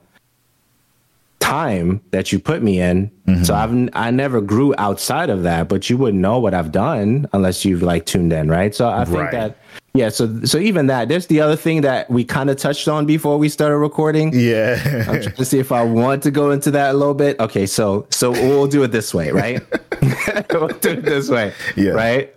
[1.41, 3.11] time that you put me in.
[3.27, 3.45] Mm-hmm.
[3.45, 7.29] So I've I never grew outside of that, but you wouldn't know what I've done
[7.33, 8.75] unless you've like tuned in, right?
[8.75, 9.31] So I think Right.
[9.33, 9.58] that
[9.95, 13.07] yeah, so so even that there's the other thing that we kind of touched on
[13.07, 14.31] before we started recording.
[14.33, 14.81] Yeah.
[15.09, 17.39] I'm trying to see if I want to go into that a little bit.
[17.41, 19.61] Okay, so so we'll do it this way, right?
[20.53, 21.93] we'll do it this way, Yeah.
[21.93, 22.35] right?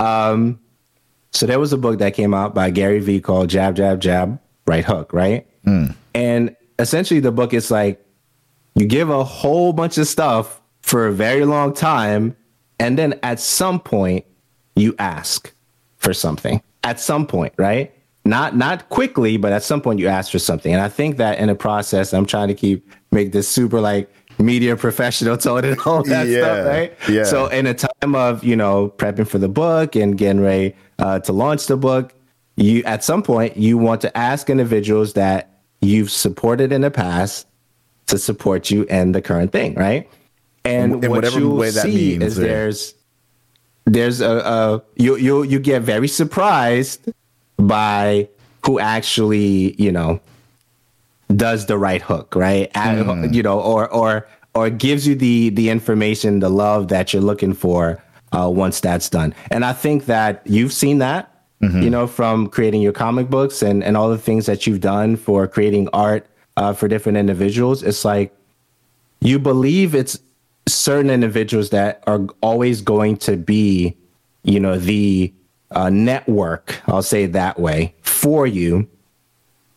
[0.00, 0.58] Um,
[1.32, 4.40] So there was a book that came out by Gary Vee called Jab, Jab, Jab,
[4.66, 5.46] Right Hook, right?
[6.14, 8.04] And essentially the book is like
[8.74, 12.34] you give a whole bunch of stuff for a very long time,
[12.80, 14.24] and then at some point
[14.74, 15.52] you ask
[15.98, 16.60] for something.
[16.82, 17.92] At some point, right?
[18.24, 20.72] Not not quickly, but at some point you ask for something.
[20.72, 24.10] And I think that in the process, I'm trying to keep make this super like
[24.38, 26.92] media professional tone and all that Yeah, stuff, right?
[27.08, 27.24] yeah.
[27.24, 31.18] So in a time of you know prepping for the book and getting ready uh,
[31.20, 32.14] to launch the book,
[32.56, 37.46] you at some point you want to ask individuals that you've supported in the past
[38.06, 40.08] to support you in the current thing, right?
[40.64, 42.44] And In what whatever you'll way that see means, is yeah.
[42.44, 42.94] there's
[43.84, 47.12] there's a, a you you you get very surprised
[47.58, 48.28] by
[48.64, 50.20] who actually you know
[51.34, 52.70] does the right hook, right?
[52.76, 53.32] Hmm.
[53.32, 57.54] you know, or or or gives you the the information, the love that you're looking
[57.54, 58.02] for
[58.32, 59.34] uh, once that's done.
[59.50, 61.26] And I think that you've seen that,
[61.62, 61.82] Mm-hmm.
[61.82, 65.14] you know, from creating your comic books and and all the things that you've done
[65.14, 66.26] for creating art
[66.56, 67.82] uh, for different individuals.
[67.82, 68.34] It's like
[69.20, 70.18] you believe it's
[70.74, 73.96] certain individuals that are always going to be,
[74.42, 75.32] you know, the
[75.70, 76.80] uh, network.
[76.86, 78.88] I'll say that way for you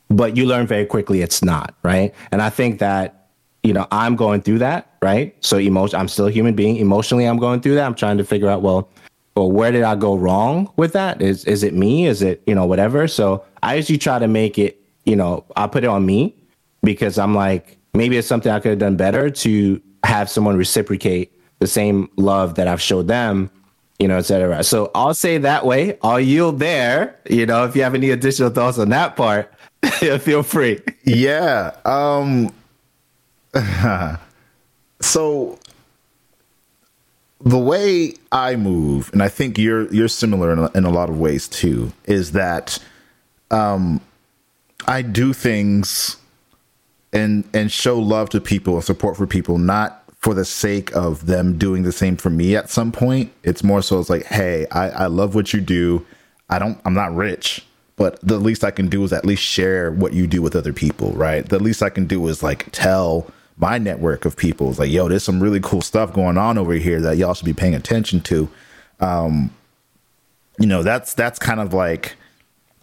[0.09, 2.13] but you learn very quickly it's not right?
[2.31, 3.29] And i think that
[3.63, 5.35] you know i'm going through that right?
[5.41, 6.77] So emotion i'm still a human being.
[6.77, 7.85] Emotionally i'm going through that.
[7.85, 8.89] I'm trying to figure out well
[9.35, 11.21] well where did i go wrong with that?
[11.21, 12.05] Is is it me?
[12.05, 13.07] Is it you know whatever?
[13.07, 16.35] So i usually try to make it you know i put it on me
[16.81, 21.31] because i'm like maybe it's something i could have done better to have someone reciprocate
[21.59, 23.49] the same love that i've showed them
[23.99, 24.63] you know, et cetera.
[24.63, 25.97] So I'll say that way.
[26.01, 27.17] I'll yield there.
[27.29, 29.53] You know, if you have any additional thoughts on that part,
[30.19, 30.81] feel free.
[31.05, 31.75] Yeah.
[31.85, 32.53] Um
[35.01, 35.59] so
[37.39, 41.09] the way I move, and I think you're you're similar in a, in a lot
[41.09, 42.79] of ways too, is that
[43.51, 44.01] um
[44.85, 46.17] I do things
[47.13, 51.25] and and show love to people and support for people not for the sake of
[51.25, 53.31] them doing the same for me at some point.
[53.43, 56.05] It's more so it's like hey i i love what you do.
[56.49, 57.65] I don't i'm not rich
[57.95, 60.73] but the least i can do is at least share what you do with other
[60.73, 61.47] people right?
[61.47, 63.27] The least i can do is like tell
[63.57, 64.69] my network of people.
[64.71, 67.45] It's like yo there's some really cool stuff going on over here that y'all should
[67.45, 68.49] be paying attention to.
[68.99, 69.51] Um
[70.59, 72.15] you know that's that's kind of like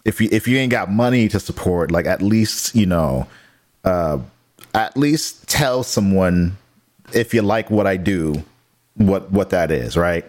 [0.05, 3.27] if you if you ain't got money to support like at least you know
[3.83, 4.19] uh
[4.73, 6.57] at least tell someone
[7.13, 8.43] if you like what I do,
[8.95, 10.25] what what that is, right?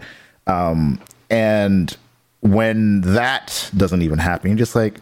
[0.46, 1.00] Um,
[1.30, 1.96] and
[2.40, 5.00] when that doesn't even happen, you're just like,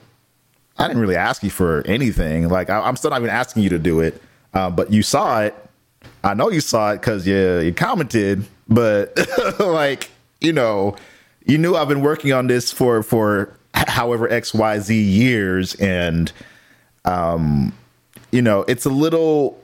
[0.79, 2.49] I didn't really ask you for anything.
[2.49, 4.21] Like I, I'm still not even asking you to do it,
[4.55, 5.55] uh, but you saw it.
[6.25, 9.17] I know you saw it because you you commented, but
[9.59, 10.11] like
[10.41, 10.97] you know,
[11.45, 16.31] you knew I've been working on this for for however X Y Z years, and
[17.05, 17.73] um,
[18.31, 19.61] you know, it's a little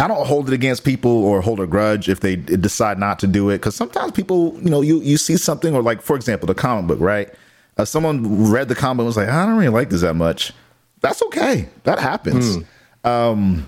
[0.00, 3.26] I don't hold it against people or hold a grudge if they decide not to
[3.26, 6.46] do it because sometimes people, you know, you you see something or like for example
[6.46, 7.32] the comic book, right?
[7.76, 10.52] Uh, someone read the comic and was like, I don't really like this that much.
[11.00, 11.68] That's okay.
[11.84, 12.58] That happens.
[13.04, 13.66] Um,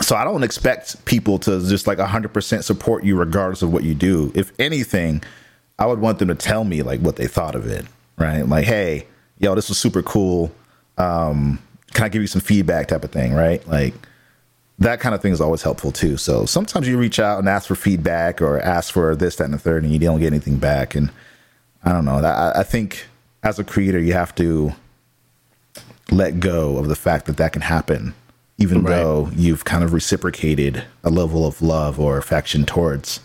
[0.00, 3.94] so I don't expect people to just like 100% support you regardless of what you
[3.94, 4.30] do.
[4.34, 5.22] If anything,
[5.78, 7.86] I would want them to tell me like what they thought of it,
[8.18, 8.42] right?
[8.42, 9.06] Like, hey,
[9.38, 10.52] yo, this was super cool.
[10.98, 11.58] Um,
[11.94, 13.66] can I give you some feedback type of thing, right?
[13.68, 13.94] Like
[14.78, 16.16] that kind of thing is always helpful too.
[16.16, 19.54] So sometimes you reach out and ask for feedback or ask for this, that, and
[19.54, 20.94] the third, and you don't get anything back.
[20.94, 21.10] And
[21.84, 22.18] I don't know.
[22.18, 23.06] I, I think
[23.42, 24.72] as a creator, you have to
[26.10, 28.14] let go of the fact that that can happen,
[28.58, 28.96] even Right.
[28.96, 33.20] though you've kind of reciprocated a level of love or affection towards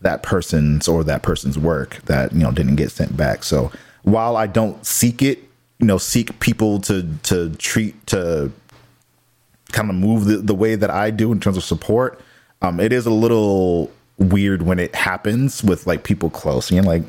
[0.00, 3.42] that person's or that person's work that you know didn't get sent back.
[3.44, 3.70] So
[4.02, 5.38] while I don't seek it,
[5.84, 8.50] you know, seek people to to treat to
[9.70, 12.22] kind of move the, the way that I do in terms of support,
[12.62, 16.70] um, it is a little weird when it happens with like people close.
[16.70, 17.02] And you're like,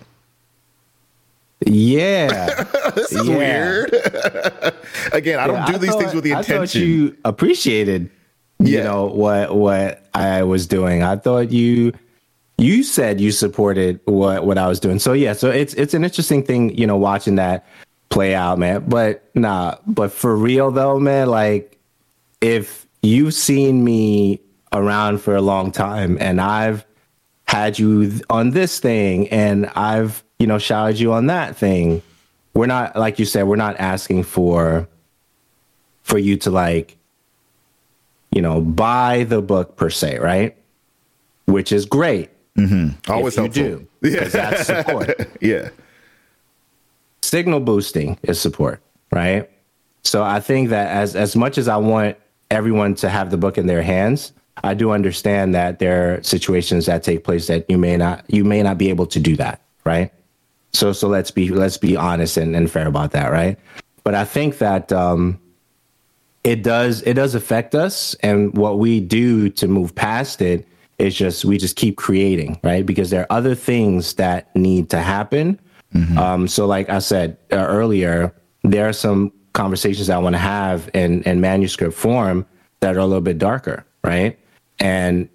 [1.66, 2.64] Yeah.
[2.96, 3.38] this is Yeah.
[3.38, 3.94] weird.
[5.14, 6.82] Again, I don't Yeah, do these thought- things with the I thought intention.
[6.82, 8.10] you appreciated,
[8.60, 11.02] you know, what what I was doing.
[11.02, 11.94] I thought you
[12.58, 15.00] you said you supported what what I was doing.
[15.00, 17.66] So yeah, so it's it's an interesting thing, you know, watching that
[18.10, 18.86] play out, man.
[18.88, 21.78] But nah, but for real though, man, like
[22.42, 24.42] if you've seen me
[24.72, 26.86] around for a long time and I've
[27.48, 32.02] had you on this thing and I've, you know, shouted you on that thing.
[32.54, 34.88] We're not like you said, we're not asking for
[36.04, 36.98] for you to like
[38.36, 40.56] you know, buy the book per se, right?
[41.46, 42.30] Which is great.
[42.58, 43.12] Mm-hmm.
[43.12, 43.80] Always if you helpful.
[43.80, 45.30] do, because that's support.
[45.42, 45.70] yeah.
[47.26, 48.82] Signal boosting is support,
[49.12, 49.50] right?
[50.04, 52.18] So I think that as as much as I want
[52.52, 54.32] everyone to have the book in their hands,
[54.64, 58.44] I do understand that there are situations that take place that you may not you
[58.44, 60.12] may not be able to do that, right?
[60.74, 63.58] So so let's be let's be honest and, and fair about that, right?
[64.04, 65.40] But I think that um,
[66.44, 70.68] it does it does affect us, and what we do to move past it
[71.00, 72.86] is just we just keep creating, right?
[72.86, 75.60] Because there are other things that need to happen.
[76.18, 80.90] Um, so, like I said uh, earlier, there are some conversations I want to have
[80.94, 82.46] in in manuscript form
[82.82, 84.38] that are a little bit darker, right?
[84.80, 85.30] And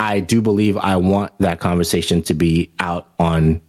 [0.00, 3.60] I do believe I want that conversation to be out on,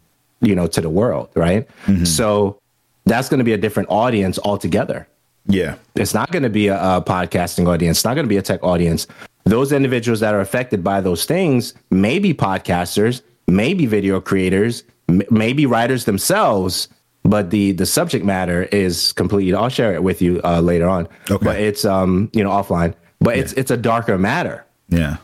[0.42, 1.68] you know, to the world, right?
[2.06, 2.60] So
[3.06, 5.08] that's going to be a different audience altogether.
[5.48, 5.76] Yeah.
[5.96, 8.00] It's not going to be a, a podcasting audience.
[8.00, 9.08] It's not going to be a tech audience.
[9.44, 15.22] Those individuals that are affected by those things may be podcasters, maybe video creators, m-
[15.30, 16.88] maybe writers themselves.
[17.24, 19.54] But the the subject matter is completely.
[19.56, 21.08] I'll share it with you uh, later on.
[21.30, 21.44] Okay.
[21.44, 22.94] But it's um you know offline.
[23.20, 25.18] But it's it's a darker matter Yeah.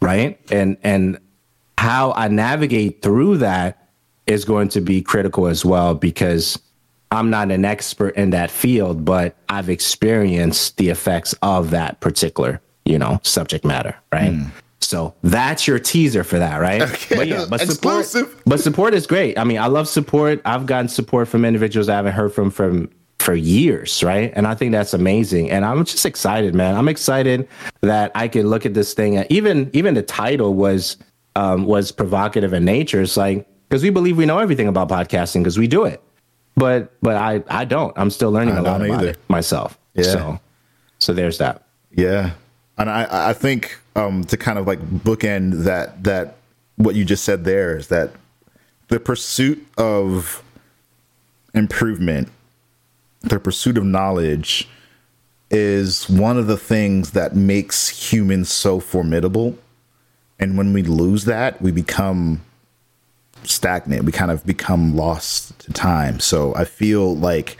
[0.00, 1.18] right and and
[1.76, 3.88] how i navigate through that
[4.26, 6.58] is going to be critical as well because
[7.10, 12.60] i'm not an expert in that field but i've experienced the effects of that particular
[12.86, 14.32] you know subject matter right
[14.80, 18.42] so that's your teaser for that right Okay, but yeah but support exclusive.
[18.46, 21.94] but support is great i mean i love support i've gotten support from individuals i
[21.96, 22.88] haven't heard from from
[23.26, 24.32] for years, right?
[24.36, 25.50] And I think that's amazing.
[25.50, 26.76] And I'm just excited, man.
[26.76, 27.48] I'm excited
[27.80, 29.24] that I can look at this thing.
[29.30, 30.96] Even even the title was
[31.34, 33.02] um, was provocative in nature.
[33.02, 36.00] It's like because we believe we know everything about podcasting because we do it,
[36.54, 37.92] but but I I don't.
[37.98, 39.10] I'm still learning I a lot about either.
[39.10, 39.76] it myself.
[39.94, 40.04] Yeah.
[40.04, 40.40] So
[41.00, 41.66] so there's that.
[41.90, 42.30] Yeah,
[42.78, 46.36] and I I think um, to kind of like bookend that that
[46.76, 48.10] what you just said there is that
[48.88, 50.42] the pursuit of
[51.54, 52.28] improvement,
[53.22, 54.68] the pursuit of knowledge,
[55.50, 59.58] is one of the things that makes humans so formidable.
[60.38, 62.42] And when we lose that, we become
[63.44, 64.04] stagnant.
[64.04, 66.20] We kind of become lost to time.
[66.20, 67.56] So I feel like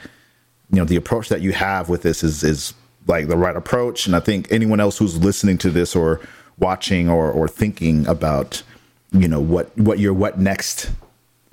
[0.69, 2.73] you know the approach that you have with this is is
[3.07, 4.07] like the right approach.
[4.07, 6.19] And i think anyone else who's listening to this or
[6.59, 8.63] watching or or thinking about
[9.11, 10.91] you know what what your what next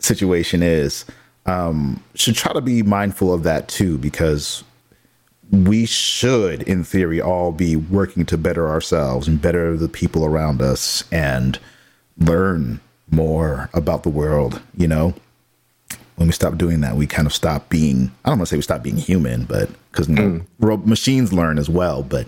[0.01, 1.05] situation is
[1.47, 4.65] um should try to be mindful of that too because
[5.51, 10.61] we should in theory all be working to better ourselves and better the people around
[10.61, 11.59] us and
[12.19, 15.15] learn more about the world you know
[16.17, 18.57] when we stop doing that, we kind of stop being, I don't want to say
[18.57, 20.09] we stop being human, but because
[20.59, 22.03] machines learn as well.
[22.03, 22.27] But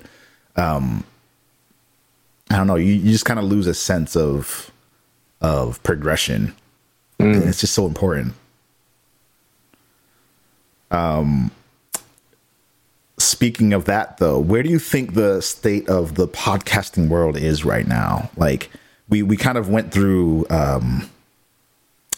[0.57, 1.05] um,
[2.51, 4.71] I don't know, you, you just kind of lose a sense of
[5.41, 6.55] of progression.
[7.19, 8.35] And it's just so important.
[10.91, 11.51] Um,
[13.19, 17.65] speaking of that, though, where do you think the state of the podcasting world is
[17.65, 18.31] right now?
[18.37, 18.71] Like,
[19.09, 21.09] we, we kind of went through um,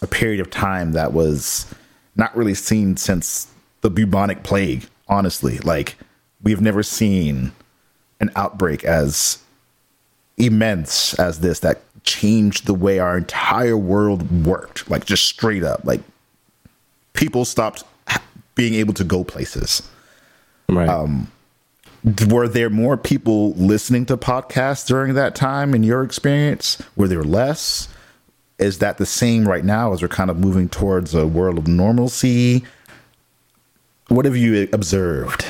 [0.02, 1.66] a period of time that was
[2.16, 3.48] not really seen since
[3.80, 5.58] the bubonic plague honestly.
[5.58, 5.96] Like
[6.42, 7.52] we've never seen
[8.20, 9.38] an outbreak as
[10.36, 15.84] immense as this that changed the way our entire world worked like just straight up.
[15.84, 16.00] Like
[17.12, 17.84] people stopped
[18.54, 19.88] being able to go places.
[20.68, 20.88] Right.
[20.88, 21.30] Um,
[22.28, 26.80] were there more people listening to podcasts during that time in your experience?
[26.96, 27.88] Were there less
[28.58, 31.66] is that the same right now as we're kind of moving towards a world of
[31.66, 32.64] normalcy
[34.08, 35.44] what have you observed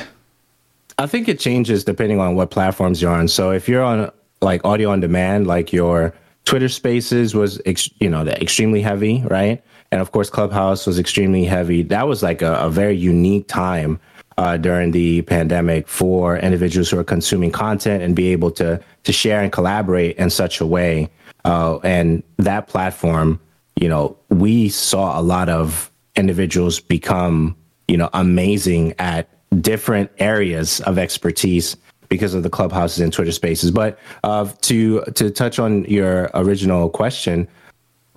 [0.99, 3.29] I think it changes depending on what platforms you're on.
[3.29, 4.11] So if you're on
[4.41, 6.13] like audio on demand, like your
[6.43, 9.63] Twitter Spaces was, ex- you know, extremely heavy, right?
[9.91, 11.83] And of course, Clubhouse was extremely heavy.
[11.83, 13.97] That was like a, a very unique time
[14.37, 19.13] uh, during the pandemic for individuals who are consuming content and be able to to
[19.13, 21.09] share and collaborate in such a way.
[21.45, 23.39] Uh, and that platform,
[23.75, 27.55] you know, we saw a lot of individuals become,
[27.87, 29.29] you know, amazing at
[29.61, 31.75] different areas of expertise
[32.09, 33.71] because of the clubhouses and Twitter spaces.
[33.71, 37.47] But uh, to to touch on your original question,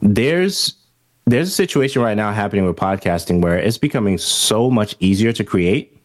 [0.01, 0.74] there's
[1.27, 5.44] there's a situation right now happening with podcasting where it's becoming so much easier to
[5.44, 5.97] create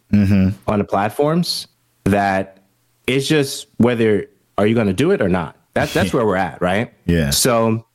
[0.68, 1.68] on the platforms
[2.04, 2.60] that
[3.08, 5.57] it's just whether are you going to do it or not.
[5.78, 6.94] That that's where we're at, right?
[7.06, 7.30] Yeah.
[7.30, 7.86] So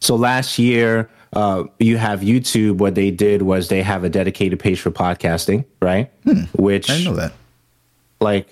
[0.00, 2.78] so last year, uh, you have YouTube.
[2.78, 6.10] What they did was they have a dedicated page for podcasting, right?
[6.54, 7.32] Which i know that
[8.20, 8.48] like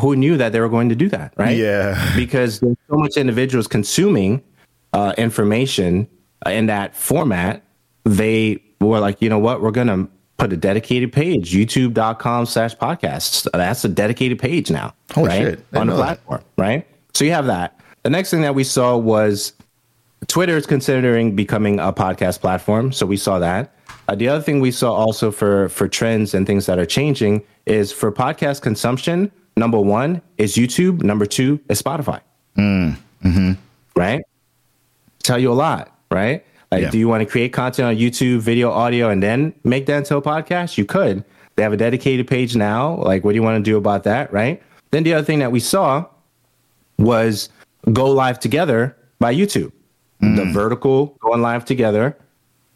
[0.00, 1.56] who knew that they were going to do that, right?
[1.56, 2.12] Yeah.
[2.16, 4.42] because there's so much individuals consuming
[4.92, 6.08] uh, information
[6.46, 7.62] in that format.
[8.04, 13.48] They were like, you know what, we're gonna put a dedicated page, youtube.com slash podcasts.
[13.52, 14.94] That's a dedicated page now.
[15.12, 15.42] Holy right?
[15.42, 15.66] shit.
[15.74, 16.24] On the know that.
[16.26, 16.86] platform, right?
[17.14, 17.78] So you have that.
[18.02, 19.52] The next thing that we saw was
[20.26, 22.92] Twitter is considering becoming a podcast platform.
[22.92, 23.72] So we saw that.
[24.08, 27.42] Uh, the other thing we saw also for for trends and things that are changing
[27.66, 29.30] is for podcast consumption.
[29.56, 31.02] Number one is YouTube.
[31.02, 32.20] Number two is Spotify.
[32.58, 33.52] mm-hmm
[33.96, 34.22] Right.
[35.22, 35.96] Tell you a lot.
[36.10, 36.44] Right.
[36.72, 36.90] Like, Yeah.
[36.90, 40.16] do you want to create content on YouTube, video, audio, and then make that into
[40.16, 40.76] a podcast?
[40.76, 41.24] You could.
[41.56, 42.96] They have a dedicated page now.
[42.96, 44.32] Like, what do you want to do about that?
[44.32, 44.60] Right.
[44.90, 46.04] Then the other thing that we saw
[46.98, 47.48] was
[47.92, 49.72] go live together by YouTube.
[50.20, 50.52] The hmm.
[50.52, 52.16] vertical going live together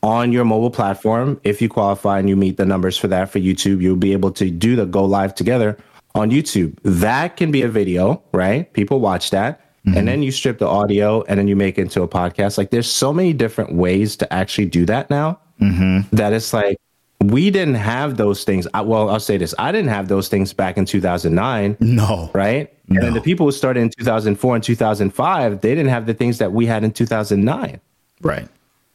[0.03, 1.41] on your mobile platform.
[1.45, 4.33] If you qualify and you meet the numbers for that for YouTube, you'll be able
[4.33, 5.79] to do the go live together
[6.15, 6.77] on YouTube.
[6.83, 8.71] That can be a video, right?
[8.75, 9.61] People watch that.
[9.87, 10.05] And hmm.
[10.05, 12.59] then you strip the audio and then you make it into a podcast.
[12.59, 16.15] Like there's so many different ways to actually do that now mm-hmm.
[16.15, 16.77] that it's like
[17.25, 18.67] we didn't have those things.
[18.75, 22.31] I, well, I'll say this I didn't have those things back in 2009 No.
[22.33, 22.73] right?
[22.89, 26.39] And then the people who started in 2004 and 2005, they didn't have the things
[26.39, 27.81] that we had in 2009,
[28.23, 28.49] Right.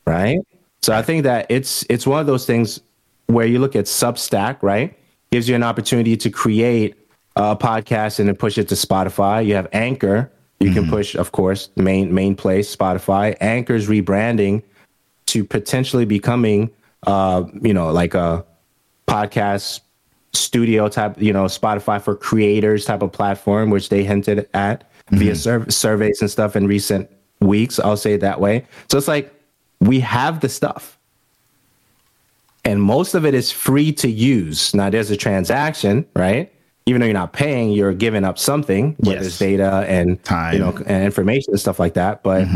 [0.08, 0.40] right?
[0.82, 2.82] So I think that it's it's one of those things
[3.28, 4.98] where you look at Substack, right?
[5.32, 6.96] Gives you an opportunity to create
[7.36, 9.46] a podcast and then push it to Spotify.
[9.46, 10.92] You have Anchor, you can mm-hmm.
[10.92, 13.36] push, of course, main main place Spotify.
[13.42, 14.62] Anchor's rebranding
[15.28, 16.70] to potentially becoming,
[17.08, 18.46] uh, you know, like a
[19.08, 19.82] podcast
[20.34, 25.36] studio type, you know, Spotify for creators type of platform, which they hinted at via
[25.36, 27.10] sur- surveys and stuff in recent
[27.40, 27.80] weeks.
[27.80, 28.66] I'll say it that way.
[28.90, 29.32] So it's like
[29.80, 30.98] we have the stuff.
[32.66, 34.74] And most of it is free to use.
[34.74, 36.52] Now there's a transaction, right?
[36.86, 39.26] Even though you're not paying, you're giving up something, whether Yes.
[39.28, 40.54] it's data and Time.
[40.54, 42.24] you know, and information and stuff like that.
[42.24, 42.48] But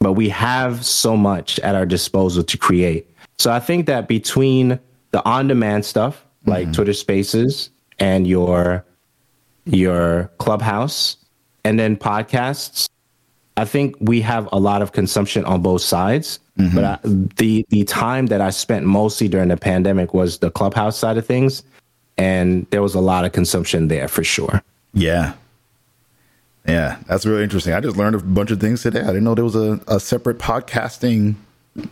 [0.00, 3.10] but we have so much at our disposal to create.
[3.38, 4.78] So I think that between
[5.10, 6.72] the on-demand stuff like mm-hmm.
[6.72, 8.84] Twitter Spaces and your
[9.64, 11.16] your Clubhouse
[11.64, 12.88] and then podcasts,
[13.56, 16.38] I think we have a lot of consumption on both sides.
[16.58, 16.74] Mm-hmm.
[16.74, 20.96] But I, the the time that I spent mostly during the pandemic was the Clubhouse
[20.96, 21.62] side of things,
[22.16, 24.62] and there was a lot of consumption there for sure.
[24.94, 25.34] Yeah.
[26.66, 27.74] Yeah, that's really interesting.
[27.74, 29.00] I just learned a bunch of things today.
[29.00, 31.36] I didn't know there was a, a separate podcasting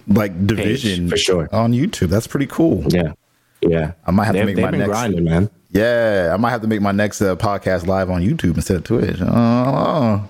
[0.08, 1.48] like division for sure.
[1.52, 2.08] on YouTube.
[2.08, 2.84] That's pretty cool.
[2.88, 3.12] Yeah,
[3.60, 3.92] yeah.
[4.06, 5.50] I might have to They've- make my next- grinding, man.
[5.70, 8.84] Yeah, I might have to make my next uh, podcast live on YouTube instead of
[8.84, 9.18] Twitch.
[9.20, 10.28] Oh,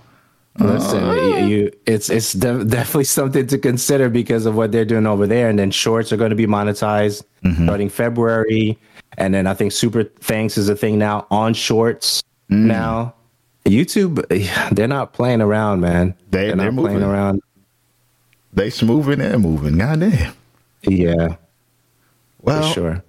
[0.59, 5.06] Listen, you, you it's it's de- definitely something to consider because of what they're doing
[5.06, 5.48] over there.
[5.48, 7.64] And then shorts are going to be monetized mm-hmm.
[7.64, 8.78] starting February,
[9.18, 12.56] and then I think Super Thanks is a thing now on shorts mm.
[12.56, 13.14] now.
[13.64, 14.24] YouTube,
[14.74, 16.14] they're not playing around, man.
[16.31, 17.43] They- are they're not playing around.
[18.55, 19.78] They smoothing and moving.
[19.78, 20.35] Goddamn.
[20.82, 21.36] Yeah,
[22.43, 23.05] Well, for sure.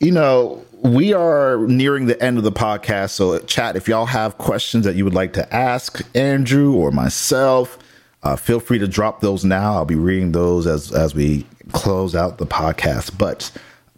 [0.00, 3.10] you know, we are nearing the end of the podcast.
[3.10, 7.78] So, chat, if y'all have questions that you would like to ask Andrew or myself,
[8.24, 9.74] uh, feel free to drop those now.
[9.74, 13.16] I'll be reading those as as we close out the podcast.
[13.16, 13.50] But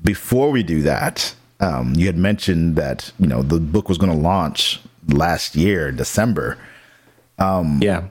[0.05, 4.13] before we do that, um, you had mentioned that you know the book was going
[4.13, 6.59] to launch last year, December.
[7.39, 8.05] Yeah.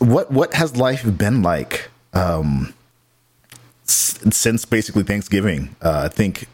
[0.00, 2.72] What what has life been like um,
[3.84, 5.74] s- since basically Thanksgiving?
[5.82, 6.46] Uh, I think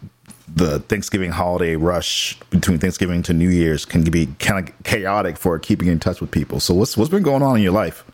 [0.54, 5.58] the Thanksgiving holiday rush between Thanksgiving to New Year's can be kind of chaotic for
[5.58, 6.60] keeping in touch with people.
[6.60, 8.04] So what's what's been going on in your life?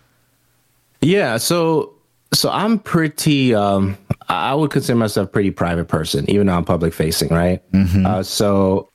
[1.00, 1.92] Yeah, so
[2.32, 3.96] so I'm pretty um
[4.28, 7.60] I would consider myself a pretty private person, even though I'm public facing, right?
[8.06, 8.88] Uh, so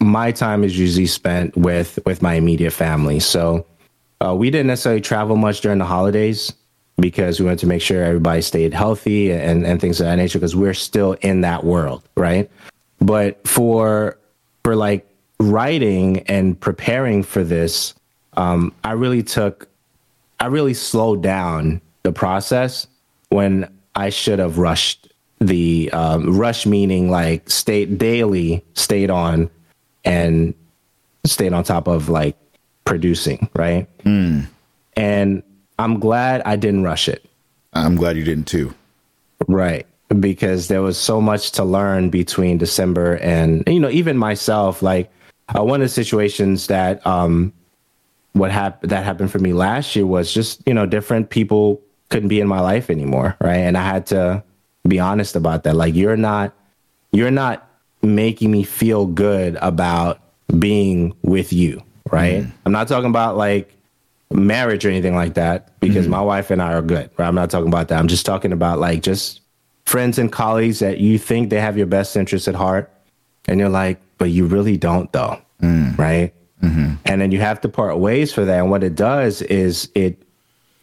[0.00, 3.18] my time is usually spent with with my immediate family.
[3.20, 3.66] So
[4.20, 6.52] uh, we didn't necessarily travel much during the holidays
[6.98, 10.38] because we wanted to make sure everybody stayed healthy and, and things of that nature
[10.38, 12.50] because we're still in that world, right?
[13.00, 14.18] But for
[14.62, 15.06] for like
[15.40, 17.94] writing and preparing for this,
[18.36, 19.68] um, I really took
[20.40, 22.86] I really slowed down the process
[23.30, 25.08] when I should have rushed
[25.40, 29.50] the um, rush meaning like stayed daily stayed on
[30.04, 30.54] and
[31.26, 32.36] stayed on top of like
[32.84, 33.88] producing right
[34.96, 35.42] and
[35.78, 37.24] I'm glad I didn't rush it
[37.74, 38.74] I'm glad you didn't too.
[39.48, 39.86] Right.
[40.20, 45.10] Because there was so much to learn between December and, you know, even myself, like
[45.48, 47.52] uh, one of the situations that, um,
[48.32, 52.28] what happened that happened for me last year was just, you know, different people couldn't
[52.28, 53.36] be in my life anymore.
[53.40, 53.58] Right.
[53.58, 54.42] And I had to
[54.86, 55.74] be honest about that.
[55.74, 56.52] Like, you're not,
[57.12, 57.68] you're not
[58.02, 60.20] making me feel good about
[60.58, 61.82] being with you.
[62.10, 62.46] Right.
[62.64, 63.74] I'm not talking about like,
[64.32, 66.12] marriage or anything like that because mm-hmm.
[66.12, 67.10] my wife and I are good.
[67.16, 67.28] Right?
[67.28, 67.98] I'm not talking about that.
[67.98, 69.40] I'm just talking about like just
[69.84, 72.90] friends and colleagues that you think they have your best interest at heart,
[73.46, 75.96] and you're like, but you really don't, though, mm.
[75.98, 76.32] right?
[76.62, 76.94] Mm-hmm.
[77.04, 78.58] And then you have to part ways for that.
[78.58, 80.22] And what it does is it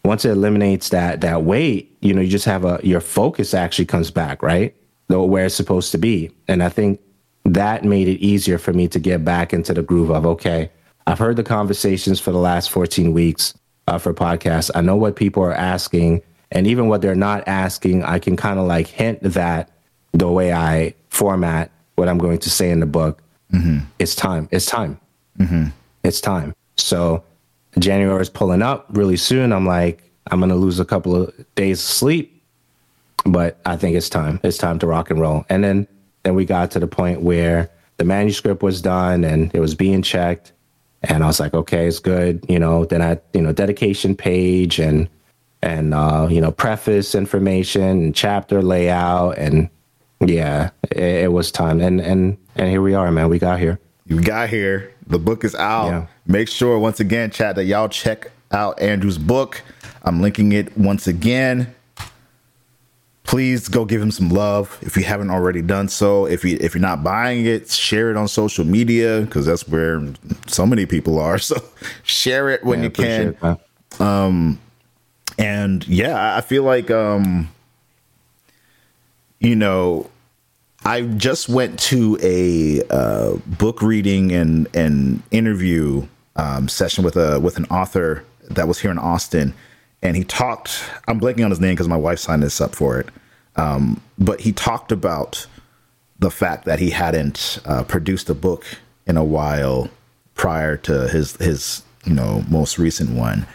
[0.04, 3.86] once it eliminates that that weight, you know, you just have a your focus actually
[3.86, 4.74] comes back, right?
[5.08, 6.30] Though where it's supposed to be.
[6.48, 7.00] And I think
[7.44, 10.70] that made it easier for me to get back into the groove of okay,
[11.06, 13.54] I've heard the conversations for the last 14 weeks
[13.88, 14.70] uh, for podcasts.
[14.74, 18.58] I know what people are asking, and even what they're not asking, I can kind
[18.58, 19.70] of like hint that
[20.12, 23.22] the way I format what I'm going to say in the book.
[23.98, 24.48] It's time.
[24.50, 24.98] It's time.
[26.04, 26.54] It's time.
[26.76, 27.22] So
[27.78, 29.52] January is pulling up really soon.
[29.52, 32.42] I'm like, I'm gonna lose a couple of days of sleep,
[33.26, 34.40] but I think it's time.
[34.42, 35.44] It's time to rock and roll.
[35.48, 35.86] And then
[36.22, 40.02] then we got to the point where the manuscript was done and it was being
[40.02, 40.52] checked,
[41.04, 42.44] and I was like, okay, it's good.
[42.48, 45.08] You know, then I you know dedication page and
[45.62, 49.68] and uh, you know preface information and chapter layout and
[50.20, 51.80] yeah, it, it was time.
[51.80, 53.28] And and and here we are, man.
[53.28, 53.80] We got here.
[54.06, 54.92] You got here.
[55.06, 55.86] The book is out.
[55.86, 56.06] Yeah.
[56.26, 59.62] Make sure, once again, chat, that y'all check out Andrew's book.
[60.04, 61.74] I'm linking it once again.
[63.24, 66.26] Please go give him some love if you haven't already done so.
[66.26, 70.02] If you if you're not buying it, share it on social media because that's where
[70.48, 71.38] so many people are.
[71.48, 71.56] So
[72.02, 73.36] share it when Yeah, you can.
[73.40, 74.58] that.
[75.38, 77.48] and yeah i feel like um
[79.40, 80.10] you know
[80.84, 87.40] i just went to a uh, book reading and and interview um, session with a
[87.40, 89.54] with an author that was here in austin
[90.02, 93.00] and he talked i'm blanking on his name because my wife signed this up for
[93.00, 93.08] it.
[93.56, 95.46] Um, but he talked about
[96.18, 98.64] the fact that he hadn't uh, produced a book
[99.06, 99.90] in a while
[100.34, 103.46] prior to his his you know most recent one.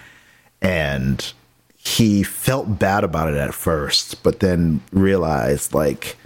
[0.61, 1.33] And
[1.75, 6.17] he felt bad about it at first but then realized like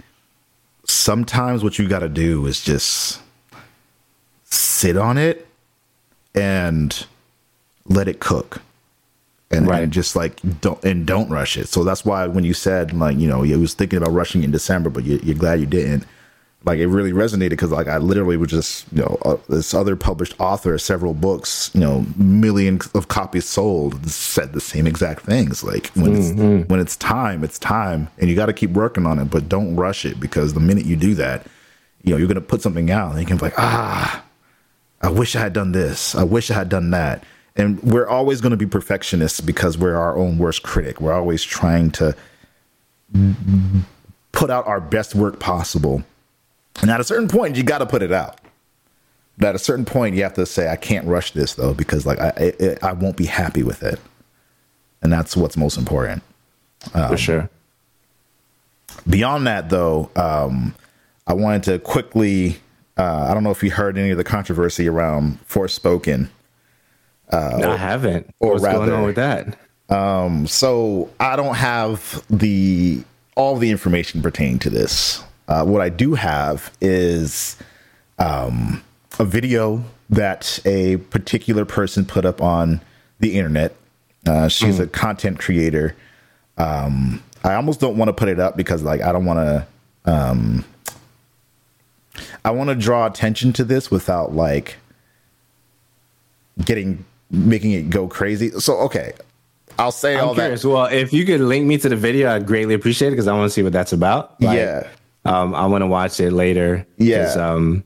[0.84, 3.20] sometimes what you got to do is just
[4.44, 5.46] sit on it
[6.34, 7.06] and
[7.86, 8.60] let it cook
[9.52, 9.82] and, Right.
[9.82, 13.16] and just like don't and don't rush it so that's why when you said like
[13.18, 16.04] you know you was thinking about rushing in december but you, you're glad you didn't
[16.64, 19.96] like it really resonated because like I literally was just you know uh, this other
[19.96, 25.64] published author, several books, you know, millions of copies sold, said the same exact things.
[25.64, 26.30] Like when it's
[26.70, 29.74] when it's time, it's time, and you got to keep working on it, but don't
[29.74, 31.48] rush it because the minute you do that,
[32.04, 34.22] you know, you're gonna put something out and you can be like, ah,
[35.00, 37.24] I wish I had done this, I wish I had done that,
[37.56, 41.00] and we're always gonna be perfectionists because we're our own worst critic.
[41.00, 42.16] We're always trying to
[44.32, 46.02] put out our best work possible.
[46.80, 48.40] And at a certain point, you got to put it out.
[49.38, 52.06] But at a certain point, you have to say, "I can't rush this though, because
[52.06, 53.98] like I, I, I won't be happy with it."
[55.02, 56.22] And that's what's most important.
[57.08, 57.50] for sure.
[59.08, 60.74] Beyond that, though, um,
[61.26, 62.58] I wanted to quickly.
[62.96, 66.28] Uh, I don't know if you heard any of the controversy around Forspoken.
[67.32, 68.26] I haven't.
[68.28, 69.56] Uh, or What's going rather- on with that?
[70.48, 73.02] so I don't have the
[73.34, 75.22] all the information pertaining to this.
[75.48, 77.56] Uh, what I do have is
[78.18, 78.82] um,
[79.18, 82.80] a video that a particular person put up on
[83.20, 83.74] the internet.
[84.26, 85.96] Uh, she's a content creator.
[86.58, 89.66] Um, I almost don't want to put it up because, like, I don't want to.
[90.10, 90.64] Um,
[92.44, 94.76] I want to draw attention to this without like
[96.64, 98.50] getting making it go crazy.
[98.60, 99.12] So okay,
[99.78, 100.42] I'll say all I'm that.
[100.42, 100.64] curious.
[100.64, 103.32] Well, if you could link me to the video, I'd greatly appreciate it because I
[103.32, 104.40] want to see what that's about.
[104.40, 104.86] Like, yeah.
[105.24, 106.86] Um, I want to watch it later.
[106.98, 107.32] Yeah.
[107.32, 107.84] Um,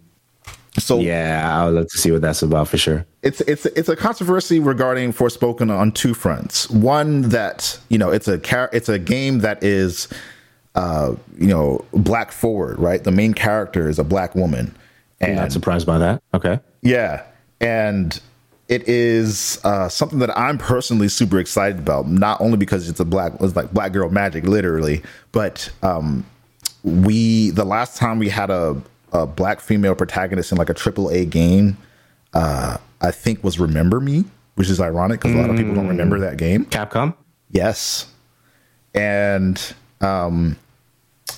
[0.79, 3.07] So yeah, I would love to see what that's about for sure.
[3.23, 6.69] it's it's it's a controversy regarding Forspoken on two fronts.
[6.71, 10.07] One that you know it's a char- it's a game that is
[10.75, 13.03] uh you know black forward, right?
[13.03, 14.77] The main character is a black woman,
[15.23, 16.23] I'm not surprised by that.
[16.35, 16.61] Okay.
[16.83, 17.23] yeah,
[17.61, 18.21] and
[18.69, 22.09] it is uh, something that I'm personally super excited about.
[22.09, 25.03] Not only because it's a black, it's like black girl magic, literally,
[25.33, 26.27] but um,
[26.83, 28.81] we the last time we had a,
[29.13, 31.77] a black female protagonist in like a triple A game,
[32.35, 34.25] uh, I think was Remember Me,
[34.57, 36.65] which is ironic because a lot of people don't remember that game.
[36.67, 37.15] Capcom.
[37.51, 38.07] Yes,
[38.95, 40.57] and um,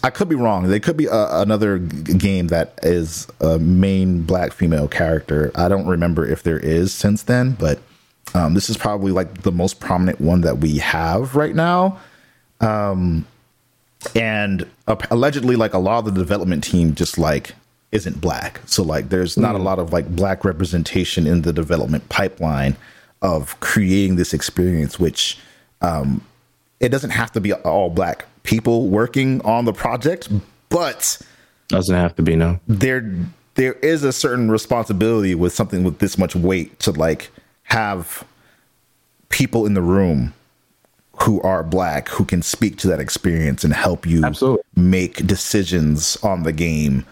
[0.03, 0.69] I could be wrong.
[0.69, 5.51] They could be a, another g- game that is a main black female character.
[5.55, 7.79] I don't remember if there is since then, but
[8.35, 11.99] um, this is probably like the most prominent one that we have right now.
[12.61, 13.27] Um,
[14.15, 17.55] and uh, allegedly, like a lot of the development team just like
[17.91, 18.61] isn't black.
[18.67, 22.77] So like, there's not a lot of like black representation in the development pipeline
[23.23, 25.39] of creating this experience, which
[25.81, 26.21] um,
[26.79, 30.31] it doesn't have to be all black people working on the project,
[30.71, 31.21] but
[31.69, 32.59] Doesn't have to be no.
[32.67, 33.15] there
[33.57, 37.31] there is a certain responsibility with something with this much weight to like
[37.65, 38.25] have
[39.29, 40.33] people in the room
[41.23, 44.63] who are black who can speak to that experience and help you Absolutely.
[44.77, 47.05] make decisions on the game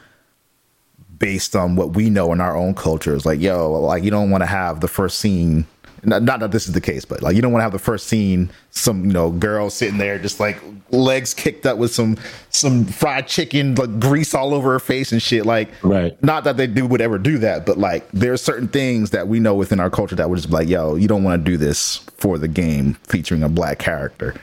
[1.18, 4.40] based on what we know in our own cultures like yo like you don't want
[4.42, 5.66] to have the first scene
[6.04, 7.78] not, not that this is the case but like you don't want to have the
[7.78, 10.60] first scene some you know girl sitting there just like
[10.90, 12.16] legs kicked up with some
[12.50, 16.20] some fried chicken like grease all over her face and shit like Right.
[16.22, 19.40] not that they do would ever do that but like there's certain things that we
[19.40, 21.56] know within our culture that would just be like yo you don't want to do
[21.56, 24.34] this for the game featuring a black character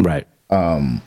[0.00, 0.26] Right.
[0.50, 1.00] Um,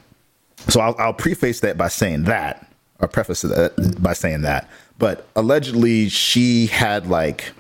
[0.70, 2.66] so I'll, I'll preface that by saying that,
[3.00, 4.70] or preface that by saying that.
[4.98, 7.52] But allegedly, she had like.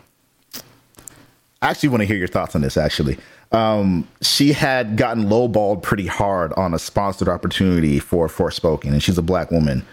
[1.68, 2.77] I actually want to hear your thoughts on this.
[2.77, 3.18] Actually,
[3.52, 9.18] um, she had gotten lowballed pretty hard on a sponsored opportunity for Forspoken, and she's
[9.18, 9.85] a black woman.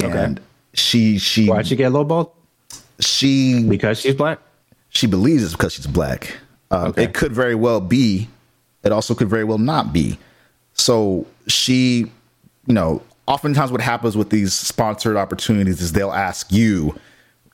[0.00, 0.16] Okay.
[0.16, 0.40] And
[0.74, 2.30] she she Why'd she get lowballed?
[3.00, 4.38] she Because she's black.
[4.90, 6.36] she believes it's because she's black.
[6.70, 7.04] Um, Okay.
[7.04, 8.28] It could very well be.
[8.84, 10.18] It also could very well not be.
[10.74, 12.12] So she,
[12.66, 16.96] you know, oftentimes what happens with these sponsored opportunities is they'll ask you,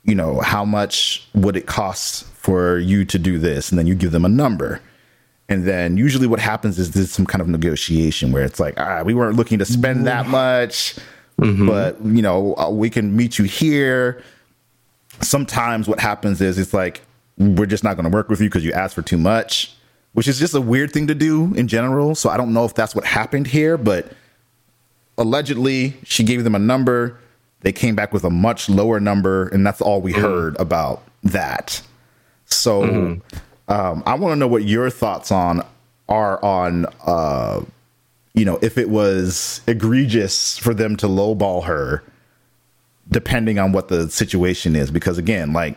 [0.03, 3.95] you know, how much would it cost for you to do this, and then you
[3.95, 4.79] give them a number.
[5.49, 9.01] And then usually what happens is there's some kind of negotiation where it's like, ah,
[9.03, 10.95] we weren't looking to spend that much,
[11.37, 14.23] but you know, uh, we can meet you here.
[15.21, 17.01] Sometimes what happens is it's like
[17.39, 19.75] we're just not going to work with you because you asked for too much
[20.13, 22.15] which is just a weird thing to do in general.
[22.15, 24.13] So i don't know if that's what happened here but
[25.17, 27.19] allegedly she gave them a number.
[27.61, 31.81] They came back with a much lower number and that's all we heard about that
[32.65, 32.83] so
[33.67, 35.65] um, i want to know what your thoughts on
[36.07, 37.61] are on uh,
[38.33, 42.03] you know if it was egregious for them to lowball her
[43.09, 45.75] depending on what the situation is because again like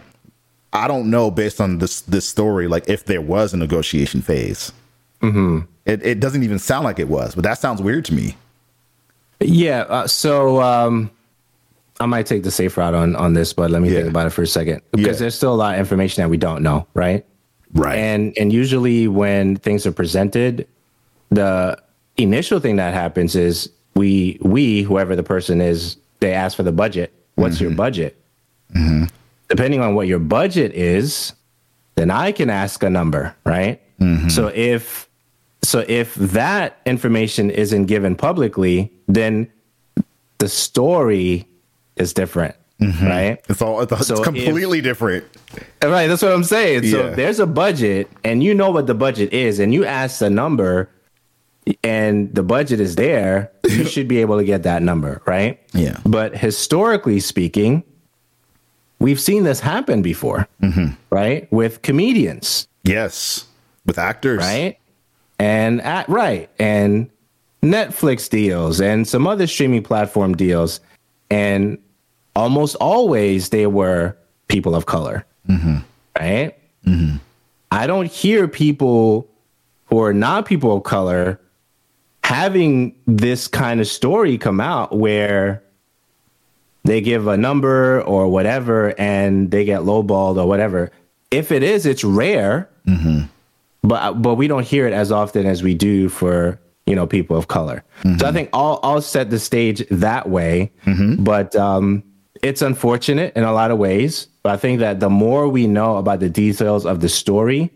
[0.73, 4.73] i don't know based on this this story like if there was a negotiation phase
[5.23, 5.61] mm-hmm.
[5.85, 8.35] it, it doesn't even sound like it was but that sounds weird to me
[9.41, 9.83] Yeah.
[9.83, 11.11] Uh, so um,
[12.01, 13.99] I might take the safe route on on this, but let me Yeah.
[13.99, 15.21] think about it for a second because Yeah.
[15.21, 17.25] there's still a lot of information that we don't know, right?
[17.75, 20.67] right And and usually when things are presented,
[21.31, 21.77] the
[22.17, 26.73] initial thing that happens is we we whoever the person is, they ask for the
[26.73, 27.13] budget.
[27.35, 27.77] What's your mm-hmm.
[27.77, 28.17] budget?
[28.75, 29.05] Mm-hmm.
[29.49, 31.33] Depending on what your budget is,
[31.97, 33.81] then I can ask a number, right?
[34.01, 34.29] Mm-hmm.
[34.29, 35.09] So if
[35.63, 39.51] so if that information isn't given publicly, then
[40.39, 41.48] the story
[42.01, 43.39] is different, right?
[43.49, 45.25] it's all it's, So if- completely different
[45.83, 46.83] Right, that's what I'm saying.
[46.91, 47.07] So Yeah.
[47.11, 50.29] if there's a budget and you know what the budget is and you ask the
[50.31, 50.89] number
[51.85, 55.59] and the budget is there, you should be able to get that number, right?
[55.73, 55.99] Yeah.
[56.05, 57.83] But historically speaking,
[58.99, 60.89] we've seen this happen before, Mm-hmm.
[61.11, 61.51] right?
[61.53, 63.45] With comedians, yes
[63.87, 64.77] with actors right?
[65.39, 67.09] And at right, and
[67.63, 70.81] Netflix deals and some other streaming platform deals.
[71.31, 71.79] And
[72.39, 74.17] almost always they were
[74.47, 75.27] people of color.
[75.49, 75.79] Mm-hmm.
[76.19, 76.57] Right?
[76.87, 77.17] Mm-hmm.
[77.71, 79.29] I don't hear people
[79.87, 81.41] who are not people of color
[82.23, 85.63] having this kind of story come out where
[86.85, 90.93] they give a number or whatever and they get lowballed or whatever.
[91.31, 93.23] If it is, it's rare mm-hmm.
[93.83, 97.37] but but we don't hear it as often as we do for you know people
[97.37, 97.83] of color.
[98.19, 100.71] So I think I'll I'll set the stage that way.
[101.23, 102.03] But um,
[102.43, 104.29] it's unfortunate in a lot of ways.
[104.43, 107.71] But I think that the more we know about the details of the story,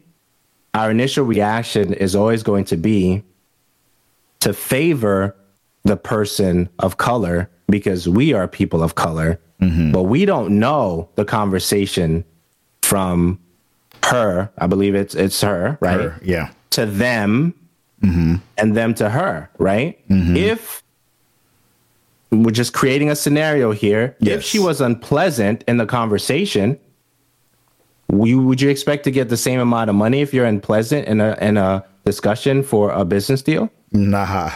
[0.75, 3.23] our initial reaction is always going to be
[4.41, 5.37] to favor
[5.85, 9.93] the person of color because we are people of color, mm-hmm.
[9.93, 12.25] but we don't know the conversation
[12.83, 13.39] from
[14.05, 14.51] her.
[14.59, 16.01] I believe it's it's her, right?
[16.01, 17.55] Her, yeah To them
[18.03, 18.37] mm-hmm.
[18.59, 20.07] and them to her, right?
[20.09, 20.37] Mm-hmm.
[20.37, 20.83] If
[22.33, 26.79] we're just creating a scenario here, if she was unpleasant in the conversation,
[28.09, 31.21] we, would you expect to get the same amount of money if you're unpleasant in
[31.21, 33.71] a in a discussion for a business deal?
[33.93, 34.51] nah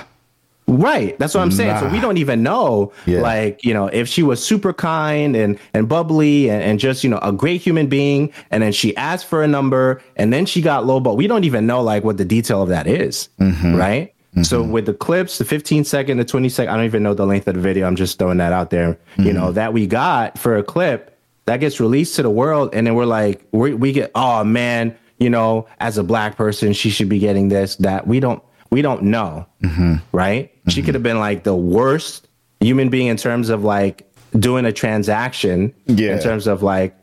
[0.68, 1.16] Right.
[1.18, 1.78] That's what I'm saying.
[1.78, 3.20] So we don't even know, Yeah.
[3.20, 7.10] like, you know, if she was super kind and, and bubbly and, and just, you
[7.10, 8.32] know, a great human being.
[8.50, 11.44] And then she asked for a number and then she got low, but we don't
[11.44, 13.76] even know like what the detail of that is, mm-hmm.
[13.76, 14.12] Right.
[14.42, 14.72] So mm-hmm.
[14.72, 17.48] with the clips, the 15 second, the 20 second, I don't even know the length
[17.48, 17.86] of the video.
[17.86, 19.54] I'm just throwing that out there, you know, mm-hmm.
[19.54, 22.70] that we got for a clip that gets released to the world.
[22.74, 26.74] And then we're like, we, we get, oh man, you know, as a black person,
[26.74, 29.94] she should be getting this, that we don't, we don't know, mm-hmm.
[30.12, 30.52] right?
[30.68, 32.28] She could have been like the worst
[32.60, 36.16] human being in terms of like doing a transaction, Yeah.
[36.16, 36.94] in terms of like,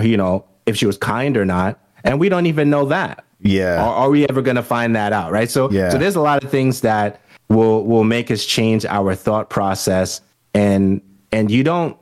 [0.00, 3.24] you know, if she was kind or not, and we don't even know that.
[3.40, 3.82] Yeah.
[3.82, 5.30] Are, are we ever going to find that out?
[5.32, 5.50] Right.
[5.50, 5.90] So, Yeah.
[5.90, 10.20] so there's a lot of things that will will make us change our thought process,
[10.54, 11.00] and
[11.32, 11.96] and you don't,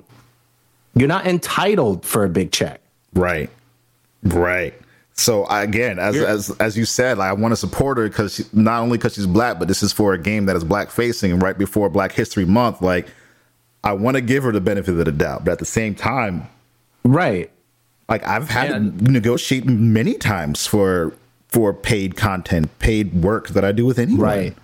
[0.94, 2.80] you're not entitled for a big check.
[3.14, 3.50] Right.
[4.22, 4.74] Right.
[5.14, 8.52] So again, as You're- as as you said, like, I want to support her because
[8.52, 11.38] not only because she's black, but this is for a game that is black facing
[11.38, 12.82] right before Black History Month.
[12.82, 13.06] Like,
[13.84, 16.48] I want to give her the benefit of the doubt, but at the same time,
[17.04, 17.50] Right.
[18.08, 18.78] like I've had Yeah.
[18.78, 21.14] to negotiate many times for
[21.56, 24.20] for paid content, paid work that I do with anyone.
[24.20, 24.56] Right.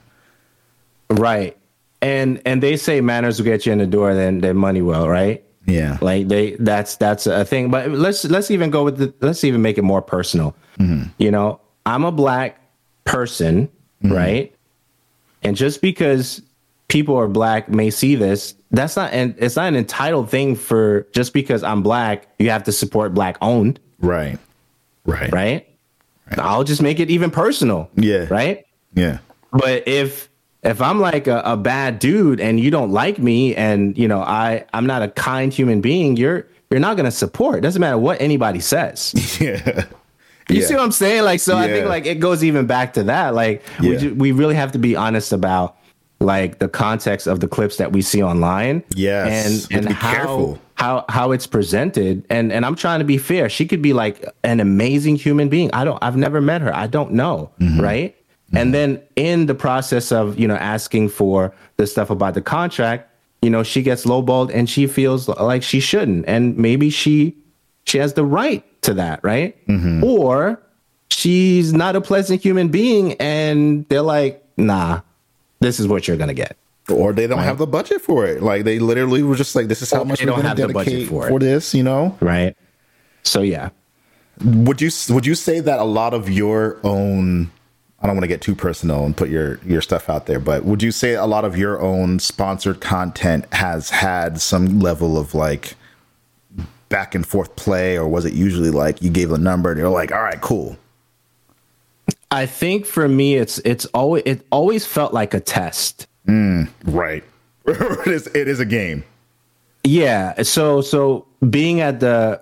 [1.08, 1.56] Right.
[2.02, 5.08] And and they say manners will get you in the door, then then money will,
[5.08, 5.42] right?
[5.64, 5.96] Yeah.
[6.02, 7.70] Like they that's that's a thing.
[7.70, 10.54] But let's let's even go with the let's even make it more personal.
[10.78, 11.04] Mm-hmm.
[11.16, 12.60] You know, I'm a black
[13.04, 13.68] person,
[14.04, 14.12] mm-hmm.
[14.12, 14.54] right?
[15.42, 16.42] And just because
[16.88, 21.06] people are black may see this, that's not and it's not an entitled thing for
[21.12, 24.38] just because I'm black, you have to support black owned, Right.
[25.06, 25.32] Right.
[25.32, 25.71] right?
[26.38, 27.90] I'll just make it even personal.
[27.96, 28.26] Yeah.
[28.30, 28.64] Right?
[28.94, 29.18] Yeah.
[29.52, 30.28] But if
[30.62, 34.20] if I'm like a, a bad dude and you don't like me and you know
[34.20, 37.56] I I'm not a kind human being, you're you're not gonna support.
[37.58, 39.12] It doesn't matter what anybody says.
[39.40, 39.84] Yeah.
[40.48, 40.66] You Yeah.
[40.66, 41.22] see what I'm saying?
[41.24, 43.34] Like so I think like it goes even back to that.
[43.34, 45.76] Like we ju- we really have to be honest about
[46.20, 48.82] like the context of the clips that we see online.
[48.94, 49.68] Yes.
[49.70, 50.58] And and be how careful.
[50.82, 52.26] How how it's presented.
[52.28, 53.48] And and I'm trying to be fair.
[53.48, 55.70] She could be like an amazing human being.
[55.72, 56.74] I don't I've never met her.
[56.74, 57.52] I don't know.
[57.60, 57.80] Mm-hmm.
[57.80, 58.16] Right.
[58.54, 63.08] And then in the process of, you know, asking for the stuff about the contract,
[63.40, 66.26] you know, she gets lowballed and she feels like she shouldn't.
[66.28, 67.36] And maybe she
[67.86, 69.54] she has the right to that, right?
[69.68, 70.04] Mm-hmm.
[70.04, 70.60] Or
[71.10, 75.00] she's not a pleasant human being and they're like, nah,
[75.60, 76.56] this is what you're gonna get.
[76.94, 78.42] Or they don't have the budget for it.
[78.42, 80.56] Like they literally were just like, "This is how Or much they we're don't going
[80.56, 82.16] to the budget dedicate for for, this." You know?
[82.20, 82.56] Right.
[83.22, 83.70] So yeah.
[84.44, 87.50] Would you would you say that a lot of your own
[88.00, 90.64] I don't want to get too personal and put your your stuff out there, but
[90.64, 95.34] would you say a lot of your own sponsored content has had some level of
[95.34, 95.74] like
[96.88, 99.88] back and forth play or was it usually like you gave a number and you're
[99.88, 100.76] like, "All right, cool."
[102.32, 106.08] I think for me it's it's always it always felt like a test.
[106.26, 106.68] Mm.
[106.84, 107.24] Right.
[107.66, 109.04] it is it is a game.
[109.84, 110.42] Yeah.
[110.42, 112.40] So so being at the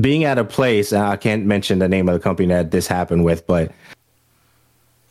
[0.00, 3.24] being at a place, I can't mention the name of the company that this happened
[3.24, 3.72] with, but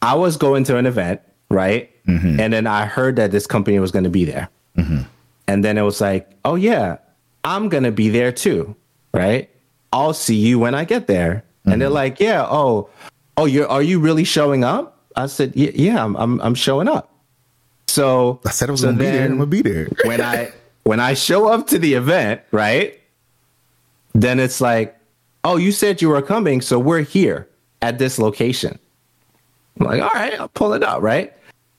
[0.02, 1.90] I was going to an event, right?
[2.06, 2.40] Mm-hmm.
[2.40, 4.50] And then I heard that this company was going to be there.
[4.78, 5.02] Mm-hmm.
[5.48, 6.98] And then it was like, oh yeah,
[7.44, 8.76] I'm going to be there too,
[9.14, 9.50] right?
[9.94, 11.44] I'll see you when I get there.
[11.66, 11.96] And they're mm-hmm.
[11.96, 12.90] like, yeah, oh,
[13.38, 14.98] oh, you're are you really showing up?
[15.16, 17.11] I said, yeah, I'm I'm, I'm showing up.
[17.92, 19.26] So I said I was so going to be there.
[19.26, 19.90] I'm going to be there.
[20.06, 20.52] when I
[20.84, 23.00] when I show up to the event, right?
[24.14, 24.98] Then it's like,
[25.44, 27.50] oh, you said you were coming, so we're here
[27.82, 28.80] at this location.
[29.80, 31.34] I'm like, all right, I'll pull it up, right?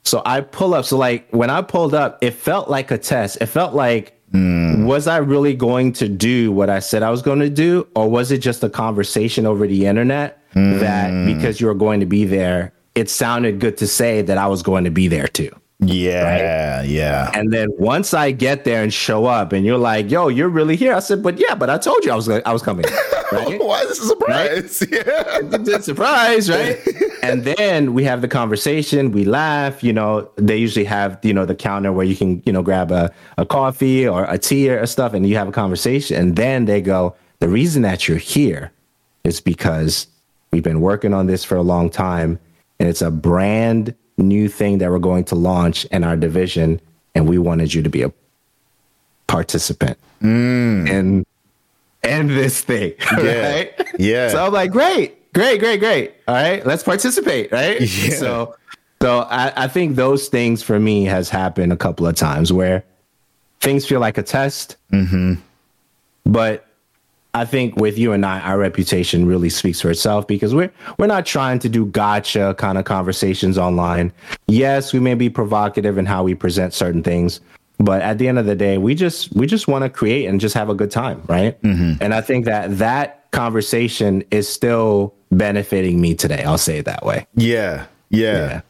[0.05, 0.85] So I pull up.
[0.85, 3.39] So like when I pulled up, it felt like a test.
[3.41, 4.85] It felt like hmm.
[4.85, 8.11] was I really going to do what I said I was going to do, or
[8.11, 11.27] was it just a conversation over the internet that hmm.
[11.27, 14.63] because you were going to be there, it sounded good to say that I was
[14.63, 15.51] going to be there too.
[15.85, 17.31] Yeah, yeah.
[17.35, 20.77] And then once I get there and show up, and you're like, "Yo, you're really
[20.77, 22.85] here?" I said, "But yeah, but I told you I was I was coming."
[23.33, 23.59] Right?
[23.59, 24.83] Why is this a surprise?
[24.93, 25.39] Yeah.
[25.41, 26.79] It's a surprise, right?
[27.23, 29.11] and then we have the conversation.
[29.11, 29.83] We laugh.
[29.83, 32.91] You know, they usually have you know the counter where you can you know grab
[32.93, 36.19] a, a coffee or a tea or stuff, and you have a conversation.
[36.21, 38.71] And then they go, "The reason that you're here
[39.25, 40.07] is because
[40.51, 42.39] we've been working on this for a long time,
[42.79, 46.81] and it's a brand new thing that we're going to launch in our division,
[47.15, 48.13] and we wanted you to be a
[49.27, 51.25] participant in
[52.05, 53.53] in this thing, Yeah.
[53.55, 53.89] right?
[53.99, 54.29] Yeah.
[54.29, 56.15] So I'm like, great, great, great, great.
[56.29, 57.81] All right, let's participate, right?
[57.81, 58.11] Yeah.
[58.15, 58.57] So,
[59.01, 62.85] so I, I think those things for me has happened a couple of times where
[63.61, 64.77] things feel like a test.
[64.93, 65.35] Mm-hmm.
[66.27, 66.67] But
[67.35, 71.07] I think with you and I, our reputation really speaks for itself because we're we're
[71.07, 74.13] not trying to do gotcha kind of conversations online.
[74.49, 77.41] Yes, we may be provocative in how we present certain things,
[77.79, 80.41] but at the end of the day, we just we just want to create and
[80.41, 81.57] just have a good time, right?
[81.63, 86.43] And I think that that conversation is still benefiting me today.
[86.45, 87.27] I'll say it that way.
[87.35, 88.61] Yeah, yeah,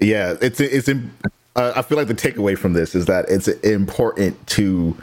[0.00, 0.34] yeah.
[0.40, 0.88] It's it's.
[0.88, 1.12] im-
[1.54, 4.96] Uh, I feel like the takeaway from this is that it's important to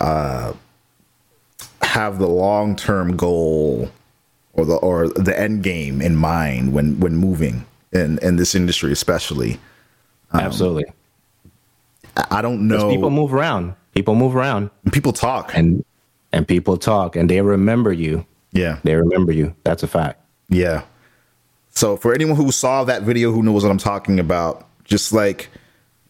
[0.00, 0.52] uh,
[1.84, 3.90] have the long term goal
[4.52, 7.64] or the or the end game in mind when when moving.
[7.92, 9.58] in in this industry, especially.
[10.32, 10.84] Um, Absolutely.
[12.30, 12.88] I don't know.
[12.90, 13.74] people move around.
[13.94, 15.54] People move around, people talk.
[15.54, 15.84] and
[16.32, 18.26] and people talk, and they remember you.
[18.50, 19.54] yeah, They remember you.
[19.62, 20.20] That's a fact.
[20.48, 20.82] yeah.
[21.70, 25.48] So for anyone who saw that video, who knows what I'm talking about, just like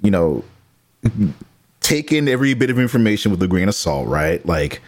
[0.01, 0.43] you know,
[1.81, 4.45] take in every bit of information with a grain of salt, right?
[4.47, 4.81] Like,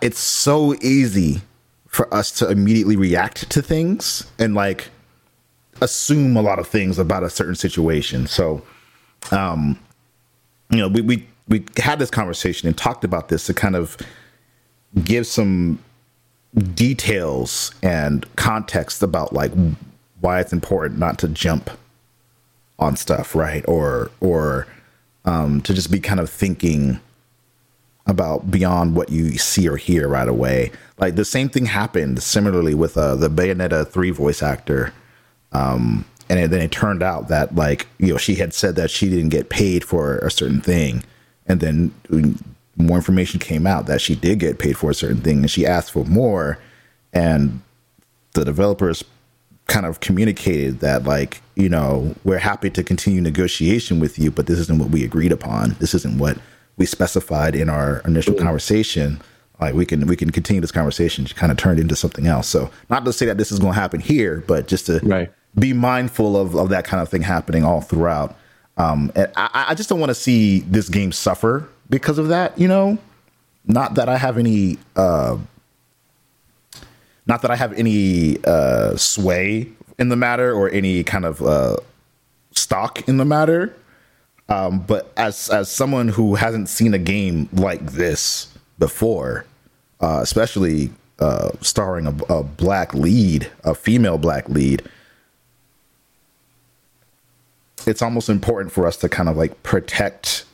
[0.00, 1.42] It's so easy
[1.88, 4.88] for us to immediately react to things and like
[5.80, 8.26] assume a lot of things about a certain situation.
[8.26, 8.62] So,
[9.30, 9.78] um,
[10.70, 13.96] you know, we we we had this conversation and talked about this to kind of
[15.04, 15.78] give some
[16.74, 19.52] details and context about like
[20.20, 21.70] why it's important not to jump
[22.78, 23.64] on stuff, right?
[23.68, 24.66] Or or
[25.24, 27.00] um, to just be kind of thinking
[28.06, 30.72] about beyond what you see or hear right away.
[30.98, 34.92] Like the same thing happened similarly with uh, the Bayonetta three voice actor,
[35.52, 39.08] um, and then it turned out that like you know she had said that she
[39.08, 41.04] didn't get paid for a certain thing,
[41.46, 41.94] and then
[42.76, 45.66] more information came out that she did get paid for a certain thing, and she
[45.66, 46.58] asked for more,
[47.12, 47.60] and
[48.34, 49.04] the developers
[49.66, 54.46] kind of communicated that like you know we're happy to continue negotiation with you but
[54.46, 55.76] this isn't what we agreed upon.
[55.78, 56.38] This isn't what
[56.76, 59.20] we specified in our initial conversation
[59.60, 62.48] like we can we can continue this conversation she kind of turned into something else.
[62.48, 65.32] So not to say that this is going to happen here but just to Right.
[65.58, 68.36] be mindful of, of that kind of thing happening all throughout.
[68.76, 72.58] Um and i i just don't want to see this game suffer because of that
[72.58, 72.98] you know?
[73.66, 75.38] Not that i have any uh
[77.24, 81.76] not that I have any uh, sway in the matter or any kind of uh,
[82.50, 83.72] stock in the matter,
[84.52, 89.46] um, but as as someone who hasn't seen a game like this before,
[90.00, 94.82] uh, especially uh, starring a, a black lead, a female black lead,
[97.86, 100.44] it's almost important for us to kind of like protect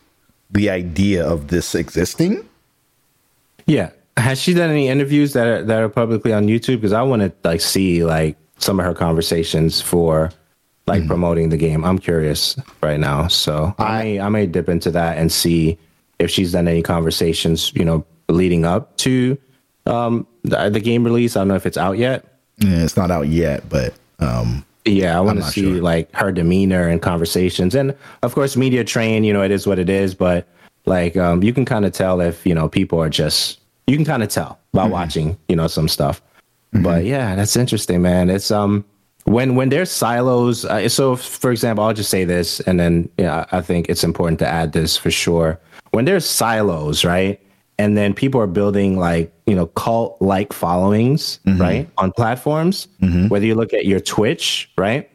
[0.51, 2.49] the idea of this existing.
[3.67, 3.91] Yeah.
[4.17, 6.77] Has she done any interviews that are that are publicly on YouTube?
[6.77, 10.31] Because I want to like see like some of her conversations for
[10.89, 11.85] like promoting the game.
[11.85, 15.79] I'm curious right now, so I, may I may dip into that and see
[16.19, 19.39] if she's done any conversations, you know, leading up to
[19.87, 21.37] um the, the game release.
[21.37, 22.25] I don't know if it's out yet.
[22.59, 25.81] Yeah, it's not out yet, but um, Yeah, I want to see sure.
[25.83, 29.23] like her demeanor and conversations, and of course, media train.
[29.25, 30.49] You know, it is what it is, but
[30.87, 34.05] like um, you can kind of tell if you know people are just you can
[34.05, 34.93] kind of tell by Mm-hmm.
[34.93, 36.21] watching you know some stuff.
[36.73, 38.29] But yeah, that's interesting, man.
[38.29, 38.85] It's um
[39.29, 40.65] when when there's silos.
[40.65, 44.39] Uh, so, for example, I'll just say this, and then yeah, I think it's important
[44.41, 45.61] to add this for sure.
[45.91, 47.41] When there's silos, right?
[47.81, 51.89] And then people are building like, you know, cult like followings, right?
[51.99, 52.89] On platforms,
[53.29, 55.09] whether you look at your Twitch, right?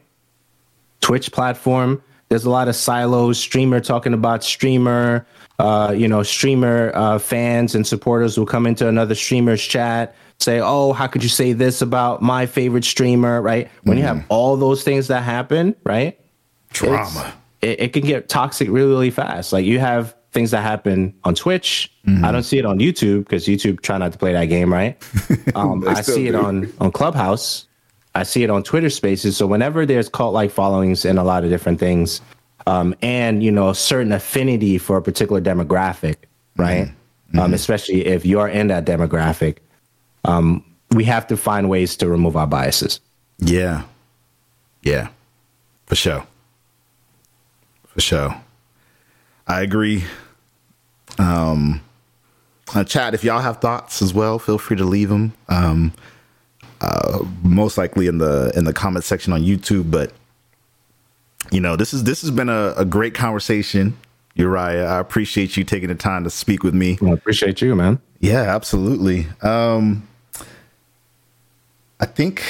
[1.00, 2.02] Twitch platform.
[2.30, 5.26] There's a lot of silos, streamer talking about streamer,
[5.58, 10.60] uh, you know, streamer uh, fans and supporters will come into another streamer's chat, say,
[10.60, 13.70] oh, how could you say this about my favorite streamer, right?
[13.82, 16.18] When you have all those things that happen, right?
[16.74, 17.34] drama.
[17.62, 19.52] It, it can get toxic really, really fast.
[19.52, 21.90] Like you have things that happen on Twitch.
[22.24, 25.02] I don't see it on YouTube because YouTube try not to play that game, right?
[25.54, 27.68] Um, I see it on on Clubhouse.
[28.16, 29.36] I see it on Twitter Spaces.
[29.36, 32.20] So whenever there's cult like followings in a lot of different things,
[32.66, 36.16] um, and you know, a certain affinity for a particular demographic,
[36.56, 36.90] right?
[37.38, 39.58] Um, especially if you're in that demographic,
[40.24, 43.00] um, we have to find ways to remove our biases.
[43.38, 43.82] Yeah.
[44.82, 45.08] Yeah.
[45.86, 46.26] For sure.
[47.88, 48.40] For sure.
[49.46, 50.04] I agree.
[51.18, 51.80] Um
[52.74, 55.32] uh, chat if y'all have thoughts as well, feel free to leave them.
[55.48, 55.92] Um
[56.80, 60.12] uh most likely in the in the comment section on YouTube, but
[61.50, 63.96] you know, this is this has been a, a great conversation.
[64.34, 66.98] Uriah, I appreciate you taking the time to speak with me.
[67.06, 68.00] I appreciate you, man.
[68.18, 69.28] Yeah, absolutely.
[69.42, 70.08] Um,
[72.04, 72.42] I think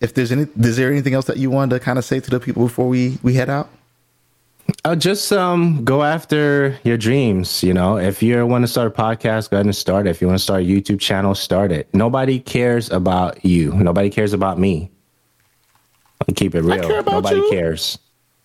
[0.00, 2.28] if there's any, is there anything else that you wanted to kind of say to
[2.28, 3.68] the people before we we head out?
[4.84, 7.62] Uh, just um, go after your dreams.
[7.62, 10.10] You know, if you want to start a podcast, go ahead and start it.
[10.10, 11.86] If you want to start a YouTube channel, start it.
[11.94, 13.72] Nobody cares about you.
[13.74, 14.90] Nobody cares about me.
[16.28, 16.82] I'll keep it real.
[16.82, 17.50] care about Nobody you.
[17.50, 17.96] cares.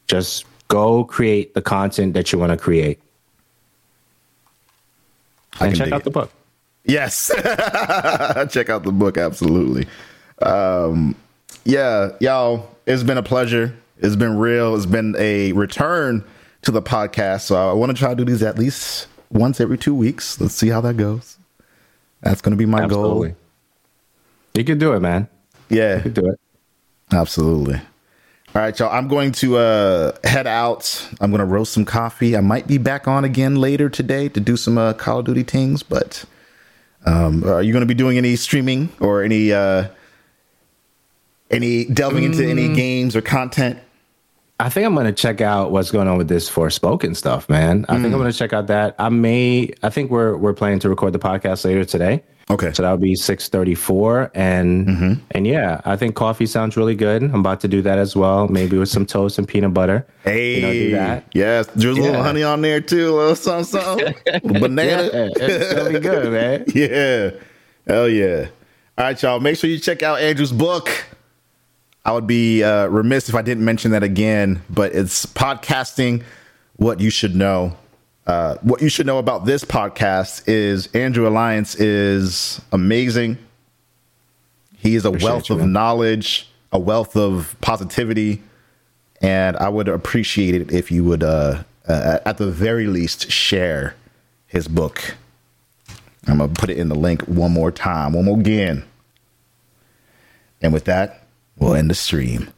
[0.06, 3.00] Just go create the content that you want to create.
[5.60, 6.04] I And can check out it.
[6.04, 6.32] the book.
[6.86, 7.32] Yes,
[8.54, 9.18] check out the book.
[9.18, 9.88] Absolutely.
[10.42, 11.16] Um,
[11.66, 12.70] yeah, y'all.
[12.86, 13.76] It's been a pleasure.
[14.00, 14.76] It's been real.
[14.76, 16.24] It's been a return
[16.64, 17.42] to the podcast.
[17.42, 20.42] So I want to try to do these at least once every two weeks.
[20.42, 21.38] Let's see how that goes.
[22.22, 23.30] That's going to be my Absolutely.
[23.30, 23.38] goal.
[24.56, 25.28] You can do it, man.
[25.70, 26.40] Yeah, You can do it.
[27.12, 27.76] Absolutely.
[27.76, 28.92] All right, y'all.
[28.92, 31.08] I'm going to uh, head out.
[31.22, 32.36] I'm going to roast some coffee.
[32.36, 35.44] I might be back on again later today to do some uh, Call of Duty
[35.44, 35.84] things.
[35.84, 36.26] But
[37.06, 39.88] um, are you going to be doing any streaming or any uh,
[41.52, 42.76] any delving into any mm.
[42.76, 43.80] games or content?
[44.60, 47.84] I think I'm gonna check out what's going on with this Forspoken stuff, man.
[47.90, 48.18] I think I'm mm.
[48.18, 48.96] gonna check out that.
[49.00, 49.72] I may.
[49.82, 52.24] I think we're we're planning to record the podcast later today.
[52.52, 52.72] Okay.
[52.74, 55.14] So that'll be six thirty four, and mm-hmm.
[55.32, 57.24] and yeah, I think coffee sounds really good.
[57.24, 60.06] I'm about to do that as well, maybe with some toast and peanut butter.
[60.24, 61.26] Hey, You know, do that.
[61.34, 64.14] yes, there's a little honey on there too, a little something, something,
[64.44, 65.04] banana.
[65.04, 66.66] Yeah, it's gonna be good, man.
[66.76, 67.32] yeah.
[67.88, 68.50] Hell yeah.
[68.98, 69.40] All right, y'all.
[69.40, 70.90] Make sure you check out Andrew's book.
[72.04, 76.24] I would be uh, remiss if I didn't mention that again, but it's podcasting
[76.78, 77.78] what you should know.
[78.26, 83.38] Uh, what you should know about this podcast is Andrew Alliance is amazing.
[84.78, 88.42] He is a wealth you, of knowledge, a wealth of positivity,
[89.22, 93.96] and I would appreciate it if you would, uh, uh, at the very least, share
[94.48, 95.16] his book.
[96.28, 98.84] I'm gonna put it in the link one more time, one more again.
[100.64, 101.21] And with that,
[101.58, 102.50] we'll end the stream.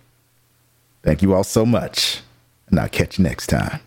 [1.03, 2.21] Thank you all so much,
[2.67, 3.81] and I'll catch you next time.